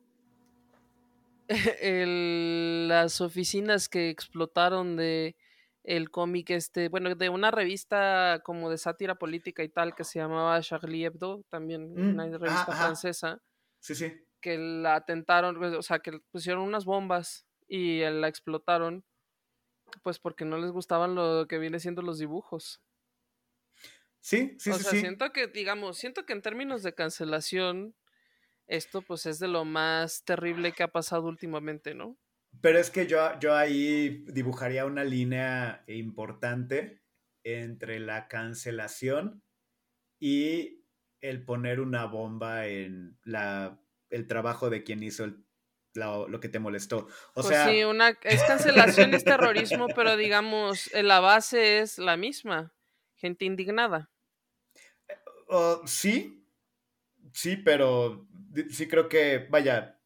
el- 1.81 2.87
las 2.87 3.21
oficinas 3.21 3.89
que 3.89 4.09
explotaron 4.09 4.95
de 4.95 5.35
el 5.83 6.09
cómic 6.11 6.49
este, 6.51 6.87
bueno, 6.89 7.13
de 7.15 7.29
una 7.29 7.51
revista 7.51 8.41
como 8.45 8.69
de 8.69 8.77
sátira 8.77 9.15
política 9.15 9.63
y 9.63 9.69
tal 9.69 9.95
que 9.95 10.05
se 10.05 10.19
llamaba 10.19 10.61
Charlie 10.61 11.05
Hebdo, 11.05 11.43
también 11.49 11.83
Mm, 11.95 12.09
una 12.13 12.37
revista 12.37 12.73
francesa, 12.73 13.39
Sí, 13.79 13.95
sí. 13.95 14.25
que 14.41 14.57
la 14.57 14.95
atentaron, 14.95 15.61
o 15.63 15.81
sea, 15.81 15.99
que 15.99 16.19
pusieron 16.31 16.63
unas 16.63 16.85
bombas 16.85 17.47
y 17.67 18.01
eh, 18.01 18.11
la 18.11 18.27
explotaron, 18.27 19.05
pues 20.01 20.19
porque 20.19 20.45
no 20.45 20.57
les 20.57 20.71
gustaban 20.71 21.15
lo 21.15 21.47
que 21.47 21.59
viene 21.59 21.79
siendo 21.79 22.01
los 22.01 22.19
dibujos. 22.19 22.81
Sí, 24.21 24.55
sí, 24.59 24.73
o 24.73 24.73
sí, 24.73 24.83
sea, 24.83 24.95
sí. 24.95 24.97
siento 24.97 25.31
que, 25.31 25.47
digamos, 25.47 25.97
siento 25.97 26.25
que 26.25 26.33
en 26.33 26.41
términos 26.41 26.83
de 26.83 26.93
cancelación, 26.95 27.95
esto 28.67 29.01
pues 29.03 29.25
es 29.27 29.39
de 29.39 29.47
lo 29.49 29.65
más 29.65 30.23
terrible 30.25 30.73
que 30.73 30.83
ha 30.83 30.89
pasado 30.93 31.27
últimamente, 31.27 31.95
¿no? 31.95 32.19
Pero 32.61 32.79
es 32.79 32.89
que 32.91 33.07
yo, 33.07 33.39
yo 33.39 33.55
ahí 33.55 34.23
dibujaría 34.27 34.85
una 34.85 35.03
línea 35.03 35.83
importante 35.87 37.03
entre 37.43 37.99
la 37.99 38.27
cancelación 38.27 39.43
y 40.19 40.85
el 41.21 41.45
poner 41.45 41.81
una 41.81 42.05
bomba 42.05 42.67
en 42.67 43.19
la, 43.25 43.83
el 44.09 44.27
trabajo 44.27 44.69
de 44.69 44.83
quien 44.83 45.03
hizo 45.03 45.25
el- 45.25 45.45
la- 45.93 46.25
lo 46.27 46.39
que 46.39 46.49
te 46.49 46.59
molestó. 46.59 47.07
O 47.33 47.41
pues 47.41 47.47
sea, 47.47 47.67
sí, 47.69 47.83
una, 47.83 48.09
es 48.23 48.43
cancelación, 48.43 49.13
es 49.13 49.23
terrorismo, 49.23 49.87
pero 49.95 50.17
digamos, 50.17 50.93
eh, 50.93 51.03
la 51.03 51.19
base 51.19 51.79
es 51.79 51.97
la 51.97 52.17
misma. 52.17 52.73
Gente 53.15 53.45
indignada. 53.45 54.09
oh, 55.47 55.81
sí, 55.85 56.45
sí, 57.31 57.57
pero 57.57 58.27
sí 58.69 58.87
creo 58.87 59.07
que, 59.07 59.47
vaya, 59.49 59.99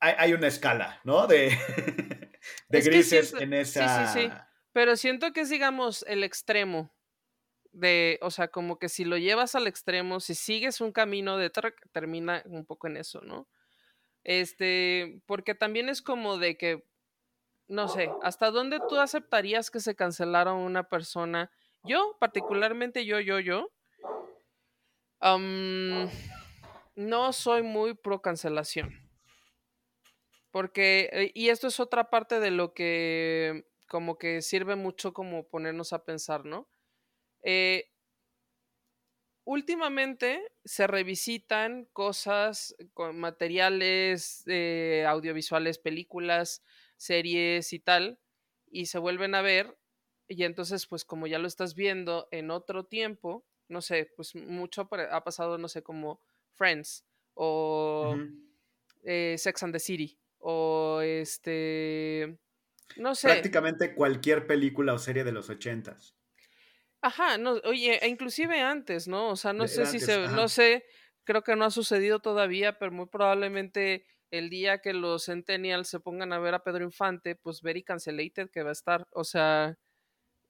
hay, 0.00 0.14
hay 0.18 0.32
una 0.32 0.46
escala, 0.48 1.00
¿no? 1.04 1.26
De, 1.26 1.50
de 2.68 2.78
Es 2.78 2.84
que 2.84 2.90
grises 2.90 3.28
siento- 3.30 3.42
en 3.56 3.64
sí, 3.66 3.72
sí, 3.72 3.80
esa... 3.80 4.12
sí. 4.12 4.30
Pero 4.72 4.96
siento 4.96 5.32
que 5.32 5.42
es, 5.42 5.50
digamos, 5.50 6.02
el 6.08 6.24
extremo 6.24 6.94
de, 7.72 8.18
o 8.22 8.30
sea, 8.30 8.48
como 8.48 8.78
que 8.78 8.88
si 8.88 9.04
lo 9.04 9.18
llevas 9.18 9.54
al 9.54 9.66
extremo, 9.66 10.18
si 10.20 10.34
sigues 10.34 10.80
un 10.80 10.92
camino 10.92 11.36
de 11.36 11.50
termina 11.92 12.42
un 12.46 12.64
poco 12.64 12.86
en 12.86 12.96
eso, 12.96 13.20
¿no? 13.22 13.48
Este, 14.24 15.20
porque 15.26 15.54
también 15.54 15.88
es 15.88 16.02
como 16.02 16.38
de 16.38 16.56
que, 16.56 16.84
no 17.68 17.88
sé, 17.88 18.10
¿hasta 18.22 18.50
dónde 18.50 18.80
tú 18.88 18.98
aceptarías 18.98 19.70
que 19.70 19.80
se 19.80 19.96
cancelara 19.96 20.52
a 20.52 20.54
una 20.54 20.88
persona? 20.88 21.50
Yo, 21.84 22.16
particularmente 22.20 23.04
yo, 23.04 23.18
yo, 23.20 23.40
yo, 23.40 23.70
am, 25.20 26.08
no 26.94 27.32
soy 27.32 27.62
muy 27.62 27.94
pro 27.94 28.22
cancelación. 28.22 28.92
Porque, 30.50 31.08
eh, 31.12 31.32
y 31.34 31.48
esto 31.48 31.66
es 31.66 31.80
otra 31.80 32.10
parte 32.10 32.38
de 32.38 32.50
lo 32.50 32.74
que 32.74 33.64
como 33.88 34.16
que 34.16 34.40
sirve 34.40 34.74
mucho 34.74 35.12
como 35.12 35.46
ponernos 35.48 35.92
a 35.92 36.04
pensar, 36.04 36.46
¿no? 36.46 36.66
Eh, 37.42 37.91
últimamente 39.44 40.40
se 40.64 40.86
revisitan 40.86 41.86
cosas 41.92 42.74
con 42.94 43.18
materiales 43.18 44.44
eh, 44.46 45.04
audiovisuales, 45.06 45.78
películas, 45.78 46.62
series 46.96 47.72
y 47.72 47.80
tal, 47.80 48.18
y 48.70 48.86
se 48.86 48.98
vuelven 48.98 49.34
a 49.34 49.42
ver 49.42 49.76
y 50.28 50.44
entonces 50.44 50.86
pues 50.86 51.04
como 51.04 51.26
ya 51.26 51.38
lo 51.38 51.46
estás 51.46 51.74
viendo 51.74 52.28
en 52.30 52.50
otro 52.50 52.84
tiempo, 52.84 53.44
no 53.68 53.82
sé, 53.82 54.10
pues 54.16 54.34
mucho 54.34 54.88
ha 55.10 55.24
pasado, 55.24 55.58
no 55.58 55.68
sé, 55.68 55.82
como 55.82 56.20
Friends 56.52 57.04
o 57.34 58.16
eh, 59.04 59.36
Sex 59.38 59.62
and 59.62 59.74
the 59.74 59.80
City 59.80 60.18
o 60.38 61.00
este, 61.02 62.38
no 62.96 63.14
sé. 63.14 63.28
Prácticamente 63.28 63.94
cualquier 63.94 64.46
película 64.46 64.94
o 64.94 64.98
serie 64.98 65.24
de 65.24 65.32
los 65.32 65.50
ochentas. 65.50 66.16
Ajá, 67.04 67.36
no, 67.36 67.54
oye, 67.64 67.98
e 68.04 68.08
inclusive 68.08 68.60
antes, 68.60 69.08
¿no? 69.08 69.30
O 69.30 69.36
sea, 69.36 69.52
no 69.52 69.66
sé 69.66 69.86
si 69.86 69.98
se, 69.98 70.28
no 70.28 70.46
sé, 70.48 70.84
creo 71.24 71.42
que 71.42 71.56
no 71.56 71.64
ha 71.64 71.70
sucedido 71.70 72.20
todavía, 72.20 72.78
pero 72.78 72.92
muy 72.92 73.06
probablemente 73.06 74.06
el 74.30 74.48
día 74.50 74.78
que 74.78 74.92
los 74.94 75.24
Centennials 75.26 75.88
se 75.88 75.98
pongan 76.00 76.32
a 76.32 76.38
ver 76.38 76.54
a 76.54 76.62
Pedro 76.62 76.84
Infante, 76.84 77.34
pues 77.34 77.60
Very 77.60 77.82
Cancelated 77.82 78.50
que 78.50 78.62
va 78.62 78.68
a 78.70 78.72
estar, 78.72 79.08
o 79.10 79.24
sea, 79.24 79.76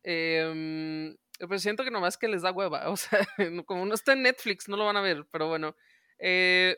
eh, 0.04 1.14
pues 1.48 1.62
siento 1.62 1.84
que 1.84 1.90
nomás 1.90 2.18
que 2.18 2.28
les 2.28 2.42
da 2.42 2.52
hueva, 2.52 2.88
o 2.90 2.96
sea, 2.96 3.26
como 3.66 3.86
no 3.86 3.94
está 3.94 4.12
en 4.14 4.22
Netflix, 4.22 4.68
no 4.68 4.76
lo 4.76 4.86
van 4.86 4.96
a 4.98 5.02
ver, 5.02 5.26
pero 5.30 5.48
bueno. 5.48 5.76
Eh, 6.18 6.76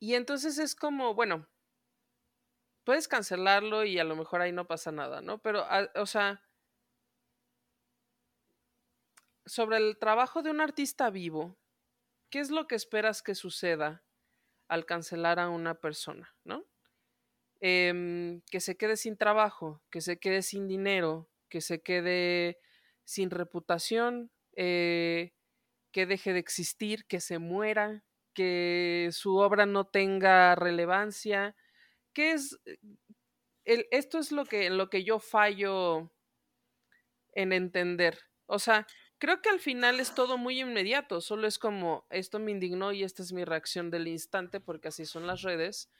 y 0.00 0.14
entonces 0.14 0.58
es 0.58 0.74
como, 0.74 1.14
bueno, 1.14 1.48
puedes 2.84 3.08
cancelarlo 3.08 3.84
y 3.84 3.98
a 3.98 4.04
lo 4.04 4.16
mejor 4.16 4.40
ahí 4.40 4.52
no 4.52 4.66
pasa 4.66 4.90
nada, 4.92 5.20
¿no? 5.20 5.38
Pero, 5.38 5.64
ah, 5.68 5.88
o 5.96 6.06
sea, 6.06 6.42
sobre 9.48 9.78
el 9.78 9.98
trabajo 9.98 10.42
de 10.42 10.50
un 10.50 10.60
artista 10.60 11.10
vivo, 11.10 11.58
¿qué 12.30 12.40
es 12.40 12.50
lo 12.50 12.66
que 12.66 12.74
esperas 12.74 13.22
que 13.22 13.34
suceda 13.34 14.04
al 14.68 14.86
cancelar 14.86 15.38
a 15.38 15.48
una 15.48 15.74
persona, 15.74 16.36
¿no? 16.44 16.64
Em, 17.60 18.42
que 18.50 18.60
se 18.60 18.76
quede 18.76 18.96
sin 18.96 19.16
trabajo, 19.16 19.82
que 19.90 20.00
se 20.00 20.18
quede 20.18 20.42
sin 20.42 20.68
dinero, 20.68 21.28
que 21.48 21.60
se 21.60 21.82
quede 21.82 22.58
sin 23.04 23.30
reputación, 23.30 24.30
eh, 24.54 25.32
que 25.92 26.06
deje 26.06 26.32
de 26.32 26.38
existir, 26.38 27.06
que 27.06 27.20
se 27.20 27.38
muera, 27.38 28.04
que 28.34 29.08
su 29.12 29.36
obra 29.36 29.66
no 29.66 29.86
tenga 29.86 30.54
relevancia, 30.54 31.56
que 32.12 32.32
es 32.32 32.60
esto 33.64 34.18
es 34.18 34.32
lo 34.32 34.46
que, 34.46 34.70
lo 34.70 34.88
que 34.88 35.04
yo 35.04 35.18
fallo 35.18 36.10
en 37.34 37.52
entender. 37.52 38.18
O 38.46 38.58
sea, 38.58 38.86
creo 39.18 39.42
que 39.42 39.50
al 39.50 39.60
final 39.60 40.00
es 40.00 40.14
todo 40.14 40.38
muy 40.38 40.60
inmediato, 40.60 41.20
solo 41.20 41.46
es 41.46 41.58
como 41.58 42.06
esto 42.10 42.38
me 42.38 42.52
indignó 42.52 42.92
y 42.92 43.04
esta 43.04 43.22
es 43.22 43.32
mi 43.32 43.44
reacción 43.44 43.90
del 43.90 44.08
instante 44.08 44.60
porque 44.60 44.88
así 44.88 45.04
son 45.06 45.26
las 45.26 45.42
redes. 45.42 45.90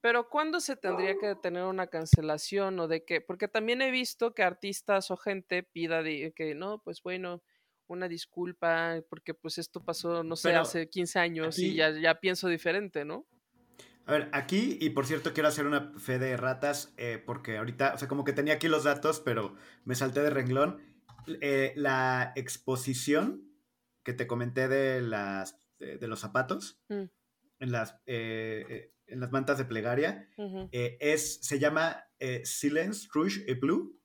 Pero 0.00 0.28
¿cuándo 0.28 0.60
se 0.60 0.76
tendría 0.76 1.16
que 1.18 1.34
tener 1.34 1.64
una 1.64 1.86
cancelación 1.86 2.78
o 2.78 2.88
de 2.88 3.04
qué? 3.06 3.22
Porque 3.22 3.48
también 3.48 3.80
he 3.80 3.90
visto 3.90 4.34
que 4.34 4.42
artistas 4.42 5.10
o 5.10 5.16
gente 5.16 5.62
pida 5.62 6.02
que 6.04 6.54
no, 6.54 6.82
pues 6.82 7.02
bueno, 7.02 7.42
una 7.86 8.06
disculpa 8.06 9.02
porque 9.08 9.32
pues 9.32 9.56
esto 9.56 9.82
pasó, 9.82 10.22
no 10.22 10.36
sé, 10.36 10.54
hace 10.54 10.90
15 10.90 11.18
años 11.18 11.58
y 11.58 11.74
ya, 11.74 11.90
ya 11.90 12.20
pienso 12.20 12.48
diferente, 12.48 13.04
¿no? 13.04 13.26
A 14.06 14.12
ver, 14.12 14.28
aquí, 14.32 14.76
y 14.80 14.90
por 14.90 15.06
cierto, 15.06 15.32
quiero 15.32 15.48
hacer 15.48 15.66
una 15.66 15.92
fe 15.98 16.18
de 16.18 16.36
ratas, 16.36 16.92
eh, 16.98 17.22
porque 17.24 17.56
ahorita, 17.56 17.94
o 17.94 17.98
sea, 17.98 18.06
como 18.06 18.24
que 18.24 18.34
tenía 18.34 18.54
aquí 18.54 18.68
los 18.68 18.84
datos, 18.84 19.20
pero 19.20 19.56
me 19.84 19.94
salté 19.94 20.20
de 20.20 20.28
renglón. 20.28 20.93
Eh, 21.40 21.72
la 21.76 22.32
exposición 22.36 23.50
que 24.02 24.12
te 24.12 24.26
comenté 24.26 24.68
de 24.68 25.00
las 25.00 25.58
de, 25.78 26.08
los 26.08 26.20
zapatos 26.20 26.80
mm. 26.88 27.04
en 27.60 27.72
las 27.72 28.00
eh, 28.06 28.92
en 29.06 29.20
las 29.20 29.32
mantas 29.32 29.58
de 29.58 29.64
plegaria 29.64 30.28
es 30.70 31.40
se 31.42 31.58
llama 31.58 32.08
Silence 32.44 33.08
Rouge 33.12 33.44
et 33.46 33.60
Blue 33.60 34.00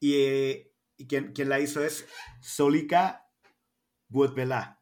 y, 0.00 0.14
y 0.96 1.06
quien, 1.08 1.32
quien, 1.32 1.48
la 1.48 1.58
hizo 1.58 1.82
es 1.82 2.06
Solika 2.40 3.28
Boudbela 4.08 4.78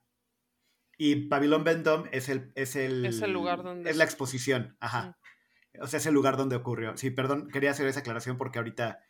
y 0.99 1.29
Pavillon 1.29 1.65
Vendôme 1.65 2.09
es 2.13 2.29
el 2.29 2.53
es 2.55 2.77
el, 2.77 3.05
es 3.05 3.21
el 3.21 3.33
lugar 3.33 3.63
donde 3.63 3.91
es 3.91 3.97
la 3.97 4.05
exposición 4.05 4.77
ajá. 4.81 5.19
O 5.81 5.87
sea 5.87 5.99
es 5.99 6.07
el 6.07 6.15
lugar 6.15 6.37
donde 6.39 6.57
ocurrió. 6.57 6.97
Sí 6.97 7.11
perdón 7.11 7.49
quería 7.49 7.71
hacer 7.71 7.87
esa 7.87 8.01
aclaración 8.01 8.39
porque 8.39 8.59
ahorita 8.59 9.01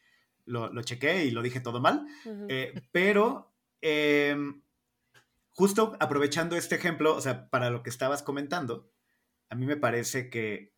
lo, 0.46 0.72
lo 0.72 0.82
chequé 0.82 1.24
y 1.24 1.30
lo 1.30 1.42
dije 1.42 1.60
todo 1.60 1.80
mal, 1.80 2.06
eh, 2.48 2.80
pero 2.92 3.52
em, 3.80 4.62
justo 5.50 5.96
aprovechando 6.00 6.56
este 6.56 6.76
ejemplo, 6.76 7.14
o 7.14 7.20
sea, 7.20 7.50
para 7.50 7.70
lo 7.70 7.82
que 7.82 7.90
estabas 7.90 8.22
comentando, 8.22 8.90
a 9.50 9.54
mí 9.54 9.66
me 9.66 9.76
parece 9.76 10.30
que 10.30 10.72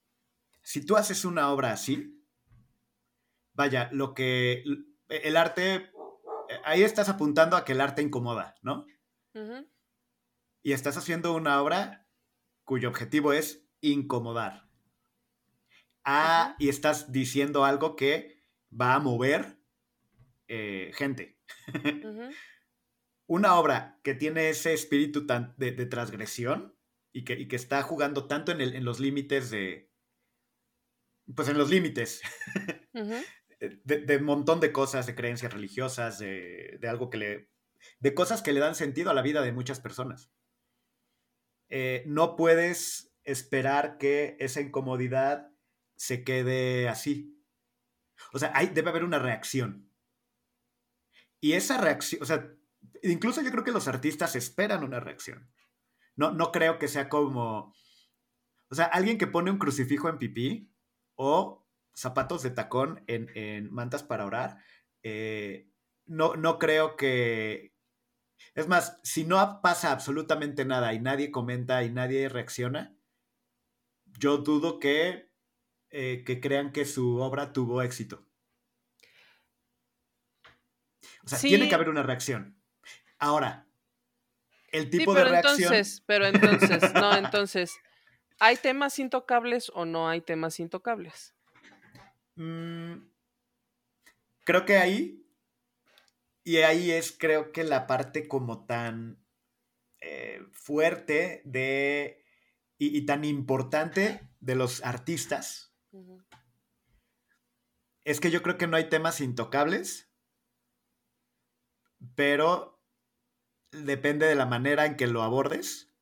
si 0.62 0.84
tú 0.84 0.96
haces 0.96 1.24
una 1.24 1.50
obra 1.50 1.72
así, 1.72 2.22
vaya, 3.52 3.88
lo 3.92 4.14
que 4.14 4.64
el 5.08 5.36
arte, 5.36 5.90
ahí 6.64 6.82
estás 6.82 7.08
apuntando 7.08 7.56
a 7.56 7.64
que 7.64 7.72
el 7.72 7.80
arte 7.80 8.02
incomoda, 8.02 8.56
¿no? 8.62 8.86
Y 10.62 10.72
estás 10.72 10.96
haciendo 10.96 11.34
una 11.34 11.62
obra 11.62 12.06
cuyo 12.64 12.88
objetivo 12.88 13.32
es 13.32 13.64
incomodar. 13.80 14.68
Ah, 16.04 16.56
y 16.58 16.68
estás 16.68 17.12
diciendo 17.12 17.64
algo 17.64 17.94
que 17.94 18.42
va 18.70 18.94
a 18.94 18.98
mover 18.98 19.57
eh, 20.48 20.90
gente. 20.94 21.38
Una 23.26 23.56
obra 23.56 24.00
que 24.02 24.14
tiene 24.14 24.48
ese 24.48 24.72
espíritu 24.72 25.26
tan 25.26 25.54
de, 25.58 25.72
transgresión 25.86 26.74
y 27.12 27.24
que, 27.24 27.46
que, 27.46 27.56
está 27.56 27.82
jugando 27.82 28.26
tanto 28.26 28.52
en, 28.52 28.60
el, 28.60 28.74
en 28.74 28.84
los 28.84 29.00
límites 29.00 29.50
de... 29.50 29.92
Pues 31.34 31.48
en 31.48 31.58
los 31.58 31.68
límites. 31.68 32.22
de, 33.60 34.16
un 34.16 34.24
montón 34.24 34.60
de 34.60 34.72
cosas, 34.72 35.06
de 35.06 35.14
creencias 35.14 35.52
religiosas, 35.52 36.18
de, 36.18 36.78
algo 36.88 37.10
que 37.10 37.18
le... 37.18 37.50
de 38.00 38.14
cosas 38.14 38.42
que 38.42 38.52
le 38.52 38.60
dan 38.60 38.74
sentido 38.74 39.10
a 39.10 39.14
la 39.14 39.22
vida 39.22 39.42
de 39.42 39.52
muchas 39.52 39.80
personas. 39.80 40.32
Eh, 41.68 42.02
no 42.06 42.34
puedes 42.36 43.14
esperar 43.24 43.98
que 43.98 44.36
esa 44.40 44.62
incomodidad 44.62 45.50
se 45.96 46.24
quede 46.24 46.88
así. 46.88 47.44
O 48.32 48.38
sea, 48.38 48.52
hay, 48.54 48.68
debe 48.68 48.88
haber 48.88 49.04
una 49.04 49.18
reacción. 49.18 49.87
Y 51.40 51.52
esa 51.52 51.78
reacción, 51.78 52.22
o 52.22 52.26
sea, 52.26 52.50
incluso 53.02 53.42
yo 53.42 53.50
creo 53.50 53.64
que 53.64 53.72
los 53.72 53.88
artistas 53.88 54.36
esperan 54.36 54.84
una 54.84 55.00
reacción. 55.00 55.50
No, 56.16 56.32
no 56.32 56.50
creo 56.50 56.78
que 56.78 56.88
sea 56.88 57.08
como, 57.08 57.74
o 58.70 58.74
sea, 58.74 58.86
alguien 58.86 59.18
que 59.18 59.26
pone 59.26 59.50
un 59.50 59.58
crucifijo 59.58 60.08
en 60.08 60.18
pipí 60.18 60.72
o 61.14 61.66
zapatos 61.94 62.42
de 62.42 62.50
tacón 62.50 63.04
en, 63.06 63.72
mantas 63.72 64.02
para 64.02 64.26
orar, 64.26 64.58
eh, 65.02 65.70
no, 66.06 66.36
no 66.36 66.58
creo 66.58 66.96
que... 66.96 67.74
Es 68.54 68.68
más, 68.68 69.00
si 69.02 69.24
no 69.24 69.60
pasa 69.62 69.92
absolutamente 69.92 70.64
nada 70.64 70.92
y 70.92 71.00
nadie 71.00 71.30
comenta 71.30 71.82
y 71.84 71.90
nadie 71.90 72.28
reacciona, 72.28 72.96
yo 74.18 74.38
dudo 74.38 74.78
que, 74.78 75.30
eh, 75.90 76.22
que 76.24 76.40
crean 76.40 76.72
que 76.72 76.84
su 76.84 77.16
obra 77.16 77.52
tuvo 77.52 77.82
éxito. 77.82 78.26
O 81.28 81.36
sea, 81.36 81.38
tiene 81.38 81.68
que 81.68 81.74
haber 81.74 81.90
una 81.90 82.02
reacción. 82.02 82.58
Ahora, 83.18 83.66
el 84.72 84.88
tipo 84.88 85.12
de 85.12 85.24
reacción. 85.24 85.60
Entonces, 85.60 86.02
pero 86.06 86.26
entonces, 86.26 86.94
no, 86.94 87.14
entonces, 87.14 87.76
¿hay 88.38 88.56
temas 88.56 88.98
intocables 88.98 89.70
o 89.74 89.84
no 89.84 90.08
hay 90.08 90.22
temas 90.22 90.58
intocables? 90.58 91.34
Mm, 92.36 92.94
creo 94.44 94.64
que 94.64 94.78
ahí. 94.78 95.26
Y 96.44 96.56
ahí 96.58 96.90
es, 96.90 97.12
creo 97.12 97.52
que 97.52 97.62
la 97.62 97.86
parte 97.86 98.26
como 98.26 98.64
tan 98.64 99.22
eh, 100.00 100.40
fuerte 100.52 101.42
de. 101.44 102.24
Y, 102.80 103.04
tan 103.04 103.24
importante 103.24 104.20
de 104.40 104.54
los 104.54 104.82
artistas. 104.82 105.74
Es 108.04 108.20
que 108.20 108.30
yo 108.30 108.40
creo 108.42 108.56
que 108.56 108.66
no 108.66 108.78
hay 108.78 108.88
temas 108.88 109.20
intocables 109.20 110.07
pero 112.14 112.82
depende 113.72 114.26
de 114.26 114.34
la 114.34 114.46
manera 114.46 114.86
en 114.86 114.96
que 114.96 115.06
lo 115.06 115.22
abordes, 115.22 115.92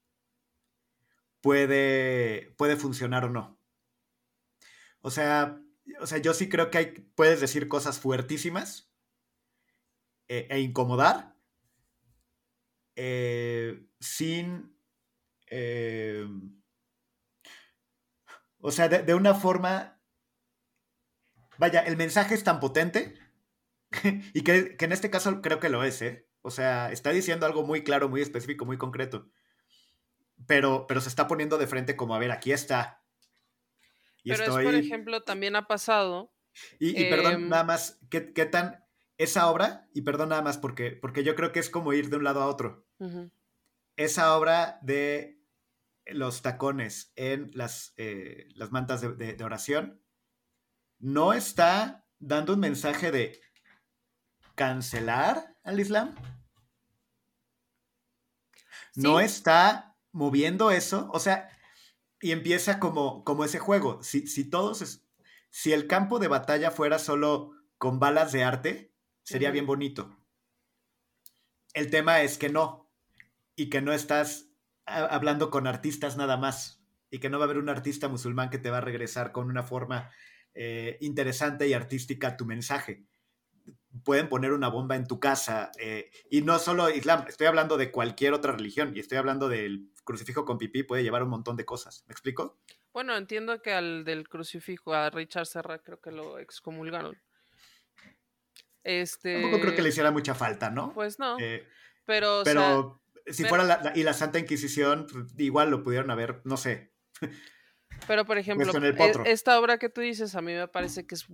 puede, 1.40 2.54
puede 2.56 2.76
funcionar 2.76 3.24
o 3.24 3.30
no. 3.30 3.60
O 5.00 5.10
sea, 5.10 5.60
o 6.00 6.06
sea, 6.06 6.18
yo 6.18 6.34
sí 6.34 6.48
creo 6.48 6.70
que 6.70 6.78
hay, 6.78 6.86
puedes 7.14 7.40
decir 7.40 7.68
cosas 7.68 7.98
fuertísimas 8.00 8.92
e, 10.28 10.48
e 10.50 10.60
incomodar 10.60 11.36
eh, 12.96 13.86
sin... 14.00 14.74
Eh, 15.48 16.26
o 18.58 18.72
sea, 18.72 18.88
de, 18.88 19.14
una 19.14 19.34
forma... 19.34 20.00
Vaya, 21.58 21.80
el 21.80 21.96
mensaje 21.96 22.34
es 22.34 22.42
tan 22.42 22.58
potente 22.58 23.14
y 24.34 24.42
que, 24.42 24.76
en 24.78 24.92
este 24.92 25.10
caso 25.10 25.40
creo 25.42 25.60
que 25.60 25.68
lo 25.68 25.84
es, 25.84 26.02
¿eh? 26.02 26.28
O 26.42 26.50
sea, 26.50 26.92
está 26.92 27.10
diciendo 27.10 27.46
algo 27.46 27.64
muy 27.64 27.82
claro, 27.82 28.08
muy 28.08 28.20
específico, 28.20 28.64
muy 28.64 28.78
concreto. 28.78 29.28
Pero, 30.46 30.86
pero 30.86 31.00
se 31.00 31.08
está 31.08 31.26
poniendo 31.26 31.58
de 31.58 31.66
frente 31.66 31.96
como, 31.96 32.14
a 32.14 32.18
ver, 32.18 32.30
aquí 32.30 32.52
está. 32.52 33.02
pero 34.24 34.44
es, 34.44 34.64
por 34.64 34.74
ejemplo, 34.74 35.22
también 35.22 35.56
ha 35.56 35.66
pasado 35.66 36.32
Y, 36.78 37.04
perdón, 37.06 37.48
nada 37.48 37.62
em, 37.62 37.66
más, 37.66 37.98
¿qué, 38.10 38.20
tan 38.20 38.84
esa 39.18 39.50
obra, 39.50 39.88
y 39.94 40.02
perdón 40.02 40.28
nada 40.28 40.42
más 40.42 40.58
porque, 40.58 40.92
porque 40.92 41.24
yo 41.24 41.34
creo 41.34 41.52
que 41.52 41.60
es 41.60 41.70
como 41.70 41.92
ir 41.94 42.10
de 42.10 42.16
un 42.16 42.24
lado 42.24 42.42
a 42.42 42.46
otro, 42.46 42.86
esa 43.96 44.36
obra 44.36 44.78
de 44.82 45.36
los 46.06 46.42
tacones 46.42 47.12
en 47.16 47.50
las, 47.54 47.94
eh, 47.96 48.48
las 48.54 48.70
mantas 48.70 49.00
de, 49.00 49.36
oración, 49.42 50.00
no 50.98 51.32
está 51.32 52.06
dando 52.18 52.54
un 52.54 52.60
mensaje 52.60 53.10
de 53.10 53.40
cancelar 54.56 55.56
al 55.62 55.78
Islam. 55.78 56.16
No 58.96 59.20
está 59.20 59.96
moviendo 60.10 60.72
eso. 60.72 61.08
O 61.12 61.20
sea, 61.20 61.48
y 62.20 62.32
empieza 62.32 62.80
como, 62.80 63.22
como 63.22 63.44
ese 63.44 63.60
juego. 63.60 64.02
Si, 64.02 64.26
si 64.26 64.50
todos, 64.50 65.04
si 65.50 65.72
el 65.72 65.86
campo 65.86 66.18
de 66.18 66.28
batalla 66.28 66.72
fuera 66.72 66.98
solo 66.98 67.52
con 67.78 68.00
balas 68.00 68.32
de 68.32 68.42
arte, 68.42 68.92
sería 69.22 69.52
bien 69.52 69.66
bonito. 69.66 70.18
El 71.74 71.90
tema 71.90 72.22
es 72.22 72.38
que 72.38 72.48
no. 72.48 72.90
Y 73.54 73.70
que 73.70 73.82
no 73.82 73.92
estás 73.92 74.48
hablando 74.86 75.50
con 75.50 75.66
artistas 75.66 76.16
nada 76.16 76.36
más 76.36 76.82
y 77.10 77.18
que 77.18 77.28
no 77.28 77.38
va 77.38 77.44
a 77.44 77.46
haber 77.46 77.58
un 77.58 77.68
artista 77.68 78.08
musulmán 78.08 78.50
que 78.50 78.58
te 78.58 78.70
va 78.70 78.78
a 78.78 78.82
regresar 78.82 79.32
con 79.32 79.48
una 79.48 79.62
forma 79.62 80.10
eh, 80.54 80.96
interesante 81.00 81.68
y 81.68 81.72
artística 81.72 82.36
tu 82.36 82.46
mensaje. 82.46 83.04
Pueden 84.04 84.28
poner 84.28 84.52
una 84.52 84.68
bomba 84.68 84.96
en 84.96 85.06
tu 85.06 85.18
casa 85.18 85.72
eh, 85.78 86.10
y 86.30 86.42
no 86.42 86.58
solo 86.58 86.90
Islam, 86.90 87.24
estoy 87.28 87.46
hablando 87.46 87.76
de 87.76 87.90
cualquier 87.90 88.34
otra 88.34 88.52
religión 88.52 88.92
y 88.94 89.00
estoy 89.00 89.18
hablando 89.18 89.48
del 89.48 89.90
crucifijo 90.04 90.44
con 90.44 90.58
pipí, 90.58 90.82
puede 90.82 91.02
llevar 91.02 91.22
un 91.22 91.30
montón 91.30 91.56
de 91.56 91.64
cosas. 91.64 92.04
¿Me 92.06 92.12
explico? 92.12 92.58
Bueno, 92.92 93.16
entiendo 93.16 93.60
que 93.60 93.72
al 93.72 94.04
del 94.04 94.28
crucifijo, 94.28 94.94
a 94.94 95.10
Richard 95.10 95.46
Serra, 95.46 95.78
creo 95.78 96.00
que 96.00 96.12
lo 96.12 96.38
excomulgaron. 96.38 97.20
Este... 98.84 99.40
Tampoco 99.40 99.62
creo 99.62 99.74
que 99.74 99.82
le 99.82 99.88
hiciera 99.88 100.10
mucha 100.10 100.34
falta, 100.34 100.70
¿no? 100.70 100.92
Pues 100.94 101.18
no. 101.18 101.36
Eh, 101.40 101.66
pero, 102.04 102.42
pero 102.44 103.02
si 103.26 103.44
fuera 103.44 103.64
la, 103.64 103.92
y 103.94 104.02
la 104.02 104.12
Santa 104.12 104.38
Inquisición, 104.38 105.06
pues, 105.10 105.26
igual 105.38 105.70
lo 105.70 105.82
pudieron 105.82 106.10
haber, 106.10 106.40
no 106.44 106.56
sé. 106.56 106.92
Pero, 108.06 108.24
por 108.24 108.38
ejemplo, 108.38 108.72
e, 108.72 109.30
esta 109.30 109.58
obra 109.58 109.78
que 109.78 109.88
tú 109.88 110.00
dices, 110.00 110.34
a 110.34 110.42
mí 110.42 110.52
me 110.52 110.68
parece 110.68 111.06
que 111.06 111.14
es, 111.14 111.26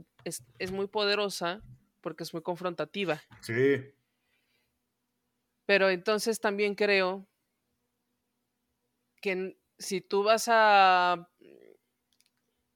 es, 0.59 0.73
muy 0.73 0.87
poderosa 0.87 1.61
porque 2.03 2.25
es 2.25 2.35
muy 2.35 2.43
confrontativa. 2.43 3.23
Sí. 3.41 3.95
Pero 5.65 5.89
entonces 5.89 6.41
también 6.41 6.75
creo 6.75 7.27
que 9.23 9.59
si 9.79 10.01
tú 10.01 10.25
vas 10.25 10.47
a... 10.49 11.31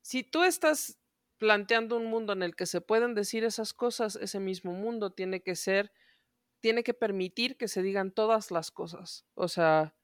Si 0.00 0.22
tú 0.22 0.44
estás 0.44 0.98
planteando 1.36 1.96
un 1.96 2.06
mundo 2.06 2.32
en 2.32 2.42
el 2.42 2.56
que 2.56 2.64
se 2.64 2.80
pueden 2.80 3.14
decir 3.14 3.44
esas 3.44 3.74
cosas, 3.74 4.16
ese 4.16 4.40
mismo 4.40 4.72
mundo 4.72 5.10
tiene 5.10 5.42
que 5.42 5.56
ser 5.56 5.92
tiene 6.60 6.82
que 6.82 6.94
permitir 6.94 7.56
que 7.56 7.68
se 7.68 7.82
digan 7.82 8.10
todas 8.12 8.50
las 8.50 8.70
cosas. 8.70 9.24
O 9.34 9.48
sea, 9.48 9.96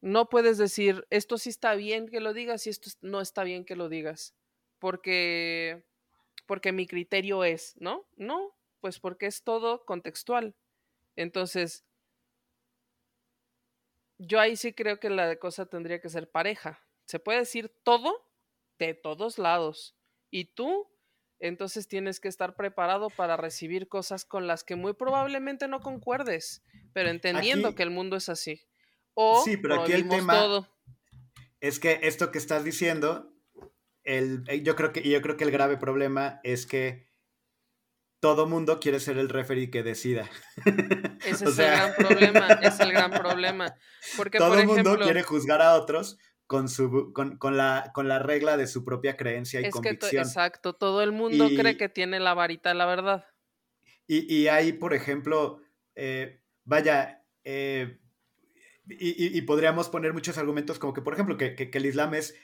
no 0.00 0.28
puedes 0.28 0.58
decir, 0.58 1.06
esto 1.10 1.38
sí 1.38 1.50
está 1.50 1.74
bien 1.74 2.08
que 2.08 2.20
lo 2.20 2.32
digas 2.32 2.66
y 2.66 2.70
esto 2.70 2.90
no 3.00 3.20
está 3.20 3.42
bien 3.42 3.64
que 3.64 3.74
lo 3.74 3.88
digas, 3.88 4.34
porque, 4.78 5.86
porque 6.46 6.72
mi 6.72 6.86
criterio 6.86 7.44
es, 7.44 7.74
¿no? 7.78 8.06
No, 8.16 8.54
pues 8.80 9.00
porque 9.00 9.26
es 9.26 9.42
todo 9.42 9.84
contextual. 9.84 10.54
Entonces, 11.16 11.84
yo 14.18 14.40
ahí 14.40 14.56
sí 14.56 14.72
creo 14.72 15.00
que 15.00 15.10
la 15.10 15.36
cosa 15.36 15.66
tendría 15.66 16.00
que 16.00 16.08
ser 16.08 16.30
pareja. 16.30 16.82
Se 17.06 17.18
puede 17.18 17.40
decir 17.40 17.72
todo 17.82 18.28
de 18.78 18.94
todos 18.94 19.38
lados. 19.38 19.96
Y 20.30 20.46
tú 20.46 20.90
entonces 21.40 21.88
tienes 21.88 22.20
que 22.20 22.28
estar 22.28 22.56
preparado 22.56 23.10
para 23.10 23.36
recibir 23.36 23.88
cosas 23.88 24.24
con 24.24 24.46
las 24.46 24.64
que 24.64 24.76
muy 24.76 24.94
probablemente 24.94 25.68
no 25.68 25.80
concuerdes, 25.80 26.62
pero 26.92 27.10
entendiendo 27.10 27.74
que 27.74 27.82
el 27.82 27.90
mundo 27.90 28.16
es 28.16 28.28
así. 28.28 28.62
O 29.14 29.42
sí, 29.44 29.56
pero 29.56 29.82
aquí 29.82 29.92
el 29.92 30.08
tema 30.08 30.68
es 31.60 31.78
que 31.78 32.00
esto 32.02 32.30
que 32.30 32.38
estás 32.38 32.64
diciendo, 32.64 33.33
el, 34.04 34.44
eh, 34.48 34.62
yo, 34.62 34.76
creo 34.76 34.92
que, 34.92 35.02
yo 35.02 35.20
creo 35.22 35.36
que 35.36 35.44
el 35.44 35.50
grave 35.50 35.76
problema 35.76 36.40
es 36.42 36.66
que 36.66 37.06
todo 38.20 38.46
mundo 38.46 38.80
quiere 38.80 39.00
ser 39.00 39.18
el 39.18 39.28
referee 39.28 39.70
que 39.70 39.82
decida. 39.82 40.30
Ese 41.26 41.44
es 41.44 41.58
el 41.58 41.66
gran 41.66 41.94
problema, 41.94 42.48
es 42.62 42.80
el 42.80 42.92
gran 42.92 43.10
problema. 43.22 43.74
Porque, 44.16 44.38
todo 44.38 44.58
el 44.58 44.66
mundo 44.66 44.98
quiere 44.98 45.22
juzgar 45.22 45.60
a 45.60 45.74
otros 45.74 46.18
con, 46.46 46.68
su, 46.68 47.12
con, 47.12 47.36
con, 47.36 47.56
la, 47.56 47.90
con 47.94 48.08
la 48.08 48.18
regla 48.18 48.56
de 48.56 48.66
su 48.66 48.84
propia 48.84 49.16
creencia 49.16 49.60
y 49.60 49.70
convicción. 49.70 50.10
Que 50.10 50.16
exacto, 50.18 50.74
todo 50.74 51.02
el 51.02 51.12
mundo 51.12 51.48
cree 51.56 51.76
que 51.76 51.88
tiene 51.88 52.20
la 52.20 52.34
varita 52.34 52.72
la 52.74 52.86
verdad. 52.86 53.26
Y, 54.06 54.32
y 54.34 54.48
hay, 54.48 54.72
por 54.74 54.94
ejemplo, 54.94 55.60
eh, 55.94 56.40
vaya, 56.64 57.24
eh, 57.44 57.98
y, 58.86 59.38
y, 59.38 59.42
podríamos 59.42 59.88
poner 59.88 60.12
muchos 60.12 60.36
argumentos 60.36 60.78
como 60.78 60.92
que, 60.92 61.00
por 61.00 61.14
ejemplo, 61.14 61.38
que, 61.38 61.54
que, 61.54 61.70
el 61.72 61.86
Islam 61.86 62.14
es 62.14 62.34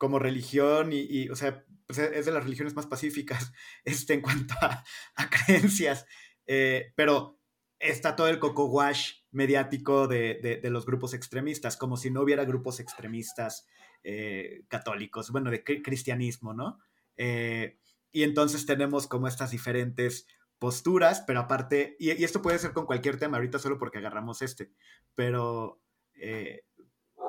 como 0.00 0.18
religión 0.18 0.92
y, 0.94 1.28
o 1.28 1.36
sea, 1.36 1.62
pues, 1.86 1.98
es 1.98 2.24
de 2.24 2.32
las 2.32 2.42
religiones 2.42 2.74
más 2.74 2.86
pacíficas 2.86 3.52
este, 3.84 4.14
en 4.14 4.22
cuanto 4.22 4.54
a, 4.62 4.82
a 5.16 5.28
creencias, 5.28 6.06
eh, 6.46 6.94
pero 6.96 7.38
está 7.78 8.16
todo 8.16 8.28
el 8.28 8.38
coco 8.38 8.64
wash 8.64 9.12
mediático 9.30 10.08
de, 10.08 10.60
los 10.64 10.86
grupos 10.86 11.12
extremistas, 11.12 11.76
como 11.76 11.98
si 11.98 12.10
no 12.10 12.22
hubiera 12.22 12.46
grupos 12.46 12.80
extremistas 12.80 13.66
eh, 14.02 14.64
católicos, 14.68 15.30
bueno, 15.30 15.50
de 15.50 15.62
cristianismo, 15.62 16.54
¿no? 16.54 16.78
Eh, 17.18 17.78
y 18.10 18.22
entonces 18.22 18.64
tenemos 18.64 19.06
como 19.06 19.28
estas 19.28 19.50
diferentes 19.50 20.26
posturas, 20.58 21.22
pero 21.26 21.40
aparte, 21.40 21.96
y, 21.98 22.10
esto 22.10 22.40
puede 22.40 22.58
ser 22.58 22.72
con 22.72 22.86
cualquier 22.86 23.18
tema, 23.18 23.36
ahorita 23.36 23.58
solo 23.58 23.76
porque 23.78 23.98
agarramos 23.98 24.40
este, 24.40 24.72
pero, 25.14 25.82
eh, 26.14 26.64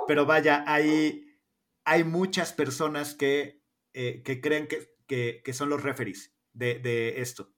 pero 0.08 0.26
vaya, 0.26 0.64
hay, 0.66 1.31
hay 1.84 2.04
muchas 2.04 2.54
personas 2.54 3.16
que, 3.16 3.62
que 3.94 4.40
creen 4.42 4.68
que, 4.68 5.42
que, 5.44 5.54
son 5.54 5.70
los 5.70 5.84
referees 5.84 6.34
de, 6.54 6.80
de 6.80 7.22
esto 7.22 7.54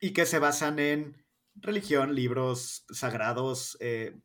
y 0.00 0.12
que 0.12 0.26
se 0.26 0.38
basan 0.38 0.78
en 0.78 1.26
religión, 1.54 2.14
libros 2.14 2.84
sagrados, 2.90 3.76
eh, 3.80 4.16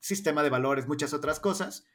sistema 0.00 0.42
de 0.42 0.50
valores, 0.50 0.86
muchas 0.86 1.14
otras 1.14 1.40
cosas, 1.40 1.86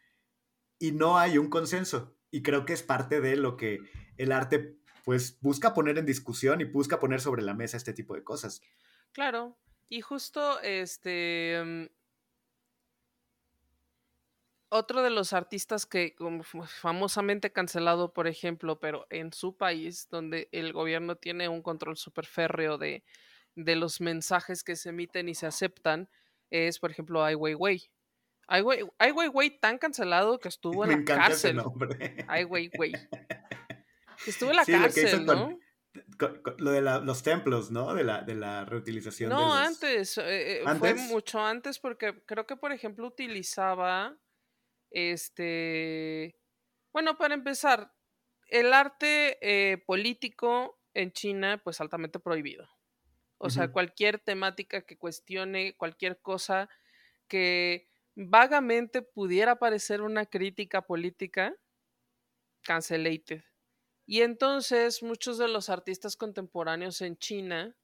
y 0.79 0.91
no 0.91 1.17
hay 1.17 1.37
un 1.37 1.49
consenso. 1.49 2.15
Y 2.31 2.41
creo 2.41 2.65
que 2.65 2.73
es 2.73 2.83
parte 2.83 3.21
de 3.21 3.35
lo 3.35 3.57
que 3.57 3.79
el 4.17 4.31
arte 4.31 4.77
pues 5.03 5.39
busca 5.41 5.73
poner 5.73 5.97
en 5.97 6.05
discusión 6.05 6.61
y 6.61 6.65
busca 6.65 6.99
poner 6.99 7.21
sobre 7.21 7.41
la 7.41 7.53
mesa 7.53 7.77
este 7.77 7.93
tipo 7.93 8.15
de 8.15 8.23
cosas. 8.23 8.61
Claro, 9.11 9.57
y 9.87 10.01
justo 10.01 10.59
este 10.61 11.61
mm, 11.63 11.85
otro 14.69 15.01
de 15.01 15.09
los 15.09 15.33
artistas 15.33 15.85
que 15.85 16.15
como 16.15 16.43
famosamente 16.43 17.51
cancelado, 17.51 18.13
por 18.13 18.27
ejemplo, 18.27 18.79
pero 18.79 19.07
en 19.09 19.33
su 19.33 19.57
país, 19.57 20.07
donde 20.09 20.49
el 20.51 20.73
gobierno 20.73 21.15
tiene 21.15 21.49
un 21.49 21.61
control 21.61 21.97
súper 21.97 22.25
férreo 22.25 22.77
de 22.77 23.03
de 23.55 23.75
los 23.75 24.01
mensajes 24.01 24.63
que 24.63 24.75
se 24.75 24.89
emiten 24.89 25.29
y 25.29 25.35
se 25.35 25.47
aceptan 25.47 26.09
es, 26.49 26.79
por 26.79 26.91
ejemplo, 26.91 27.23
Ai 27.23 27.35
Weiwei. 27.35 27.89
Ai 28.47 28.61
Weiwei, 29.11 29.59
tan 29.59 29.77
cancelado 29.77 30.39
que 30.39 30.49
estuvo 30.49 30.83
en 30.85 30.91
la 30.91 31.05
cárcel. 31.05 31.61
Ai 32.27 32.45
Weiwei. 32.45 32.93
Estuvo 34.25 34.49
en 34.49 34.55
la 34.55 34.65
cárcel, 34.65 35.25
¿no? 35.25 35.57
lo 36.57 36.71
de 36.71 36.81
los 36.81 37.23
templos, 37.23 37.71
¿no? 37.71 37.93
De 37.93 38.03
la, 38.03 38.21
de 38.21 38.35
la 38.35 38.63
reutilización. 38.65 39.29
No, 39.29 39.53
antes, 39.53 40.17
eh, 40.17 40.61
eh, 40.61 40.75
Fue 40.77 40.93
mucho 40.93 41.39
antes 41.39 41.79
porque 41.79 42.21
creo 42.25 42.45
que, 42.45 42.55
por 42.55 42.71
ejemplo, 42.71 43.07
utilizaba 43.07 44.15
este... 44.91 46.35
Bueno, 46.91 47.17
para 47.17 47.35
empezar, 47.35 47.93
el 48.47 48.73
arte 48.73 49.37
eh, 49.41 49.77
político 49.77 50.79
en 50.93 51.11
China, 51.11 51.61
pues 51.63 51.79
altamente 51.81 52.19
prohibido. 52.19 52.67
O 53.37 53.49
sea, 53.49 53.71
cualquier 53.71 54.19
temática 54.19 54.81
que 54.81 54.97
cuestione, 54.97 55.77
cualquier 55.77 56.19
cosa 56.21 56.67
que 57.29 57.87
vagamente 58.15 59.01
pudiera 59.01 59.59
parecer 59.59 60.01
una 60.01 60.25
crítica 60.25 60.81
política, 60.81 61.55
cancelated. 62.63 63.43
Y 64.05 64.23
entonces 64.23 65.03
muchos 65.03 65.37
de 65.37 65.47
los 65.47 65.69
artistas 65.69 66.17
contemporáneos 66.17 66.99
en 67.01 67.17
China 67.17 67.77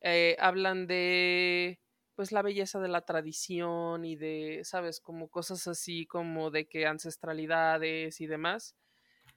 eh, 0.00 0.36
hablan 0.38 0.86
de 0.86 1.81
pues 2.14 2.32
la 2.32 2.42
belleza 2.42 2.80
de 2.80 2.88
la 2.88 3.02
tradición 3.02 4.04
y 4.04 4.16
de, 4.16 4.60
sabes, 4.64 5.00
como 5.00 5.28
cosas 5.28 5.66
así 5.66 6.06
como 6.06 6.50
de 6.50 6.68
que 6.68 6.86
ancestralidades 6.86 8.20
y 8.20 8.26
demás. 8.26 8.76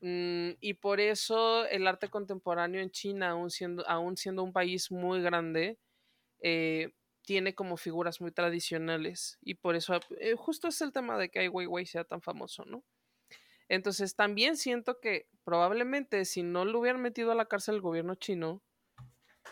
Mm, 0.02 0.52
y 0.60 0.76
por 0.76 1.00
eso 1.00 1.66
el 1.68 1.88
arte 1.88 2.10
contemporáneo 2.10 2.82
en 2.82 2.92
China, 2.92 3.32
aún 3.32 3.50
siendo, 3.50 3.88
aún 3.88 4.18
siendo 4.18 4.44
un 4.44 4.54
país 4.54 4.92
muy 4.92 5.22
grande, 5.22 5.80
eh, 6.42 6.94
tiene 7.24 7.56
como 7.56 7.78
figuras 7.78 8.22
muy 8.22 8.32
tradicionales. 8.32 9.38
Y 9.42 9.56
por 9.56 9.76
eso, 9.76 10.00
eh, 10.20 10.36
justo 10.36 10.68
es 10.70 10.82
el 10.82 10.92
tema 10.94 11.18
de 11.18 11.30
que 11.30 11.40
Ai 11.40 11.48
Weiwei 11.50 11.86
sea 11.86 12.04
tan 12.06 12.22
famoso, 12.22 12.66
¿no? 12.66 12.84
Entonces 13.70 14.16
también 14.16 14.58
siento 14.58 15.00
que 15.00 15.28
probablemente 15.44 16.26
si 16.26 16.44
no 16.44 16.66
lo 16.66 16.80
hubieran 16.80 17.02
metido 17.02 17.32
a 17.32 17.36
la 17.36 17.46
cárcel 17.46 17.76
el 17.76 17.82
gobierno 17.82 18.16
chino, 18.16 18.62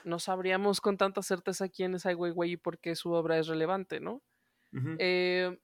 no 0.04 0.20
sabríamos 0.20 0.82
con 0.82 0.98
tanta 0.98 1.22
certeza 1.22 1.70
quién 1.70 1.96
es 1.96 2.06
Ai 2.06 2.16
Weiwei 2.16 2.52
y 2.52 2.58
por 2.58 2.80
qué 2.80 2.96
su 2.96 3.12
obra 3.12 3.38
es 3.38 3.48
relevante, 3.48 4.00
¿no? 4.00 4.22
Eh, 4.98 5.58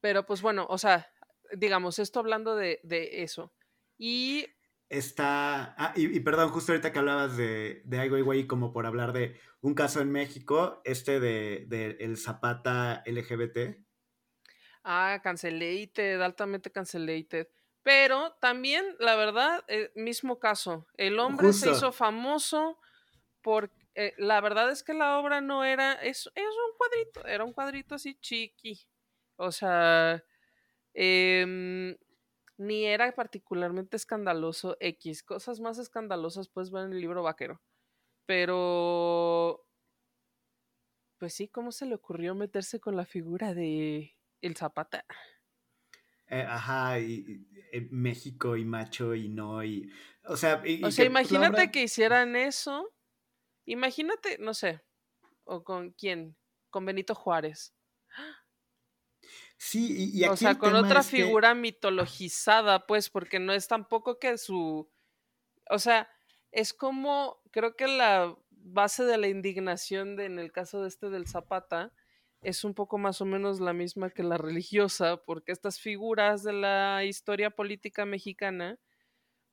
pero 0.00 0.26
pues 0.26 0.42
bueno, 0.42 0.66
o 0.68 0.78
sea, 0.78 1.10
digamos, 1.52 1.98
esto 1.98 2.20
hablando 2.20 2.54
de, 2.54 2.78
eso. 2.84 3.52
Y 3.98 4.46
está. 4.88 5.74
Ah, 5.78 5.92
y, 5.96 6.20
perdón, 6.20 6.50
justo 6.50 6.72
ahorita 6.72 6.92
que 6.92 6.98
hablabas 6.98 7.36
de, 7.36 7.82
de 7.84 7.98
Ai 7.98 8.10
Weiwei, 8.10 8.46
como 8.46 8.72
por 8.72 8.86
hablar 8.86 9.12
de 9.12 9.40
un 9.60 9.74
caso 9.74 10.00
en 10.00 10.12
México, 10.12 10.80
este 10.84 11.18
de, 11.18 11.96
el 11.98 12.16
Zapata 12.18 13.02
LGBT. 13.06 13.78
Ah, 14.84 15.20
cancelated, 15.22 16.20
altamente 16.20 16.70
cancelated. 16.70 17.48
Pero 17.86 18.32
también, 18.40 18.96
la 18.98 19.14
verdad, 19.14 19.62
el 19.68 19.92
mismo 19.94 20.40
caso. 20.40 20.88
El 20.96 21.20
hombre 21.20 21.52
se 21.52 21.70
hizo 21.70 21.92
famoso 21.92 22.80
porque 23.42 23.76
eh, 23.94 24.12
la 24.18 24.40
verdad 24.40 24.72
es 24.72 24.82
que 24.82 24.92
la 24.92 25.20
obra 25.20 25.40
no 25.40 25.62
era. 25.62 25.92
Es, 25.92 26.28
es 26.34 26.44
un 26.44 26.76
cuadrito, 26.76 27.24
era 27.24 27.44
un 27.44 27.52
cuadrito 27.52 27.94
así 27.94 28.16
chiqui. 28.16 28.88
O 29.36 29.52
sea. 29.52 30.20
Em, 30.94 31.96
ni 32.58 32.86
era 32.86 33.14
particularmente 33.14 33.96
escandaloso 33.96 34.76
X. 34.80 35.22
Cosas 35.22 35.60
más 35.60 35.78
escandalosas 35.78 36.48
puedes 36.48 36.72
ver 36.72 36.86
en 36.86 36.92
el 36.92 37.00
libro 37.00 37.22
vaquero. 37.22 37.62
Pero. 38.26 39.64
Pues 41.18 41.34
sí, 41.34 41.46
¿cómo 41.46 41.70
se 41.70 41.86
le 41.86 41.94
ocurrió 41.94 42.34
meterse 42.34 42.80
con 42.80 42.96
la 42.96 43.06
figura 43.06 43.54
de 43.54 44.16
el 44.40 44.56
Zapata? 44.56 45.04
Eh, 46.28 46.44
ajá, 46.46 46.98
y, 46.98 47.46
eh, 47.72 47.88
México 47.90 48.56
y 48.56 48.64
macho 48.64 49.14
y 49.14 49.28
no, 49.28 49.62
y. 49.62 49.90
O 50.24 50.36
sea, 50.36 50.62
o 50.82 50.90
sea 50.90 51.04
imagínate 51.04 51.70
que 51.70 51.84
hicieran 51.84 52.34
eso. 52.34 52.92
Imagínate, 53.64 54.38
no 54.38 54.54
sé, 54.54 54.82
o 55.44 55.62
con 55.62 55.90
quién, 55.92 56.36
con 56.70 56.84
Benito 56.84 57.14
Juárez. 57.14 57.74
Sí, 59.58 60.10
y, 60.12 60.24
aquí 60.24 60.32
O 60.32 60.36
sea, 60.36 60.58
con 60.58 60.74
otra 60.74 61.02
figura 61.02 61.54
mitologizada, 61.54 62.86
pues, 62.86 63.08
porque 63.08 63.38
no 63.38 63.52
es 63.52 63.68
tampoco 63.68 64.18
que 64.18 64.36
su. 64.36 64.90
O 65.70 65.78
sea, 65.78 66.10
es 66.50 66.74
como. 66.74 67.40
Creo 67.52 67.76
que 67.76 67.86
la 67.86 68.36
base 68.50 69.04
de 69.04 69.16
la 69.16 69.28
indignación 69.28 70.16
de, 70.16 70.26
en 70.26 70.38
el 70.38 70.52
caso 70.52 70.82
de 70.82 70.88
este 70.88 71.08
del 71.08 71.26
Zapata 71.28 71.92
es 72.42 72.64
un 72.64 72.74
poco 72.74 72.98
más 72.98 73.20
o 73.20 73.24
menos 73.24 73.60
la 73.60 73.72
misma 73.72 74.10
que 74.10 74.22
la 74.22 74.38
religiosa, 74.38 75.16
porque 75.16 75.52
estas 75.52 75.80
figuras 75.80 76.42
de 76.42 76.52
la 76.52 77.04
historia 77.04 77.50
política 77.50 78.06
mexicana, 78.06 78.78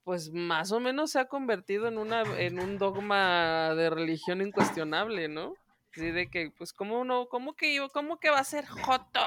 pues 0.03 0.31
más 0.31 0.71
o 0.71 0.79
menos 0.79 1.11
se 1.11 1.19
ha 1.19 1.25
convertido 1.25 1.87
en, 1.87 1.97
una, 1.97 2.21
en 2.39 2.59
un 2.59 2.77
dogma 2.77 3.73
de 3.75 3.89
religión 3.89 4.41
incuestionable, 4.41 5.27
¿no? 5.27 5.55
Así 5.91 6.11
de 6.11 6.29
que, 6.29 6.51
pues, 6.57 6.73
¿cómo 6.73 6.99
uno, 6.99 7.27
cómo 7.29 7.55
que, 7.55 7.79
cómo 7.93 8.19
que 8.19 8.29
va 8.29 8.39
a 8.39 8.43
ser 8.43 8.65
Joto? 8.65 9.21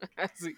Así. 0.16 0.56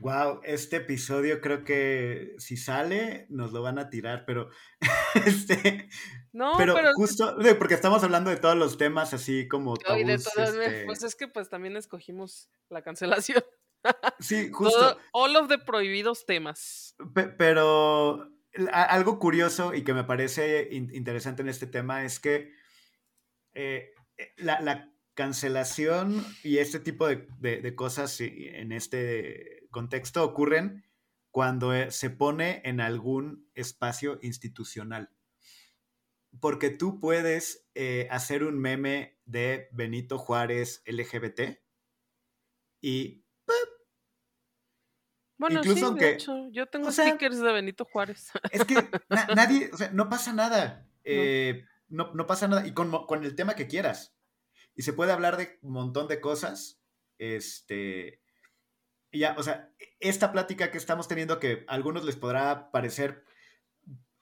Wow, 0.00 0.42
este 0.44 0.76
episodio 0.76 1.40
creo 1.40 1.64
que 1.64 2.34
si 2.38 2.56
sale 2.56 3.26
nos 3.30 3.52
lo 3.52 3.62
van 3.62 3.80
a 3.80 3.90
tirar, 3.90 4.24
pero 4.26 4.48
este 5.26 5.88
no, 6.32 6.52
pero, 6.56 6.76
justo 6.94 7.36
porque 7.58 7.74
estamos 7.74 8.02
hablando 8.02 8.30
de 8.30 8.36
todos 8.36 8.56
los 8.56 8.78
temas 8.78 9.14
así 9.14 9.48
como 9.48 9.76
tabús, 9.76 10.08
este 10.08 10.84
pues 10.86 11.02
es 11.02 11.14
que 11.14 11.28
pues 11.28 11.48
también 11.48 11.76
escogimos 11.76 12.48
la 12.68 12.82
cancelación. 12.82 13.42
Sí, 14.18 14.50
justo. 14.52 14.98
all 15.12 15.36
of 15.36 15.46
the 15.48 15.56
prohibidos 15.56 16.26
temas. 16.26 16.96
pero 17.14 18.28
algo 18.72 19.20
curioso 19.20 19.72
y 19.72 19.84
que 19.84 19.94
me 19.94 20.02
parece 20.02 20.68
interesante 20.72 21.42
en 21.42 21.48
este 21.48 21.68
tema 21.68 22.04
es 22.04 22.18
que 22.18 22.52
eh, 23.54 23.92
eh, 24.16 24.32
la, 24.38 24.92
cancelación 25.14 26.24
y 26.44 26.58
este 26.58 26.78
tipo 26.78 27.08
de 27.08 27.74
cosas 27.74 28.20
en 28.20 28.70
este 28.70 29.66
contexto 29.70 30.22
ocurren 30.22 30.84
cuando 31.30 31.74
eh, 31.74 31.90
se 31.90 32.10
pone 32.10 32.62
en 32.64 32.80
algún 32.80 33.48
espacio 33.54 34.18
institucional. 34.22 35.10
Porque 36.40 36.70
tú 36.70 37.00
puedes 37.00 37.68
eh, 37.74 38.08
hacer 38.10 38.44
un 38.44 38.58
meme 38.58 39.18
de 39.24 39.68
Benito 39.72 40.18
Juárez 40.18 40.82
LGBT 40.86 41.60
y... 42.80 43.24
Bueno, 45.36 45.60
Incluso 45.60 45.92
sí, 45.92 45.98
de 46.00 46.10
hecho, 46.10 46.48
yo 46.50 46.66
tengo 46.66 46.90
stickers 46.90 47.38
de 47.38 47.52
Benito 47.52 47.84
Juárez. 47.84 48.32
Es 48.50 48.64
que 48.64 48.74
nadie, 49.08 49.70
o 49.72 49.76
sea, 49.76 49.90
no 49.92 50.08
pasa 50.08 50.32
nada. 50.32 50.84
Eh, 51.10 51.64
no. 51.88 52.12
no. 52.12 52.26
pasa 52.26 52.48
nada. 52.48 52.66
Y 52.66 52.74
con, 52.74 52.90
con 53.06 53.24
el 53.24 53.34
tema 53.34 53.54
que 53.54 53.66
quieras. 53.66 54.14
Y 54.74 54.82
se 54.82 54.92
puede 54.92 55.10
hablar 55.10 55.38
de 55.38 55.58
un 55.62 55.72
montón 55.72 56.06
de 56.06 56.20
cosas. 56.20 56.82
Este 57.16 58.20
ya, 59.12 59.34
o 59.38 59.42
sea, 59.42 59.72
esta 60.00 60.32
plática 60.32 60.70
que 60.70 60.78
estamos 60.78 61.08
teniendo 61.08 61.38
que 61.38 61.64
a 61.66 61.74
algunos 61.74 62.04
les 62.04 62.16
podrá 62.16 62.70
parecer, 62.70 63.24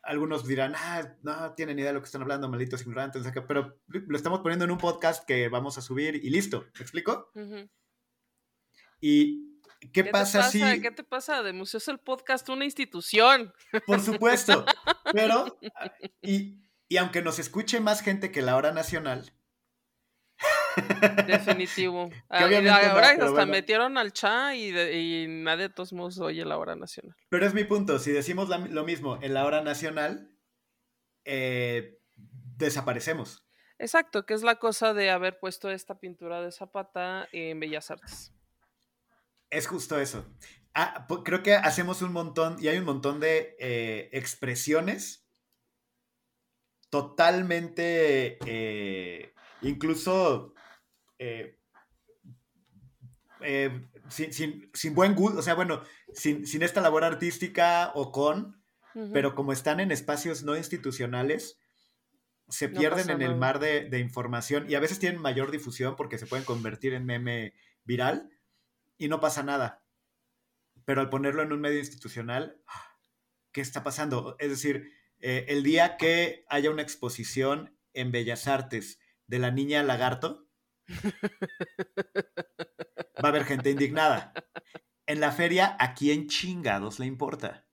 algunos 0.06 0.46
dirán, 0.46 0.74
ah, 0.76 1.16
no 1.22 1.54
tienen 1.54 1.78
idea 1.78 1.88
de 1.88 1.94
lo 1.94 2.00
que 2.00 2.06
están 2.06 2.22
hablando, 2.22 2.48
malditos 2.48 2.82
ignorantes, 2.82 3.24
pero 3.46 3.78
lo 3.88 4.16
estamos 4.16 4.40
poniendo 4.40 4.64
en 4.64 4.70
un 4.70 4.78
podcast 4.78 5.24
que 5.26 5.48
vamos 5.48 5.78
a 5.78 5.82
subir 5.82 6.16
y 6.16 6.30
listo, 6.30 6.66
¿me 6.74 6.80
explico? 6.80 7.30
Y 9.00 9.60
¿qué, 9.92 10.04
pasa, 10.04 10.44
si... 10.44 10.60
¿Qué 10.80 10.90
te 10.90 11.04
pasa? 11.04 11.42
De 11.42 11.52
Museos 11.52 11.88
el 11.88 11.98
Podcast, 11.98 12.48
una 12.48 12.64
institución. 12.64 13.52
Por 13.86 14.00
supuesto, 14.00 14.64
pero, 15.12 15.58
y, 16.22 16.62
y 16.88 16.96
aunque 16.96 17.22
nos 17.22 17.38
escuche 17.38 17.80
más 17.80 18.00
gente 18.00 18.30
que 18.30 18.42
la 18.42 18.56
hora 18.56 18.72
nacional, 18.72 19.32
Definitivo. 21.26 22.10
Ah, 22.28 22.44
ahora 22.44 23.10
hasta 23.10 23.46
metieron 23.46 23.98
al 23.98 24.12
Cha 24.12 24.54
y, 24.54 25.26
nadie 25.28 25.68
de 25.68 25.74
todos 25.74 25.92
modos 25.92 26.18
oye 26.18 26.44
la 26.44 26.58
hora 26.58 26.76
nacional. 26.76 27.16
Pero 27.28 27.46
es 27.46 27.54
mi 27.54 27.64
punto, 27.64 27.98
si 27.98 28.10
decimos 28.10 28.48
lo 28.48 28.84
mismo 28.84 29.18
en 29.22 29.34
la 29.34 29.44
hora 29.44 29.62
nacional, 29.62 30.30
eh, 31.24 31.98
desaparecemos. 32.56 33.46
Exacto, 33.78 34.26
que 34.26 34.34
es 34.34 34.42
la 34.42 34.56
cosa 34.56 34.94
de 34.94 35.10
haber 35.10 35.38
puesto 35.38 35.70
esta 35.70 35.98
pintura 35.98 36.40
de 36.40 36.50
Zapata 36.50 37.28
en 37.32 37.60
Bellas 37.60 37.90
Artes. 37.90 38.32
Es 39.50 39.66
justo 39.66 39.98
eso. 40.00 40.26
Ah, 40.74 41.06
creo 41.24 41.42
que 41.42 41.54
hacemos 41.54 42.02
un 42.02 42.12
montón, 42.12 42.56
y 42.60 42.68
hay 42.68 42.78
un 42.78 42.84
montón 42.84 43.20
de 43.20 43.56
eh, 43.58 44.08
expresiones 44.12 45.26
totalmente, 46.90 48.38
eh, 48.46 49.34
incluso 49.62 50.54
eh, 51.18 51.58
eh, 53.40 53.86
sin, 54.08 54.94
buen 54.94 55.14
gusto, 55.14 55.38
o 55.38 55.42
sea, 55.42 55.54
bueno, 55.54 55.82
sin, 56.12 56.44
esta 56.62 56.80
labor 56.80 57.04
artística 57.04 57.92
o 57.94 58.12
con, 58.12 58.62
pero 59.12 59.34
como 59.34 59.52
están 59.52 59.78
en 59.80 59.92
espacios 59.92 60.42
no 60.42 60.56
institucionales, 60.56 61.60
se 62.48 62.70
pierden 62.70 63.10
en 63.10 63.20
el 63.20 63.36
mar 63.36 63.58
de, 63.58 63.98
información 63.98 64.70
y 64.70 64.74
a 64.74 64.80
veces 64.80 64.98
tienen 64.98 65.20
mayor 65.20 65.50
difusión 65.50 65.96
porque 65.96 66.16
se 66.16 66.26
pueden 66.26 66.46
convertir 66.46 66.94
en 66.94 67.04
meme 67.04 67.52
viral 67.84 68.30
y 68.96 69.08
no 69.08 69.20
pasa 69.20 69.42
nada. 69.42 69.82
Pero 70.86 71.02
al 71.02 71.10
ponerlo 71.10 71.42
en 71.42 71.52
un 71.52 71.60
medio 71.60 71.78
institucional, 71.78 72.58
¿qué 73.52 73.60
está 73.60 73.82
pasando? 73.82 74.36
Es 74.38 74.48
decir, 74.48 74.92
eh, 75.20 75.44
el 75.48 75.62
día 75.62 75.96
que 75.96 76.44
haya 76.48 76.70
una 76.70 76.82
exposición 76.82 77.76
en 77.92 78.12
Bellas 78.12 78.46
Artes 78.46 78.98
de 79.26 79.38
la 79.40 79.50
niña 79.50 79.82
lagarto, 79.82 80.45
Va 83.22 83.22
a 83.22 83.28
haber 83.28 83.44
gente 83.44 83.70
indignada. 83.70 84.32
En 85.06 85.20
la 85.20 85.32
feria, 85.32 85.76
¿a 85.78 85.94
quién 85.94 86.28
chingados 86.28 86.98
le 86.98 87.06
importa? 87.06 87.66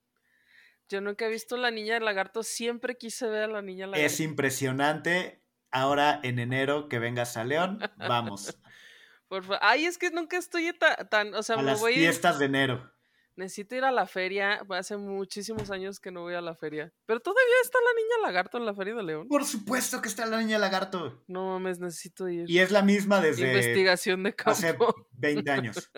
Yo 0.89 1.01
nunca 1.01 1.26
he 1.26 1.30
visto 1.30 1.57
la 1.57 1.72
niña 1.72 1.95
del 1.95 2.05
lagarto, 2.05 2.43
siempre 2.43 2.97
quise 2.97 3.28
ver 3.28 3.43
a 3.43 3.47
la 3.47 3.61
niña 3.61 3.88
lagarto. 3.88 4.05
Es 4.05 4.20
impresionante. 4.20 5.41
Ahora 5.72 6.20
en 6.22 6.38
enero 6.38 6.88
que 6.88 6.99
vengas 6.99 7.36
a 7.36 7.43
León, 7.43 7.80
vamos. 7.97 8.57
Por 9.28 9.43
Ay, 9.61 9.86
es 9.86 9.97
que 9.97 10.11
nunca 10.11 10.38
estoy 10.38 10.72
tan, 11.09 11.34
o 11.34 11.41
sea, 11.41 11.55
a 11.55 11.64
las 11.64 11.84
fiestas 11.84 12.38
de 12.38 12.45
enero 12.45 12.93
necesito 13.36 13.76
ir 13.76 13.84
a 13.84 13.92
la 13.92 14.08
feria. 14.08 14.62
Hace 14.70 14.98
muchísimos 14.98 15.72
años 15.72 16.00
que 16.00 16.12
no 16.12 16.22
voy 16.22 16.34
a 16.34 16.42
la 16.42 16.56
feria. 16.56 16.92
Pero 17.06 17.20
todavía 17.20 17.56
está 17.62 17.80
la 17.80 18.02
niña 18.02 18.28
lagarto 18.28 18.58
en 18.58 18.66
la 18.66 18.74
feria 18.74 18.96
de 18.96 19.04
León. 19.04 19.28
Por 19.28 19.46
supuesto 19.46 20.02
que 20.02 20.08
está 20.08 20.26
la 20.26 20.40
niña 20.40 20.58
lagarto. 20.60 21.24
No 21.28 21.48
mames, 21.48 21.80
necesito 21.80 22.28
ir. 22.30 22.50
Y 22.50 22.60
es 22.60 22.72
la 22.72 22.82
misma 22.82 23.22
desde. 23.22 23.48
Investigación 23.48 24.24
de 24.24 24.36
campo. 24.36 24.52
Hace 24.52 24.78
20 25.12 25.52
años. 25.52 25.92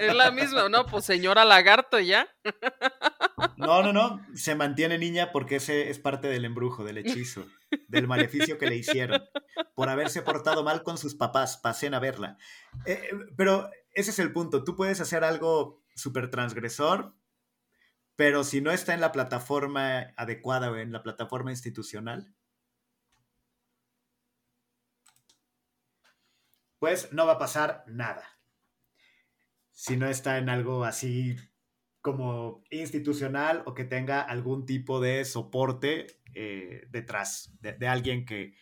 es 0.00 0.14
la 0.14 0.30
misma, 0.30 0.68
¿no? 0.68 0.86
Pues 0.86 1.04
señora 1.04 1.44
lagarto 1.44 1.98
ya. 2.00 2.28
no, 3.56 3.82
no, 3.82 3.92
no. 3.92 4.20
Se 4.34 4.54
mantiene 4.54 4.98
niña 4.98 5.32
porque 5.32 5.56
ese 5.56 5.90
es 5.90 5.98
parte 5.98 6.28
del 6.28 6.44
embrujo, 6.44 6.84
del 6.84 6.98
hechizo, 6.98 7.46
del 7.88 8.06
maleficio 8.06 8.58
que 8.58 8.66
le 8.66 8.76
hicieron. 8.76 9.22
Por 9.74 9.88
haberse 9.88 10.22
portado 10.22 10.64
mal 10.64 10.82
con 10.82 10.98
sus 10.98 11.14
papás. 11.14 11.56
Pasen 11.58 11.94
a 11.94 11.98
verla. 11.98 12.38
Eh, 12.84 13.10
pero 13.36 13.70
ese 13.92 14.10
es 14.10 14.18
el 14.18 14.32
punto. 14.32 14.64
Tú 14.64 14.76
puedes 14.76 15.00
hacer 15.00 15.24
algo 15.24 15.82
súper 15.96 16.30
transgresor, 16.30 17.16
pero 18.14 18.44
si 18.44 18.60
no 18.60 18.70
está 18.70 18.94
en 18.94 19.00
la 19.00 19.12
plataforma 19.12 20.14
adecuada 20.16 20.70
o 20.70 20.76
en 20.76 20.92
la 20.92 21.02
plataforma 21.02 21.50
institucional, 21.50 22.32
pues 26.78 27.12
no 27.12 27.26
va 27.26 27.32
a 27.32 27.38
pasar 27.38 27.84
nada. 27.88 28.22
Si 29.72 29.96
no 29.96 30.08
está 30.08 30.38
en 30.38 30.48
algo 30.48 30.84
así 30.84 31.36
como 32.00 32.62
institucional 32.70 33.62
o 33.66 33.74
que 33.74 33.84
tenga 33.84 34.20
algún 34.20 34.64
tipo 34.64 35.00
de 35.00 35.24
soporte 35.24 36.20
eh, 36.34 36.86
detrás 36.90 37.52
de, 37.60 37.88
alguien 37.88 38.24
que, 38.24 38.54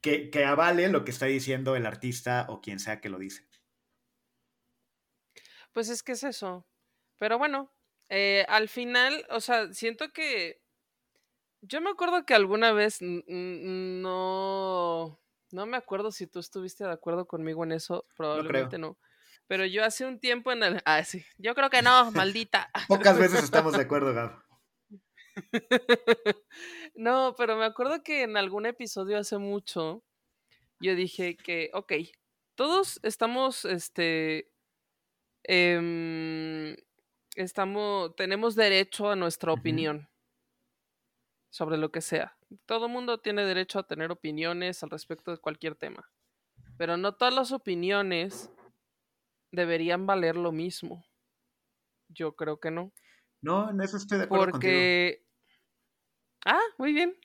que, 0.00 0.30
que, 0.30 0.44
avale 0.44 0.88
lo 0.88 1.04
que 1.04 1.10
está 1.10 1.26
diciendo 1.26 1.74
el 1.74 1.84
artista 1.84 2.46
o 2.48 2.60
quien 2.60 2.78
sea 2.78 3.00
que 3.00 3.08
lo 3.08 3.18
dice. 3.18 3.47
Pues 5.78 5.90
es 5.90 6.02
que 6.02 6.10
es 6.10 6.24
eso. 6.24 6.66
Pero 7.18 7.38
bueno, 7.38 7.72
eh, 8.08 8.44
al 8.48 8.68
final, 8.68 9.24
o 9.30 9.38
sea, 9.38 9.72
siento 9.72 10.12
que... 10.12 10.60
Yo 11.60 11.80
me 11.80 11.90
acuerdo 11.90 12.26
que 12.26 12.34
alguna 12.34 12.72
vez 12.72 12.98
no... 13.00 14.10
No 15.52 15.66
me 15.66 15.76
acuerdo 15.76 16.10
si 16.10 16.26
tú 16.26 16.40
estuviste 16.40 16.82
de 16.82 16.90
acuerdo 16.90 17.28
conmigo 17.28 17.62
en 17.62 17.70
eso, 17.70 18.08
probablemente 18.16 18.76
no. 18.76 18.98
Pero 19.46 19.66
yo 19.66 19.84
hace 19.84 20.04
un 20.04 20.18
tiempo 20.18 20.50
en 20.50 20.64
el... 20.64 20.82
Ah, 20.84 21.04
sí. 21.04 21.24
Yo 21.36 21.54
creo 21.54 21.70
que 21.70 21.80
no, 21.80 22.10
maldita. 22.10 22.68
Pocas 22.88 23.16
veces 23.16 23.44
estamos 23.44 23.74
de 23.74 23.82
acuerdo, 23.82 24.12
Gab. 24.12 24.42
no, 26.96 27.36
pero 27.38 27.56
me 27.56 27.66
acuerdo 27.66 28.02
que 28.02 28.24
en 28.24 28.36
algún 28.36 28.66
episodio 28.66 29.16
hace 29.16 29.38
mucho 29.38 30.02
yo 30.80 30.96
dije 30.96 31.36
que, 31.36 31.70
ok, 31.72 31.92
todos 32.56 32.98
estamos, 33.04 33.64
este, 33.64 34.50
em, 35.48 36.76
estamos, 37.34 38.14
tenemos 38.16 38.54
derecho 38.54 39.10
a 39.10 39.16
nuestra 39.16 39.52
opinión 39.52 40.08
sobre 41.50 41.78
lo 41.78 41.90
que 41.90 42.02
sea. 42.02 42.36
Todo 42.66 42.88
mundo 42.88 43.18
tiene 43.18 43.44
derecho 43.44 43.78
a 43.78 43.86
tener 43.86 44.12
opiniones 44.12 44.82
al 44.82 44.90
respecto 44.90 45.30
de 45.30 45.38
cualquier 45.38 45.74
tema. 45.74 46.08
Pero 46.76 46.96
no 46.96 47.14
todas 47.14 47.34
las 47.34 47.50
opiniones 47.52 48.50
deberían 49.50 50.06
valer 50.06 50.36
lo 50.36 50.52
mismo. 50.52 51.04
Yo 52.08 52.36
creo 52.36 52.60
que 52.60 52.70
no. 52.70 52.92
No, 53.40 53.70
en 53.70 53.80
eso 53.80 53.96
estoy 53.96 54.18
de 54.18 54.24
acuerdo 54.24 54.52
Porque... 54.52 55.24
Ah, 56.44 56.60
muy 56.76 56.92
bien. 56.92 57.18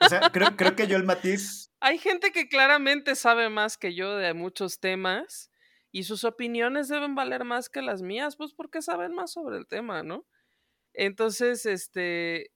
o 0.00 0.08
sea, 0.08 0.30
creo, 0.30 0.56
creo 0.56 0.76
que 0.76 0.86
yo 0.86 0.96
el 0.96 1.04
matiz... 1.04 1.72
Hay 1.80 1.98
gente 1.98 2.30
que 2.30 2.48
claramente 2.48 3.16
sabe 3.16 3.48
más 3.48 3.78
que 3.78 3.94
yo 3.94 4.16
de 4.16 4.34
muchos 4.34 4.80
temas 4.80 5.51
y 5.92 6.04
sus 6.04 6.24
opiniones 6.24 6.88
deben 6.88 7.14
valer 7.14 7.44
más 7.44 7.68
que 7.68 7.82
las 7.82 8.02
mías, 8.02 8.36
pues 8.36 8.54
porque 8.54 8.80
saben 8.80 9.14
más 9.14 9.32
sobre 9.32 9.58
el 9.58 9.66
tema, 9.66 10.02
¿no? 10.02 10.26
Entonces, 10.94 11.66
este, 11.66 12.50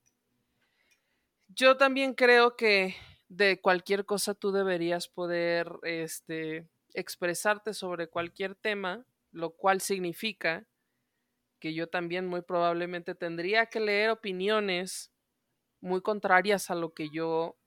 yo 1.49 1.77
también 1.77 2.15
creo 2.15 2.57
que 2.57 2.97
de 3.29 3.61
cualquier 3.61 4.07
cosa 4.07 4.35
tú 4.35 4.53
deberías 4.53 5.09
poder, 5.09 5.71
este, 5.83 6.67
expresarte 6.95 7.75
sobre 7.75 8.09
cualquier 8.09 8.55
tema, 8.55 9.05
lo 9.33 9.51
cual 9.51 9.83
significa 9.83 10.67
que 11.59 11.75
yo 11.75 11.89
también 11.89 12.27
muy 12.27 12.41
probablemente 12.41 13.15
tendría 13.15 13.67
que 13.67 13.81
leer 13.81 14.11
opiniones 14.11 15.13
muy 15.81 16.01
contrarias 16.01 16.71
a 16.71 16.75
lo 16.75 16.95
que 16.95 17.11
yo, 17.11 17.59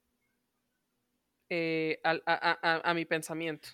eh, 1.48 2.00
a, 2.04 2.94
mi 2.94 3.04
pensamiento. 3.04 3.68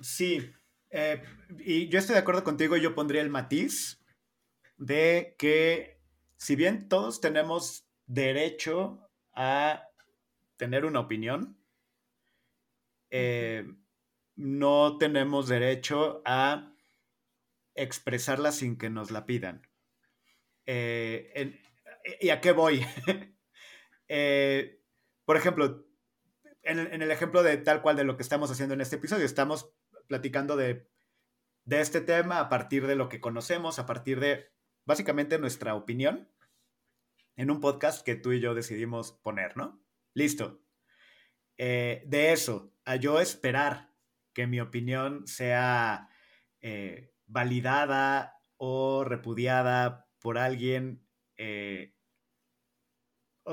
Sí, 0.00 0.52
eh, 0.90 1.22
y 1.58 1.88
yo 1.88 1.98
estoy 1.98 2.14
de 2.14 2.20
acuerdo 2.20 2.44
contigo, 2.44 2.76
yo 2.76 2.94
pondría 2.94 3.22
el 3.22 3.30
matiz 3.30 4.02
de 4.76 5.34
que 5.38 6.00
si 6.36 6.56
bien 6.56 6.88
todos 6.88 7.20
tenemos 7.20 7.86
derecho 8.06 9.08
a 9.32 9.88
tener 10.56 10.84
una 10.84 11.00
opinión, 11.00 11.58
eh, 13.10 13.66
no 14.36 14.98
tenemos 14.98 15.48
derecho 15.48 16.22
a 16.24 16.72
expresarla 17.74 18.52
sin 18.52 18.76
que 18.76 18.90
nos 18.90 19.10
la 19.10 19.26
pidan. 19.26 19.66
Eh, 20.66 21.58
¿Y 22.20 22.30
a 22.30 22.40
qué 22.40 22.52
voy? 22.52 22.84
Por 25.24 25.36
ejemplo, 25.36 25.86
en, 26.62 27.02
el 27.02 27.10
ejemplo 27.10 27.42
de 27.42 27.56
tal 27.56 27.82
cual 27.82 27.96
de 27.96 28.04
lo 28.04 28.16
que 28.16 28.22
estamos 28.22 28.50
haciendo 28.50 28.74
en 28.74 28.80
este 28.80 28.96
episodio, 28.96 29.24
estamos 29.24 29.70
platicando 30.10 30.56
de, 30.56 30.90
de 31.64 31.80
este 31.80 32.00
tema 32.00 32.40
a 32.40 32.48
partir 32.48 32.88
de 32.88 32.96
lo 32.96 33.08
que 33.08 33.20
conocemos, 33.20 33.78
a 33.78 33.86
partir 33.86 34.18
de 34.18 34.50
básicamente 34.84 35.38
nuestra 35.38 35.76
opinión 35.76 36.28
en 37.36 37.50
un 37.52 37.60
podcast 37.60 38.04
que 38.04 38.16
tú 38.16 38.32
y 38.32 38.40
yo 38.40 38.54
decidimos 38.54 39.12
poner, 39.12 39.56
¿no? 39.56 39.80
Listo. 40.14 40.64
Eh, 41.58 42.02
de 42.06 42.32
eso, 42.32 42.74
a 42.84 42.96
yo 42.96 43.20
esperar 43.20 43.94
que 44.34 44.48
mi 44.48 44.60
opinión 44.60 45.28
sea 45.28 46.08
eh, 46.60 47.14
validada 47.26 48.42
o 48.56 49.04
repudiada 49.04 50.08
por 50.18 50.38
alguien. 50.38 51.06
Eh, 51.36 51.94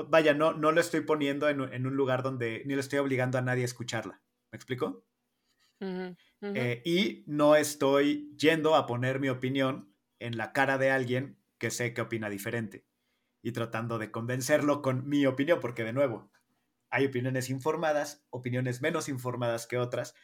vaya, 0.08 0.34
no, 0.34 0.54
no 0.54 0.72
lo 0.72 0.80
estoy 0.80 1.02
poniendo 1.02 1.48
en, 1.48 1.86
un 1.86 1.96
lugar 1.96 2.24
donde 2.24 2.64
ni 2.66 2.74
lo 2.74 2.80
estoy 2.80 2.98
obligando 2.98 3.38
a 3.38 3.42
nadie 3.42 3.62
a 3.62 3.66
escucharla. 3.66 4.20
¿Me 4.50 4.56
explico? 4.56 5.06
Eh, 6.40 6.82
y 6.84 7.24
no 7.26 7.56
estoy 7.56 8.32
yendo 8.38 8.76
a 8.76 8.86
poner 8.86 9.18
mi 9.18 9.28
opinión 9.28 9.92
en 10.20 10.36
la 10.36 10.52
cara 10.52 10.78
de 10.78 10.90
alguien 10.90 11.38
que 11.58 11.70
sé 11.70 11.92
que 11.94 12.00
opina 12.00 12.30
diferente 12.30 12.86
y 13.42 13.52
tratando 13.52 13.98
de 13.98 14.10
convencerlo 14.10 14.82
con 14.82 15.08
mi 15.08 15.26
opinión, 15.26 15.58
porque 15.60 15.84
de 15.84 15.92
nuevo, 15.92 16.30
hay 16.90 17.06
opiniones 17.06 17.50
informadas, 17.50 18.24
opiniones 18.30 18.82
menos 18.82 19.08
informadas 19.08 19.66
que 19.66 19.78
otras, 19.78 20.14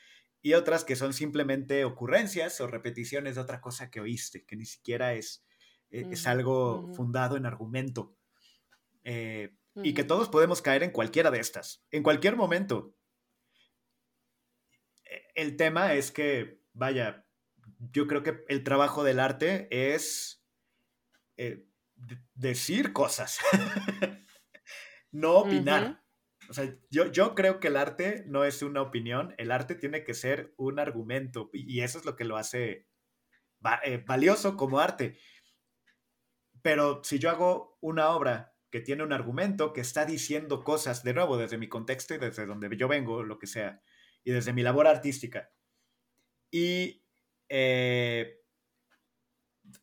y 0.42 0.54
otras 0.54 0.84
que 0.84 0.96
son 0.96 1.14
simplemente 1.14 1.84
ocurrencias 1.84 2.60
o 2.60 2.66
repeticiones 2.66 3.34
de 3.34 3.40
otra 3.40 3.60
cosa 3.60 3.90
que 3.90 4.00
oíste, 4.00 4.44
que 4.44 4.56
ni 4.56 4.66
siquiera 4.66 5.14
es, 5.14 5.44
e, 5.90 6.06
es 6.10 6.26
algo 6.26 6.90
fundado 6.94 7.36
en 7.36 7.46
argumento. 7.46 8.16
Eh, 9.04 9.56
y 9.82 9.94
que 9.94 10.04
todos 10.04 10.28
podemos 10.28 10.62
caer 10.62 10.82
en 10.82 10.90
cualquiera 10.90 11.30
de 11.30 11.40
estas, 11.40 11.84
en 11.90 12.02
cualquier 12.02 12.36
momento. 12.36 12.94
El 15.34 15.56
tema 15.56 15.94
es 15.94 16.10
que, 16.10 16.60
vaya, 16.72 17.26
yo 17.92 18.06
creo 18.06 18.22
que 18.22 18.44
el 18.48 18.64
trabajo 18.64 19.04
del 19.04 19.20
arte 19.20 19.68
es 19.70 20.44
eh, 21.36 21.66
decir 22.34 22.92
cosas, 22.92 23.38
no 25.12 25.34
opinar. 25.34 26.02
O 26.48 26.52
sea, 26.52 26.76
yo, 26.90 27.10
yo 27.10 27.34
creo 27.34 27.58
que 27.58 27.68
el 27.68 27.76
arte 27.76 28.24
no 28.26 28.44
es 28.44 28.62
una 28.62 28.82
opinión, 28.82 29.34
el 29.38 29.50
arte 29.50 29.74
tiene 29.74 30.04
que 30.04 30.14
ser 30.14 30.52
un 30.56 30.78
argumento 30.78 31.48
y 31.52 31.80
eso 31.80 31.98
es 31.98 32.04
lo 32.04 32.16
que 32.16 32.24
lo 32.24 32.36
hace 32.36 32.86
eh, 33.84 34.02
valioso 34.06 34.56
como 34.56 34.78
arte. 34.78 35.18
Pero 36.60 37.02
si 37.02 37.18
yo 37.18 37.30
hago 37.30 37.78
una 37.80 38.10
obra 38.10 38.54
que 38.70 38.80
tiene 38.80 39.04
un 39.04 39.12
argumento, 39.12 39.72
que 39.72 39.80
está 39.80 40.04
diciendo 40.04 40.64
cosas, 40.64 41.02
de 41.04 41.14
nuevo, 41.14 41.36
desde 41.36 41.58
mi 41.58 41.68
contexto 41.68 42.14
y 42.14 42.18
desde 42.18 42.46
donde 42.46 42.74
yo 42.76 42.88
vengo, 42.88 43.22
lo 43.22 43.38
que 43.38 43.46
sea, 43.46 43.82
y 44.24 44.32
desde 44.32 44.52
mi 44.52 44.62
labor 44.62 44.86
artística, 44.86 45.52
y 46.50 47.04
eh, 47.48 48.40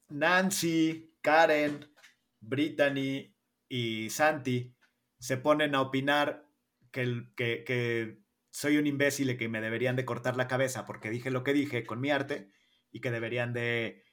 Nancy, 0.10 1.18
Karen, 1.22 1.94
Brittany 2.40 3.36
y 3.68 4.10
Santi 4.10 4.76
se 5.20 5.38
ponen 5.38 5.76
a 5.76 5.82
opinar 5.82 6.48
que, 6.92 7.34
que, 7.36 8.20
soy 8.54 8.78
un 8.78 8.88
imbécil 8.88 9.30
y 9.30 9.38
que 9.38 9.48
me 9.48 9.62
deberían 9.62 9.96
de 9.96 10.04
cortar 10.04 10.36
la 10.36 10.48
cabeza 10.48 10.86
porque 10.86 11.10
dije 11.10 11.32
lo 11.32 11.44
que 11.44 11.54
dije 11.54 11.86
con 11.86 12.02
mi 12.02 12.12
arte 12.12 12.52
y 12.92 13.00
que 13.00 13.12
deberían 13.12 13.54
de 13.54 14.04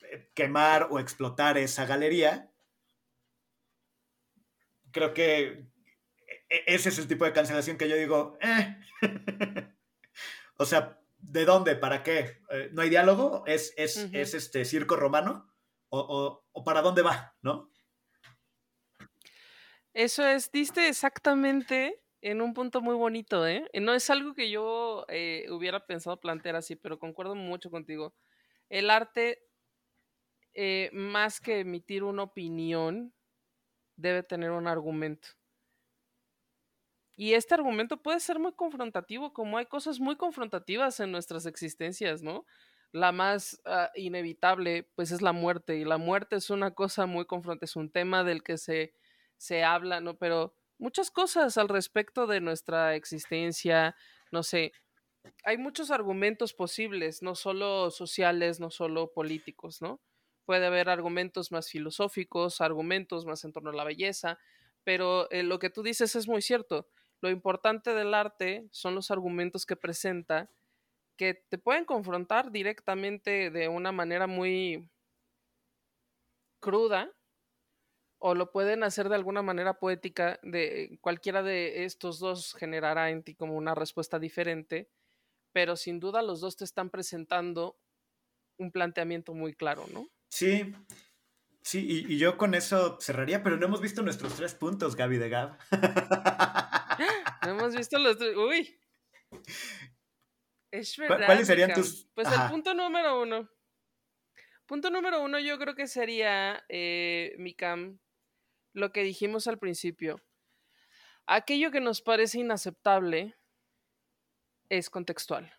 eh, 0.00 0.30
quemar 0.34 0.88
o 0.90 0.98
explotar 0.98 1.56
esa 1.56 1.86
galería. 1.86 2.52
Creo 4.90 5.14
que 5.14 5.66
ese 6.48 6.88
es 6.88 6.98
el 6.98 7.08
tipo 7.08 7.24
de 7.24 7.32
cancelación 7.32 7.76
que 7.76 7.88
yo 7.88 7.96
digo, 7.96 8.38
eh". 8.40 8.76
o 10.58 10.64
sea, 10.64 11.00
¿de 11.18 11.44
dónde? 11.44 11.76
¿Para 11.76 12.02
qué? 12.02 12.42
Eh, 12.50 12.70
¿No 12.72 12.82
hay 12.82 12.90
diálogo? 12.90 13.44
¿Es, 13.46 13.74
es, 13.76 13.96
este 14.12 14.64
circo 14.64 14.96
romano? 14.96 15.50
¿O, 15.88 16.44
o 16.52 16.64
para 16.64 16.82
dónde 16.82 17.02
va? 17.02 17.36
¿No? 17.40 17.70
Eso 19.92 20.26
es, 20.26 20.50
diste 20.50 20.88
exactamente 20.88 22.04
en 22.24 22.40
un 22.40 22.54
punto 22.54 22.80
muy 22.80 22.96
bonito, 22.96 23.46
¿eh? 23.46 23.68
No 23.80 23.92
es 23.92 24.08
algo 24.08 24.34
que 24.34 24.50
yo 24.50 25.04
eh, 25.08 25.46
hubiera 25.50 25.86
pensado 25.86 26.18
plantear 26.18 26.56
así, 26.56 26.74
pero 26.74 26.98
concuerdo 26.98 27.34
mucho 27.34 27.70
contigo. 27.70 28.14
El 28.70 28.88
arte, 28.88 29.46
eh, 30.54 30.88
más 30.94 31.38
que 31.38 31.60
emitir 31.60 32.02
una 32.02 32.22
opinión, 32.22 33.12
debe 33.96 34.22
tener 34.22 34.52
un 34.52 34.66
argumento. 34.66 35.28
Y 37.16 37.34
este 37.34 37.54
argumento 37.54 38.02
puede 38.02 38.20
ser 38.20 38.38
muy 38.38 38.52
confrontativo, 38.52 39.32
como 39.32 39.58
hay 39.58 39.66
cosas 39.66 40.00
muy 40.00 40.16
confrontativas 40.16 40.98
en 41.00 41.12
nuestras 41.12 41.46
existencias, 41.46 42.22
¿no? 42.22 42.44
la 42.94 43.10
más 43.10 43.60
ah, 43.64 43.90
inevitable, 43.96 44.88
pues 44.94 45.10
es 45.10 45.20
la 45.20 45.32
muerte. 45.32 45.76
Y 45.76 45.84
la 45.84 45.98
muerte 45.98 46.36
es 46.36 46.48
una 46.48 46.70
cosa 46.70 47.06
muy 47.06 47.26
confrontante, 47.26 47.64
es 47.64 47.74
un 47.74 47.90
tema 47.90 48.22
del 48.22 48.44
que 48.44 48.56
se, 48.56 48.94
se 49.36 49.64
habla, 49.64 50.00
¿no? 50.00 50.16
Pero 50.16 50.54
muchas 50.78 51.10
cosas 51.10 51.58
al 51.58 51.68
respecto 51.68 52.28
de 52.28 52.40
nuestra 52.40 52.94
existencia, 52.94 53.96
no 54.30 54.44
sé, 54.44 54.72
hay 55.42 55.58
muchos 55.58 55.90
argumentos 55.90 56.54
posibles, 56.54 57.20
no 57.20 57.34
solo 57.34 57.90
sociales, 57.90 58.60
no 58.60 58.70
solo 58.70 59.12
políticos, 59.12 59.82
¿no? 59.82 60.00
Puede 60.44 60.66
haber 60.66 60.88
argumentos 60.88 61.50
más 61.50 61.68
filosóficos, 61.68 62.60
argumentos 62.60 63.26
más 63.26 63.44
en 63.44 63.52
torno 63.52 63.70
a 63.70 63.74
la 63.74 63.84
belleza, 63.84 64.38
pero 64.84 65.28
eh, 65.32 65.42
lo 65.42 65.58
que 65.58 65.70
tú 65.70 65.82
dices 65.82 66.14
es 66.14 66.28
muy 66.28 66.42
cierto. 66.42 66.86
Lo 67.20 67.30
importante 67.30 67.94
del 67.94 68.14
arte 68.14 68.68
son 68.70 68.94
los 68.94 69.10
argumentos 69.10 69.66
que 69.66 69.76
presenta 69.76 70.50
que 71.16 71.34
te 71.34 71.58
pueden 71.58 71.84
confrontar 71.84 72.50
directamente 72.50 73.50
de 73.50 73.68
una 73.68 73.92
manera 73.92 74.26
muy 74.26 74.90
cruda 76.60 77.12
o 78.18 78.34
lo 78.34 78.50
pueden 78.50 78.82
hacer 78.82 79.08
de 79.08 79.14
alguna 79.14 79.42
manera 79.42 79.78
poética 79.78 80.40
de 80.42 80.98
cualquiera 81.00 81.42
de 81.42 81.84
estos 81.84 82.18
dos 82.18 82.54
generará 82.54 83.10
en 83.10 83.22
ti 83.22 83.34
como 83.34 83.56
una 83.56 83.74
respuesta 83.74 84.18
diferente 84.18 84.88
pero 85.54 85.76
sin 85.76 86.00
duda 86.00 86.20
los 86.20 86.40
dos 86.40 86.56
te 86.56 86.64
están 86.64 86.90
presentando 86.90 87.78
un 88.58 88.72
planteamiento 88.72 89.32
muy 89.34 89.54
claro, 89.54 89.86
¿no? 89.92 90.08
Sí, 90.28 90.74
sí, 91.62 92.04
y, 92.08 92.18
yo 92.18 92.36
con 92.36 92.54
eso 92.54 92.98
cerraría, 93.00 93.42
pero 93.42 93.56
no 93.56 93.66
hemos 93.66 93.80
visto 93.80 94.02
nuestros 94.02 94.34
tres 94.34 94.54
puntos, 94.54 94.96
Gaby 94.96 95.16
de 95.18 95.28
Gab. 95.28 95.58
no 97.46 97.52
hemos 97.52 97.74
visto 97.74 97.98
los 97.98 98.18
tres, 98.18 98.36
uy. 98.36 98.78
Es 100.70 100.96
verdad. 100.96 101.26
¿Cuáles 101.26 101.46
serían 101.46 101.72
tus...? 101.72 102.08
Pues 102.14 102.28
el 102.28 102.50
punto 102.50 102.74
número 102.74 103.20
uno. 103.20 103.48
Punto 104.66 104.90
número 104.90 105.22
uno 105.22 105.38
yo 105.38 105.58
creo 105.58 105.74
que 105.74 105.86
sería, 105.86 106.64
eh, 106.68 107.34
Mikam, 107.38 107.98
lo 108.72 108.92
que 108.92 109.02
dijimos 109.02 109.46
al 109.46 109.58
principio. 109.58 110.22
Aquello 111.26 111.70
que 111.70 111.80
nos 111.80 112.02
parece 112.02 112.40
inaceptable 112.40 113.36
es 114.68 114.90
contextual. 114.90 115.52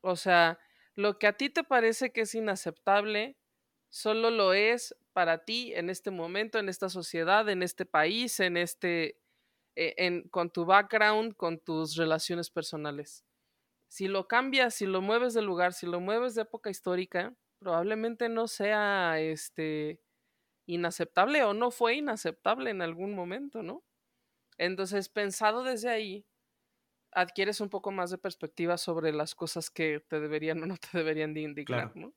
O 0.00 0.16
sea, 0.16 0.58
lo 0.94 1.18
que 1.18 1.26
a 1.26 1.36
ti 1.36 1.50
te 1.50 1.64
parece 1.64 2.12
que 2.12 2.22
es 2.22 2.34
inaceptable, 2.34 3.36
solo 3.88 4.30
lo 4.30 4.54
es 4.54 4.96
para 5.12 5.44
ti 5.44 5.72
en 5.74 5.90
este 5.90 6.10
momento, 6.10 6.58
en 6.58 6.68
esta 6.68 6.88
sociedad, 6.88 7.48
en 7.48 7.62
este 7.62 7.86
país, 7.86 8.40
en 8.40 8.56
este, 8.56 9.20
en, 9.78 10.28
con 10.28 10.50
tu 10.50 10.64
background, 10.64 11.36
con 11.36 11.58
tus 11.58 11.96
relaciones 11.96 12.50
personales. 12.50 13.24
Si 13.88 14.08
lo 14.08 14.26
cambias, 14.28 14.74
si 14.74 14.86
lo 14.86 15.00
mueves 15.00 15.34
de 15.34 15.42
lugar, 15.42 15.72
si 15.72 15.86
lo 15.86 16.00
mueves 16.00 16.34
de 16.34 16.42
época 16.42 16.68
histórica, 16.70 17.34
probablemente 17.58 18.28
no 18.28 18.48
sea 18.48 19.20
este 19.20 20.00
inaceptable 20.66 21.44
o 21.44 21.54
no 21.54 21.70
fue 21.70 21.94
inaceptable 21.94 22.70
en 22.70 22.82
algún 22.82 23.14
momento, 23.14 23.62
¿no? 23.62 23.84
Entonces, 24.58 25.08
pensado 25.08 25.62
desde 25.62 25.88
ahí, 25.88 26.26
adquieres 27.12 27.60
un 27.60 27.70
poco 27.70 27.90
más 27.90 28.10
de 28.10 28.18
perspectiva 28.18 28.76
sobre 28.76 29.12
las 29.12 29.34
cosas 29.34 29.70
que 29.70 30.00
te 30.00 30.20
deberían 30.20 30.62
o 30.62 30.66
no 30.66 30.76
te 30.76 30.98
deberían 30.98 31.32
de 31.32 31.42
indicar, 31.42 31.94
¿no? 31.96 32.12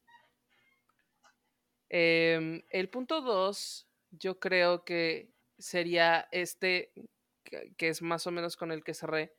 Em, 1.90 2.64
el 2.70 2.90
punto 2.90 3.22
dos, 3.22 3.88
yo 4.12 4.40
creo 4.40 4.84
que 4.86 5.34
sería 5.58 6.28
este, 6.32 6.94
que, 7.44 7.88
es 7.88 8.02
más 8.02 8.28
o 8.28 8.32
menos 8.32 8.58
con 8.58 8.72
el 8.72 8.84
que 8.84 8.94
cerré, 8.94 9.34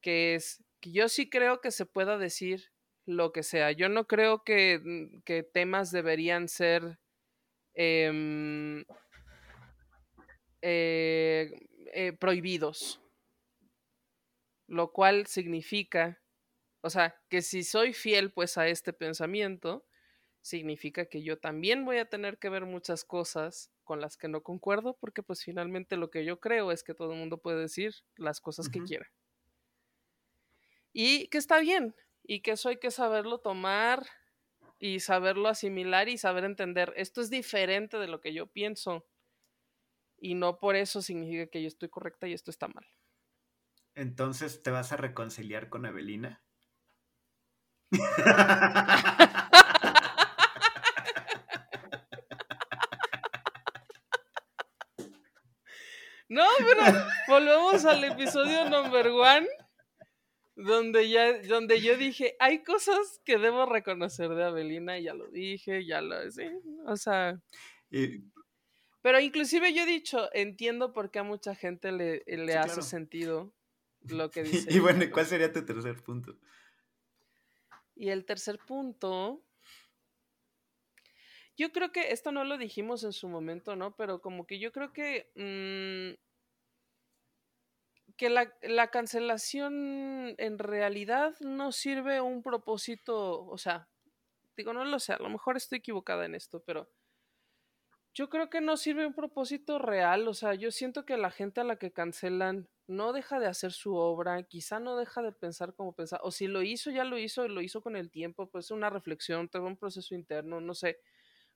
que 0.00 0.34
es 0.34 0.62
que 0.80 0.92
yo 0.92 1.08
sí 1.08 1.28
creo 1.28 1.60
que 1.60 1.70
se 1.70 1.86
pueda 1.86 2.18
decir 2.18 2.72
lo 3.06 3.32
que 3.32 3.42
sea. 3.42 3.72
Yo 3.72 3.88
no 3.88 4.06
creo 4.06 4.44
que, 4.44 4.80
mm, 4.82 5.22
que 5.24 5.42
temas 5.42 5.90
deberían 5.90 6.48
ser 6.48 6.98
em, 7.74 8.84
eh, 10.62 11.52
eh, 11.94 12.12
prohibidos 12.18 13.00
lo 14.70 14.92
cual 14.92 15.26
significa, 15.26 16.22
o 16.80 16.90
sea, 16.90 17.20
que 17.28 17.42
si 17.42 17.64
soy 17.64 17.92
fiel 17.92 18.32
pues 18.32 18.56
a 18.56 18.68
este 18.68 18.92
pensamiento, 18.92 19.84
significa 20.42 21.06
que 21.06 21.22
yo 21.22 21.38
también 21.38 21.84
voy 21.84 21.98
a 21.98 22.08
tener 22.08 22.38
que 22.38 22.48
ver 22.48 22.64
muchas 22.64 23.04
cosas 23.04 23.70
con 23.84 24.00
las 24.00 24.16
que 24.16 24.28
no 24.28 24.42
concuerdo, 24.42 24.96
porque 24.98 25.22
pues 25.22 25.42
finalmente 25.42 25.96
lo 25.96 26.10
que 26.10 26.24
yo 26.24 26.40
creo 26.40 26.72
es 26.72 26.82
que 26.82 26.94
todo 26.94 27.12
el 27.12 27.18
mundo 27.18 27.38
puede 27.38 27.60
decir 27.60 27.94
las 28.16 28.40
cosas 28.40 28.68
que 28.68 28.82
quiera. 28.82 29.10
Y 30.92 31.28
que 31.28 31.38
está 31.38 31.60
bien, 31.60 31.94
y 32.22 32.40
que 32.40 32.52
eso 32.52 32.68
hay 32.68 32.78
que 32.78 32.90
saberlo 32.90 33.38
tomar 33.38 34.06
y 34.78 35.00
saberlo 35.00 35.48
asimilar 35.48 36.08
y 36.08 36.18
saber 36.18 36.44
entender, 36.44 36.92
esto 36.96 37.20
es 37.20 37.30
diferente 37.30 37.98
de 37.98 38.08
lo 38.08 38.20
que 38.20 38.32
yo 38.32 38.46
pienso, 38.46 39.06
y 40.18 40.34
no 40.34 40.58
por 40.58 40.76
eso 40.76 41.02
significa 41.02 41.46
que 41.46 41.62
yo 41.62 41.68
estoy 41.68 41.88
correcta 41.88 42.26
y 42.28 42.32
esto 42.32 42.50
está 42.50 42.68
mal. 42.68 42.86
Entonces, 43.94 44.62
¿te 44.62 44.70
vas 44.70 44.92
a 44.92 44.96
reconciliar 44.96 45.68
con 45.68 45.84
Evelina? 45.84 46.42
No, 56.30 56.44
pero 56.58 56.82
volvemos 57.26 57.84
al 57.84 58.04
episodio 58.04 58.70
number 58.70 59.08
one, 59.08 59.48
donde 60.54 61.10
ya, 61.10 61.42
donde 61.42 61.80
yo 61.80 61.96
dije, 61.96 62.36
hay 62.38 62.62
cosas 62.62 63.20
que 63.24 63.36
debo 63.36 63.66
reconocer 63.66 64.28
de 64.28 64.44
Avelina, 64.44 64.96
y 64.96 65.02
ya 65.02 65.14
lo 65.14 65.26
dije, 65.26 65.84
ya 65.84 66.00
lo, 66.00 66.30
sí, 66.30 66.48
o 66.86 66.96
sea. 66.96 67.42
Pero 69.02 69.18
inclusive 69.18 69.74
yo 69.74 69.82
he 69.82 69.86
dicho, 69.86 70.30
entiendo 70.32 70.92
por 70.92 71.10
qué 71.10 71.18
a 71.18 71.24
mucha 71.24 71.56
gente 71.56 71.90
le, 71.90 72.22
le 72.24 72.56
hace 72.56 72.82
sentido 72.82 73.52
lo 74.02 74.30
que 74.30 74.42
dice. 74.68 74.72
y 74.72 74.78
bueno, 74.78 75.04
¿cuál 75.12 75.26
sería 75.26 75.52
tu 75.52 75.64
tercer 75.64 76.00
punto? 76.00 76.38
Y 77.96 78.10
el 78.10 78.24
tercer 78.24 78.60
punto, 78.60 79.42
yo 81.60 81.72
creo 81.72 81.92
que 81.92 82.10
esto 82.10 82.32
no 82.32 82.42
lo 82.44 82.56
dijimos 82.56 83.04
en 83.04 83.12
su 83.12 83.28
momento, 83.28 83.76
¿no? 83.76 83.94
Pero 83.94 84.22
como 84.22 84.46
que 84.46 84.58
yo 84.58 84.72
creo 84.72 84.94
que, 84.94 85.30
mm, 85.36 86.16
que 88.16 88.30
la, 88.30 88.50
la, 88.62 88.88
cancelación 88.88 90.34
en 90.38 90.58
realidad 90.58 91.34
no 91.40 91.70
sirve 91.72 92.22
un 92.22 92.42
propósito, 92.42 93.44
o 93.46 93.58
sea, 93.58 93.90
digo, 94.56 94.72
no 94.72 94.86
lo 94.86 94.98
sé, 94.98 95.12
a 95.12 95.18
lo 95.18 95.28
mejor 95.28 95.58
estoy 95.58 95.78
equivocada 95.78 96.24
en 96.24 96.34
esto, 96.34 96.62
pero 96.64 96.88
yo 98.14 98.30
creo 98.30 98.48
que 98.48 98.62
no 98.62 98.78
sirve 98.78 99.06
un 99.06 99.14
propósito 99.14 99.78
real, 99.78 100.28
o 100.28 100.34
sea, 100.34 100.54
yo 100.54 100.70
siento 100.70 101.04
que 101.04 101.18
la 101.18 101.30
gente 101.30 101.60
a 101.60 101.64
la 101.64 101.76
que 101.76 101.92
cancelan 101.92 102.68
no 102.86 103.12
deja 103.12 103.38
de 103.38 103.46
hacer 103.46 103.72
su 103.72 103.94
obra, 103.96 104.42
quizá 104.44 104.80
no 104.80 104.96
deja 104.96 105.20
de 105.20 105.32
pensar 105.32 105.74
como 105.74 105.92
pensar, 105.94 106.20
o 106.22 106.30
si 106.30 106.46
lo 106.46 106.62
hizo, 106.62 106.90
ya 106.90 107.04
lo 107.04 107.18
hizo, 107.18 107.46
lo 107.48 107.60
hizo 107.60 107.82
con 107.82 107.96
el 107.96 108.10
tiempo, 108.10 108.48
pues 108.50 108.70
una 108.70 108.88
reflexión, 108.88 109.48
todo 109.50 109.66
un 109.66 109.76
proceso 109.76 110.14
interno, 110.14 110.60
no 110.62 110.74
sé, 110.74 111.00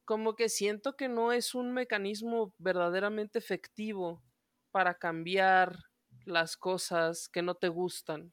como 0.05 0.37
que 0.37 0.49
siento 0.49 0.97
que 0.97 1.09
no 1.09 1.33
es 1.33 1.55
un 1.55 1.73
mecanismo 1.73 2.55
verdaderamente 2.59 3.39
efectivo 3.39 4.23
para 4.71 4.95
cambiar 4.99 5.79
las 6.25 6.57
cosas 6.57 7.29
que 7.29 7.43
no 7.43 7.55
te 7.55 7.69
gustan. 7.69 8.33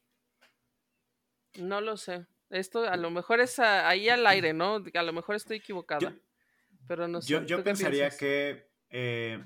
No 1.55 1.81
lo 1.81 1.97
sé. 1.97 2.25
Esto 2.49 2.83
a 2.83 2.97
lo 2.97 3.09
mejor 3.11 3.39
es 3.39 3.59
ahí 3.59 4.09
al 4.09 4.25
aire, 4.27 4.53
¿no? 4.53 4.83
A 4.93 5.03
lo 5.03 5.13
mejor 5.13 5.35
estoy 5.35 5.57
equivocada. 5.57 6.15
pero 6.87 7.07
no 7.07 7.21
sé. 7.21 7.45
Yo, 7.45 7.63
pensaría 7.63 8.09
que 8.09 8.69
eh, 8.89 9.43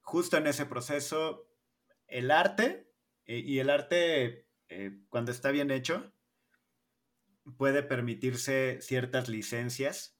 justo 0.00 0.36
en 0.36 0.46
ese 0.46 0.66
proceso 0.66 1.48
el 2.06 2.30
arte, 2.30 2.90
eh, 3.26 3.38
y 3.38 3.58
el 3.58 3.70
arte, 3.70 4.46
eh, 4.68 4.98
cuando 5.08 5.32
está 5.32 5.50
bien 5.50 5.70
hecho, 5.70 6.12
puede 7.56 7.82
permitirse 7.82 8.78
ciertas 8.80 9.28
licencias 9.28 10.13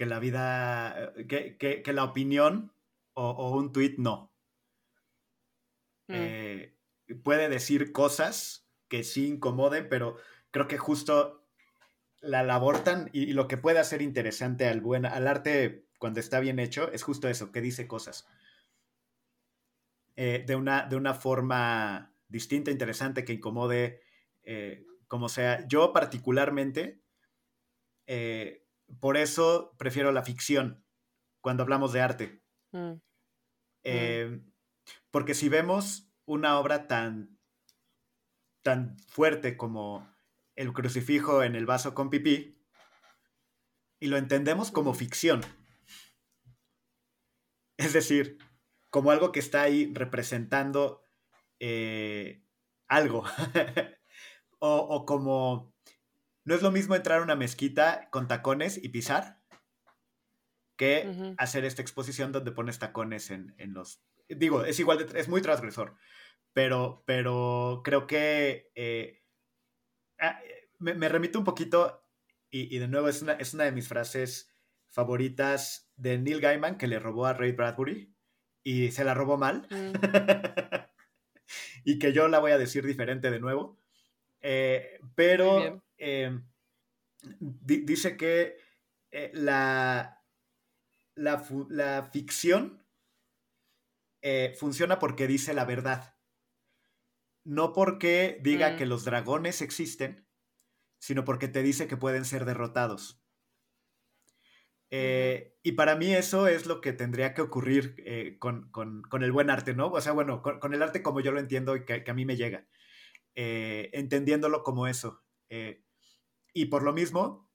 que 0.00 0.06
la 0.06 0.18
vida, 0.18 1.12
eh, 1.28 1.56
que, 1.58 1.92
la 1.92 2.04
opinión 2.04 2.72
o, 3.12 3.54
un 3.54 3.70
tweet 3.72 3.96
no. 3.98 4.32
Mm. 6.08 7.20
puede 7.22 7.50
decir 7.50 7.92
cosas 7.92 8.66
que 8.88 9.04
sí 9.04 9.28
incomoden, 9.28 9.90
pero 9.90 10.16
creo 10.50 10.68
que 10.68 10.78
justo 10.78 11.44
la 12.22 12.40
abortan 12.54 13.10
y, 13.12 13.24
y, 13.24 13.32
lo 13.34 13.46
que 13.46 13.58
puede 13.58 13.78
hacer 13.78 14.00
interesante 14.00 14.66
al, 14.66 14.80
buen, 14.80 15.04
al 15.04 15.28
arte 15.28 15.84
cuando 15.98 16.18
está 16.18 16.40
bien 16.40 16.58
hecho 16.58 16.90
es 16.90 17.02
justo 17.02 17.28
eso, 17.28 17.52
que 17.52 17.60
dice 17.60 17.86
cosas. 17.86 18.26
Eh, 20.16 20.44
de, 20.46 20.56
una, 20.56 20.86
de 20.86 20.96
una 20.96 21.14
forma 21.14 22.14
distinta, 22.26 22.70
interesante, 22.70 23.24
que 23.24 23.34
incomode, 23.34 24.00
eh, 24.42 24.86
como 25.08 25.28
sea. 25.28 25.66
Yo 25.68 25.92
particularmente, 25.92 27.02
eh, 28.06 28.66
por 28.98 29.16
eso 29.16 29.74
prefiero 29.78 30.12
la 30.12 30.22
ficción 30.22 30.84
cuando 31.40 31.62
hablamos 31.62 31.92
de 31.92 32.00
arte. 32.00 32.42
Mm. 32.72 32.94
Mm. 33.84 34.52
Porque 35.10 35.34
si 35.34 35.48
vemos 35.48 36.10
una 36.26 36.58
obra 36.58 36.86
tan, 36.86 37.38
tan 38.62 38.98
fuerte 38.98 39.56
como 39.56 40.08
el 40.56 40.72
crucifijo 40.72 41.42
en 41.42 41.56
el 41.56 41.66
vaso 41.66 41.94
con 41.94 42.10
pipí, 42.10 42.60
y 44.00 44.06
lo 44.06 44.16
entendemos 44.16 44.70
como 44.70 44.94
ficción. 44.94 45.42
Es 47.76 47.92
decir, 47.92 48.38
como 48.88 49.10
algo 49.10 49.30
que 49.30 49.40
está 49.40 49.62
ahí 49.62 49.92
representando 49.94 51.04
eh, 51.60 52.42
algo. 52.88 53.24
o, 54.58 55.04
como, 55.06 55.74
no 56.44 56.54
es 56.54 56.62
lo 56.62 56.70
mismo 56.70 56.94
entrar 56.94 57.20
a 57.20 57.24
una 57.24 57.36
mezquita 57.36 58.08
con 58.10 58.28
tacones 58.28 58.82
y 58.82 58.88
pisar 58.88 59.40
que 60.76 61.34
hacer 61.36 61.66
esta 61.66 61.82
exposición 61.82 62.32
donde 62.32 62.52
pones 62.52 62.78
tacones 62.78 63.30
en, 63.30 63.54
los... 63.74 64.02
Digo, 64.28 64.64
es 64.64 64.80
igual, 64.80 64.98
de, 64.98 65.20
es 65.20 65.28
muy 65.28 65.42
transgresor, 65.42 65.96
pero, 66.54 67.02
pero 67.06 67.82
creo 67.84 68.06
que 68.06 68.70
eh, 68.74 69.22
ah, 70.18 70.40
me, 70.78 71.08
remito 71.10 71.38
un 71.38 71.44
poquito 71.44 72.06
y, 72.50 72.78
de 72.78 72.88
nuevo 72.88 73.08
es 73.08 73.20
una, 73.20 73.34
es 73.34 73.52
una 73.52 73.64
de 73.64 73.72
mis 73.72 73.88
frases 73.88 74.50
favoritas 74.88 75.92
de 75.96 76.18
Neil 76.18 76.40
Gaiman 76.40 76.78
que 76.78 76.88
le 76.88 76.98
robó 76.98 77.26
a 77.26 77.34
Ray 77.34 77.52
Bradbury 77.52 78.14
y 78.62 78.90
se 78.90 79.04
la 79.04 79.14
robó 79.14 79.36
mal. 79.36 79.66
Mm. 79.70 79.92
y 81.84 81.98
que 81.98 82.12
yo 82.12 82.28
la 82.28 82.38
voy 82.38 82.52
a 82.52 82.58
decir 82.58 82.86
diferente 82.86 83.30
de 83.30 83.40
nuevo. 83.40 83.79
Eh, 84.40 84.98
pero 85.14 85.82
em, 85.98 86.46
dice 87.40 88.16
que 88.16 88.56
eh, 89.10 89.30
la, 89.34 90.24
la, 91.14 92.08
ficción 92.12 92.86
eh, 94.22 94.54
funciona 94.58 94.98
porque 94.98 95.26
dice 95.26 95.54
la 95.54 95.64
verdad. 95.64 96.16
No 97.44 97.72
porque 97.72 98.38
diga 98.42 98.72
mm. 98.72 98.76
que 98.76 98.86
los 98.86 99.04
dragones 99.04 99.62
existen, 99.62 100.28
sino 100.98 101.24
porque 101.24 101.48
te 101.48 101.62
dice 101.62 101.88
que 101.88 101.96
pueden 101.96 102.24
ser 102.24 102.44
derrotados. 102.44 103.20
Eh, 104.92 105.56
y 105.62 105.72
para 105.72 105.94
mí 105.94 106.12
eso 106.12 106.48
es 106.48 106.66
lo 106.66 106.80
que 106.80 106.92
tendría 106.92 107.32
que 107.32 107.42
ocurrir 107.42 107.94
eh, 107.98 108.38
con, 108.38 108.70
el 109.22 109.32
buen 109.32 109.48
arte, 109.48 109.72
¿no? 109.72 109.88
O 109.88 110.00
sea, 110.00 110.12
bueno, 110.12 110.42
con, 110.42 110.74
el 110.74 110.82
arte 110.82 111.02
como 111.02 111.20
yo 111.20 111.30
lo 111.32 111.38
entiendo 111.38 111.76
y 111.76 111.84
que, 111.84 112.04
a 112.06 112.14
mí 112.14 112.24
me 112.24 112.36
llega, 112.36 112.66
eh, 113.34 113.90
entendiéndolo 113.92 114.62
como 114.62 114.86
eso. 114.86 115.22
y 116.52 116.64
por 116.66 116.82
lo 116.82 116.92
mismo, 116.92 117.50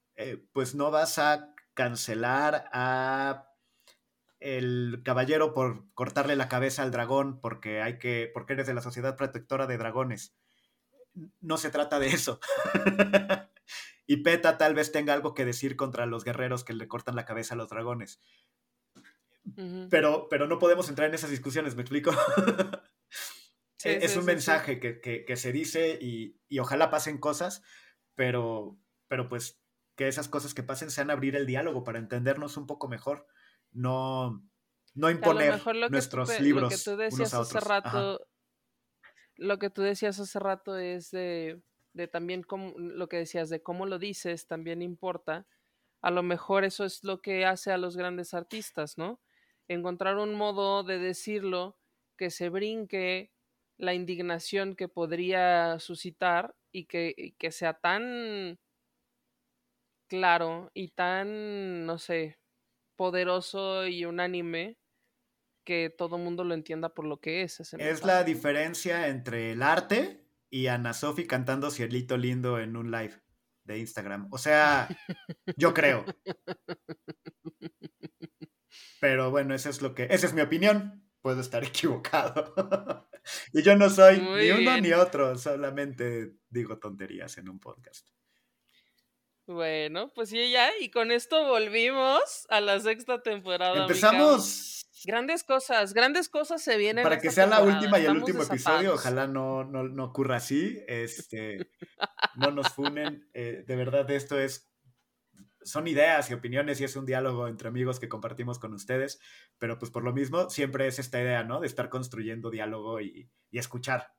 pues 0.52 0.76
no 0.76 0.92
vas 0.92 1.20
a 1.20 1.54
cancelar 1.74 2.70
a 2.74 3.50
el 4.40 5.02
caballero 5.04 5.54
por 5.54 5.92
cortarle 5.94 6.36
la 6.36 6.50
cabeza 6.50 6.84
al 6.84 6.92
dragón 6.92 7.40
porque 7.40 7.82
hay 7.82 7.98
que 7.98 8.30
porque 8.34 8.54
eres 8.54 8.68
de 8.68 8.74
la 8.74 8.82
sociedad 8.82 9.16
protectora 9.16 9.66
de 9.66 9.78
dragones. 9.78 10.36
No 11.42 11.58
se 11.58 11.70
trata 11.70 12.00
de 12.00 12.08
eso. 12.08 12.40
y 14.08 14.18
PETA 14.18 14.58
tal 14.58 14.76
vez 14.76 14.92
tenga 14.92 15.14
algo 15.14 15.34
que 15.34 15.46
decir 15.46 15.76
contra 15.76 16.06
los 16.06 16.24
guerreros 16.24 16.64
que 16.64 16.74
le 16.74 16.88
cortan 16.88 17.16
la 17.16 17.26
cabeza 17.26 17.56
a 17.56 17.58
los 17.58 17.70
dragones. 17.70 18.20
pero, 19.90 20.28
pero 20.30 20.48
no 20.48 20.60
podemos 20.60 20.90
entrar 20.90 21.08
en 21.10 21.16
esas 21.16 21.30
discusiones, 21.30 21.76
¿me 21.76 21.82
explico? 21.82 22.12
E, 23.86 24.06
es 24.06 24.18
un 24.18 24.26
mensaje 24.26 24.80
que, 24.80 25.36
se 25.36 25.52
dice 25.52 25.98
y, 26.02 26.40
ojalá 26.60 26.90
pasen 26.90 27.18
cosas, 27.18 27.64
pero, 28.16 28.78
pero 29.08 29.30
pues 29.30 29.62
que 29.96 30.08
esas 30.08 30.28
cosas 30.28 30.54
que 30.54 30.64
pasen 30.64 30.92
sean 30.92 31.10
abrir 31.10 31.36
el 31.36 31.46
diálogo 31.46 31.84
para 31.84 32.00
entendernos 32.00 32.58
un 32.58 32.68
poco 32.68 32.88
mejor, 32.88 33.28
no, 33.72 34.44
no 34.94 35.10
imponer 35.10 35.62
nuestros 35.90 36.40
libros. 36.42 36.72
Lo 36.72 36.78
que 36.78 36.84
tú 36.84 36.98
decías 36.98 37.34
hace 37.34 37.60
rato, 37.60 38.28
lo 39.38 39.60
que 39.60 39.70
tú 39.70 39.82
decías 39.82 40.20
hace 40.20 40.40
rato 40.40 40.78
es 40.78 41.12
de 41.12 41.62
de 41.96 42.08
también 42.08 42.44
cómo, 42.44 42.74
lo 42.78 43.08
que 43.08 43.18
decías, 43.18 43.50
de 43.50 43.64
cómo 43.64 43.86
lo 43.86 43.98
dices, 43.98 44.48
también 44.48 44.82
importa. 44.82 45.48
A 46.02 46.12
lo 46.12 46.24
mejor 46.24 46.66
eso 46.66 46.84
es 46.84 47.04
lo 47.04 47.22
que 47.22 47.46
hace 47.46 47.72
a 47.72 47.78
los 47.78 47.96
grandes 47.96 48.34
artistas, 48.34 48.98
¿no? 48.98 49.22
Encontrar 49.70 50.18
un 50.18 50.36
modo 50.36 50.84
de 50.84 51.00
decirlo 51.00 51.80
que 52.18 52.30
se 52.30 52.50
brinque 52.50 53.34
la 53.78 53.94
indignación 53.94 54.76
que 54.76 54.88
podría 54.88 55.80
suscitar 55.80 56.56
y 56.72 56.86
que, 56.86 57.36
que 57.38 57.52
sea 57.52 57.74
tan 57.74 58.60
claro 60.08 60.72
y 60.74 60.90
tan, 60.90 61.86
no 61.86 61.98
sé, 61.98 62.40
poderoso 62.96 63.88
y 63.88 64.06
unánime 64.06 64.78
que 65.66 65.90
todo 65.90 66.18
mundo 66.18 66.44
lo 66.44 66.54
entienda 66.54 66.94
por 66.94 67.06
lo 67.06 67.20
que 67.20 67.42
es. 67.42 67.60
Es 67.60 68.06
la 68.06 68.24
diferencia 68.24 69.08
entre 69.08 69.52
el 69.52 69.64
arte 69.64 70.26
y 70.50 70.68
Ana 70.68 70.94
Sofi 70.94 71.26
cantando 71.26 71.72
Cielito 71.72 72.18
Lindo 72.18 72.60
en 72.60 72.78
un 72.78 72.92
live 72.92 73.20
de 73.64 73.80
Instagram. 73.80 74.28
O 74.32 74.38
sea, 74.38 74.88
yo 75.58 75.74
creo. 75.74 76.06
Pero 79.02 79.32
bueno, 79.32 79.54
eso 79.54 79.70
es 79.70 79.82
lo 79.82 79.94
que. 79.94 80.08
Esa 80.10 80.28
es 80.28 80.34
mi 80.34 80.42
opinión. 80.42 81.04
Puedo 81.22 81.42
estar 81.42 81.64
equivocado. 81.66 83.10
y 83.54 83.62
yo 83.62 83.76
no 83.76 83.90
soy 83.90 84.20
ni 84.20 84.52
uno 84.52 84.78
ni 84.80 84.94
otro, 84.94 85.38
solamente 85.38 86.34
digo 86.50 86.78
tonterías 86.80 87.38
en 87.38 87.50
un 87.50 87.60
podcast. 87.60 88.10
Bueno, 89.48 90.12
pues 90.14 90.30
sí, 90.30 90.52
ya, 90.52 90.70
y 90.80 90.90
con 90.90 91.12
esto 91.12 91.46
volvimos 91.46 92.48
a 92.50 92.62
la 92.62 92.80
sexta 92.80 93.22
temporada. 93.22 93.84
Empezamos 93.84 94.76
Grandes 95.06 95.44
cosas, 95.44 95.94
grandes 95.94 96.30
cosas 96.30 96.62
se 96.62 96.78
vienen. 96.78 97.04
Para 97.04 97.20
que 97.20 97.30
sea 97.30 97.46
la 97.46 97.62
última 97.62 98.00
y 98.00 98.06
el 98.06 98.18
último 98.18 98.44
episodio, 98.44 98.96
ojalá 98.96 99.28
no, 99.28 99.64
no, 99.64 100.04
ocurra 100.04 100.38
así. 100.38 100.82
Este, 100.88 101.70
no 102.36 102.52
nos 102.52 102.70
funen. 102.70 103.30
Eh, 103.34 103.64
de 103.68 103.76
verdad, 103.76 104.10
esto 104.10 104.40
es. 104.40 104.68
Son 105.66 105.88
ideas 105.88 106.30
y 106.30 106.34
opiniones 106.34 106.80
y 106.80 106.86
es 106.86 106.96
un 106.96 107.06
diálogo 107.06 107.48
entre 107.48 107.68
amigos 107.68 108.00
que 108.00 108.08
compartimos 108.08 108.60
con 108.60 108.74
ustedes, 108.74 109.20
pero 109.58 109.78
pues 109.78 109.92
por 109.92 110.04
lo 110.04 110.14
mismo 110.14 110.50
siempre 110.50 110.88
es 110.88 111.00
esta 111.00 111.20
idea, 111.20 111.44
¿no? 111.44 111.60
De 111.60 111.68
estar 111.68 111.90
construyendo 111.90 112.50
diálogo 112.50 113.02
y, 113.02 113.30
y 113.52 113.58
escuchar. 113.58 114.14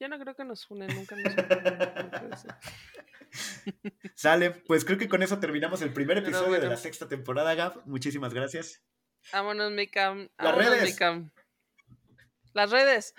Yo 0.00 0.08
no 0.08 0.18
creo 0.18 0.34
que 0.34 0.44
nos 0.44 0.64
funen, 0.64 0.94
nunca 0.94 1.16
nos 1.16 1.34
funen. 1.34 2.54
Sale, 4.14 4.50
pues 4.50 4.84
creo 4.84 4.96
que 4.96 5.08
con 5.08 5.22
eso 5.22 5.40
terminamos 5.40 5.82
el 5.82 5.92
primer 5.92 6.18
episodio 6.18 6.60
de 6.60 6.68
la 6.68 6.76
sexta 6.76 7.08
temporada, 7.08 7.54
Gab. 7.54 7.84
Muchísimas 7.86 8.32
gracias. 8.32 8.82
Vámonos, 9.32 9.72
Mikam. 9.72 10.28
Las 10.38 10.54
redes. 10.54 10.98
Las 12.54 12.70
redes. 12.70 13.14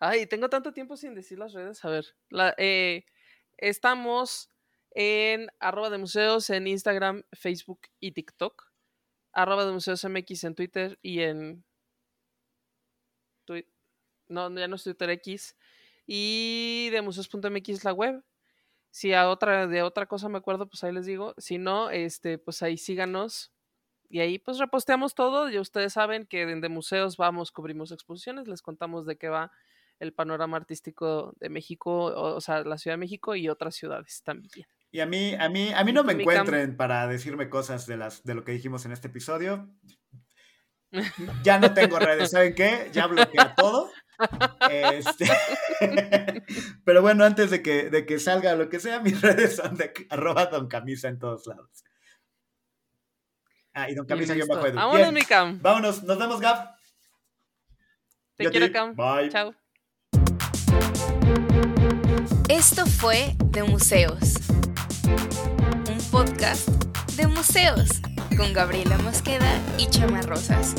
Ay, 0.00 0.26
tengo 0.26 0.48
tanto 0.48 0.72
tiempo 0.72 0.96
sin 0.96 1.14
decir 1.14 1.38
las 1.38 1.52
redes. 1.52 1.84
A 1.84 1.88
ver, 1.88 2.16
eh, 2.58 3.04
estamos 3.56 4.50
en 4.94 5.48
arroba 5.58 5.90
de 5.90 5.98
museos 5.98 6.48
en 6.50 6.66
Instagram, 6.66 7.24
Facebook 7.32 7.80
y 8.00 8.12
TikTok. 8.12 8.72
Arroba 9.32 9.66
de 9.66 9.72
museos 9.72 10.04
MX 10.04 10.44
en 10.44 10.54
Twitter 10.54 10.98
y 11.02 11.20
en... 11.20 11.64
No, 14.26 14.50
ya 14.56 14.68
no 14.68 14.76
es 14.76 14.84
Twitter 14.84 15.10
X. 15.10 15.56
Y 16.06 16.88
de 16.90 17.02
museos.mx 17.02 17.84
la 17.84 17.92
web. 17.92 18.24
Si 18.90 19.12
a 19.12 19.28
otra, 19.28 19.66
de 19.66 19.82
otra 19.82 20.06
cosa 20.06 20.28
me 20.28 20.38
acuerdo, 20.38 20.66
pues 20.66 20.82
ahí 20.84 20.92
les 20.92 21.04
digo. 21.04 21.34
Si 21.36 21.58
no, 21.58 21.90
este, 21.90 22.38
pues 22.38 22.62
ahí 22.62 22.78
síganos. 22.78 23.52
Y 24.08 24.20
ahí 24.20 24.38
pues 24.38 24.58
reposteamos 24.58 25.14
todo. 25.14 25.50
Ya 25.50 25.60
ustedes 25.60 25.92
saben 25.92 26.26
que 26.26 26.46
de 26.46 26.68
museos 26.68 27.16
vamos, 27.16 27.50
cubrimos 27.50 27.90
exposiciones, 27.92 28.48
les 28.48 28.62
contamos 28.62 29.04
de 29.06 29.16
qué 29.16 29.28
va 29.28 29.50
el 29.98 30.12
panorama 30.12 30.56
artístico 30.56 31.34
de 31.40 31.48
México, 31.48 32.04
o, 32.14 32.40
sea, 32.40 32.62
la 32.62 32.78
Ciudad 32.78 32.94
de 32.94 33.00
México 33.00 33.34
y 33.34 33.48
otras 33.48 33.74
ciudades 33.74 34.22
también. 34.22 34.66
Y 34.94 35.00
a 35.00 35.06
mí, 35.06 35.34
a 35.34 35.48
mí, 35.48 35.72
a 35.74 35.82
mí 35.82 35.92
no 35.92 36.04
me 36.04 36.12
encuentren 36.12 36.76
para 36.76 37.08
decirme 37.08 37.50
cosas 37.50 37.84
de 37.88 37.96
las 37.96 38.22
de 38.22 38.32
lo 38.32 38.44
que 38.44 38.52
dijimos 38.52 38.86
en 38.86 38.92
este 38.92 39.08
episodio. 39.08 39.68
Ya 41.42 41.58
no 41.58 41.74
tengo 41.74 41.98
redes, 41.98 42.30
¿saben 42.30 42.54
qué? 42.54 42.88
Ya 42.92 43.08
bloqueé 43.08 43.40
todo. 43.56 43.90
Este, 44.70 45.26
pero 46.84 47.02
bueno, 47.02 47.24
antes 47.24 47.50
de 47.50 47.64
que, 47.64 47.90
de 47.90 48.06
que 48.06 48.20
salga 48.20 48.54
lo 48.54 48.68
que 48.68 48.78
sea, 48.78 49.00
mis 49.00 49.20
redes 49.20 49.56
son 49.56 49.76
de 49.76 49.92
arroba 50.08 50.46
don 50.46 50.68
camisa 50.68 51.08
en 51.08 51.18
todos 51.18 51.48
lados. 51.48 51.82
Ah, 53.72 53.90
y 53.90 53.96
don 53.96 54.06
camisa 54.06 54.36
yo 54.36 54.46
bajo 54.46 54.72
Vámonos, 54.72 55.12
mi 55.12 55.22
Cam. 55.22 55.60
Vámonos, 55.60 56.04
nos 56.04 56.16
vemos, 56.16 56.40
Gab. 56.40 56.76
Te 58.36 58.48
quiero, 58.48 58.70
Cam. 58.70 58.94
Bye. 58.94 59.28
Chao. 59.30 59.52
Esto 62.48 62.86
fue 62.86 63.34
De 63.46 63.64
Museos, 63.64 64.34
de 67.16 67.26
museos 67.26 68.00
con 68.36 68.54
Gabriela 68.54 68.96
Mosqueda 68.98 69.60
y 69.76 69.86
Chama 69.88 70.22
Rosas. 70.22 70.74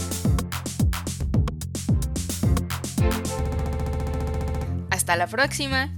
Hasta 4.90 5.16
la 5.16 5.28
próxima. 5.28 5.96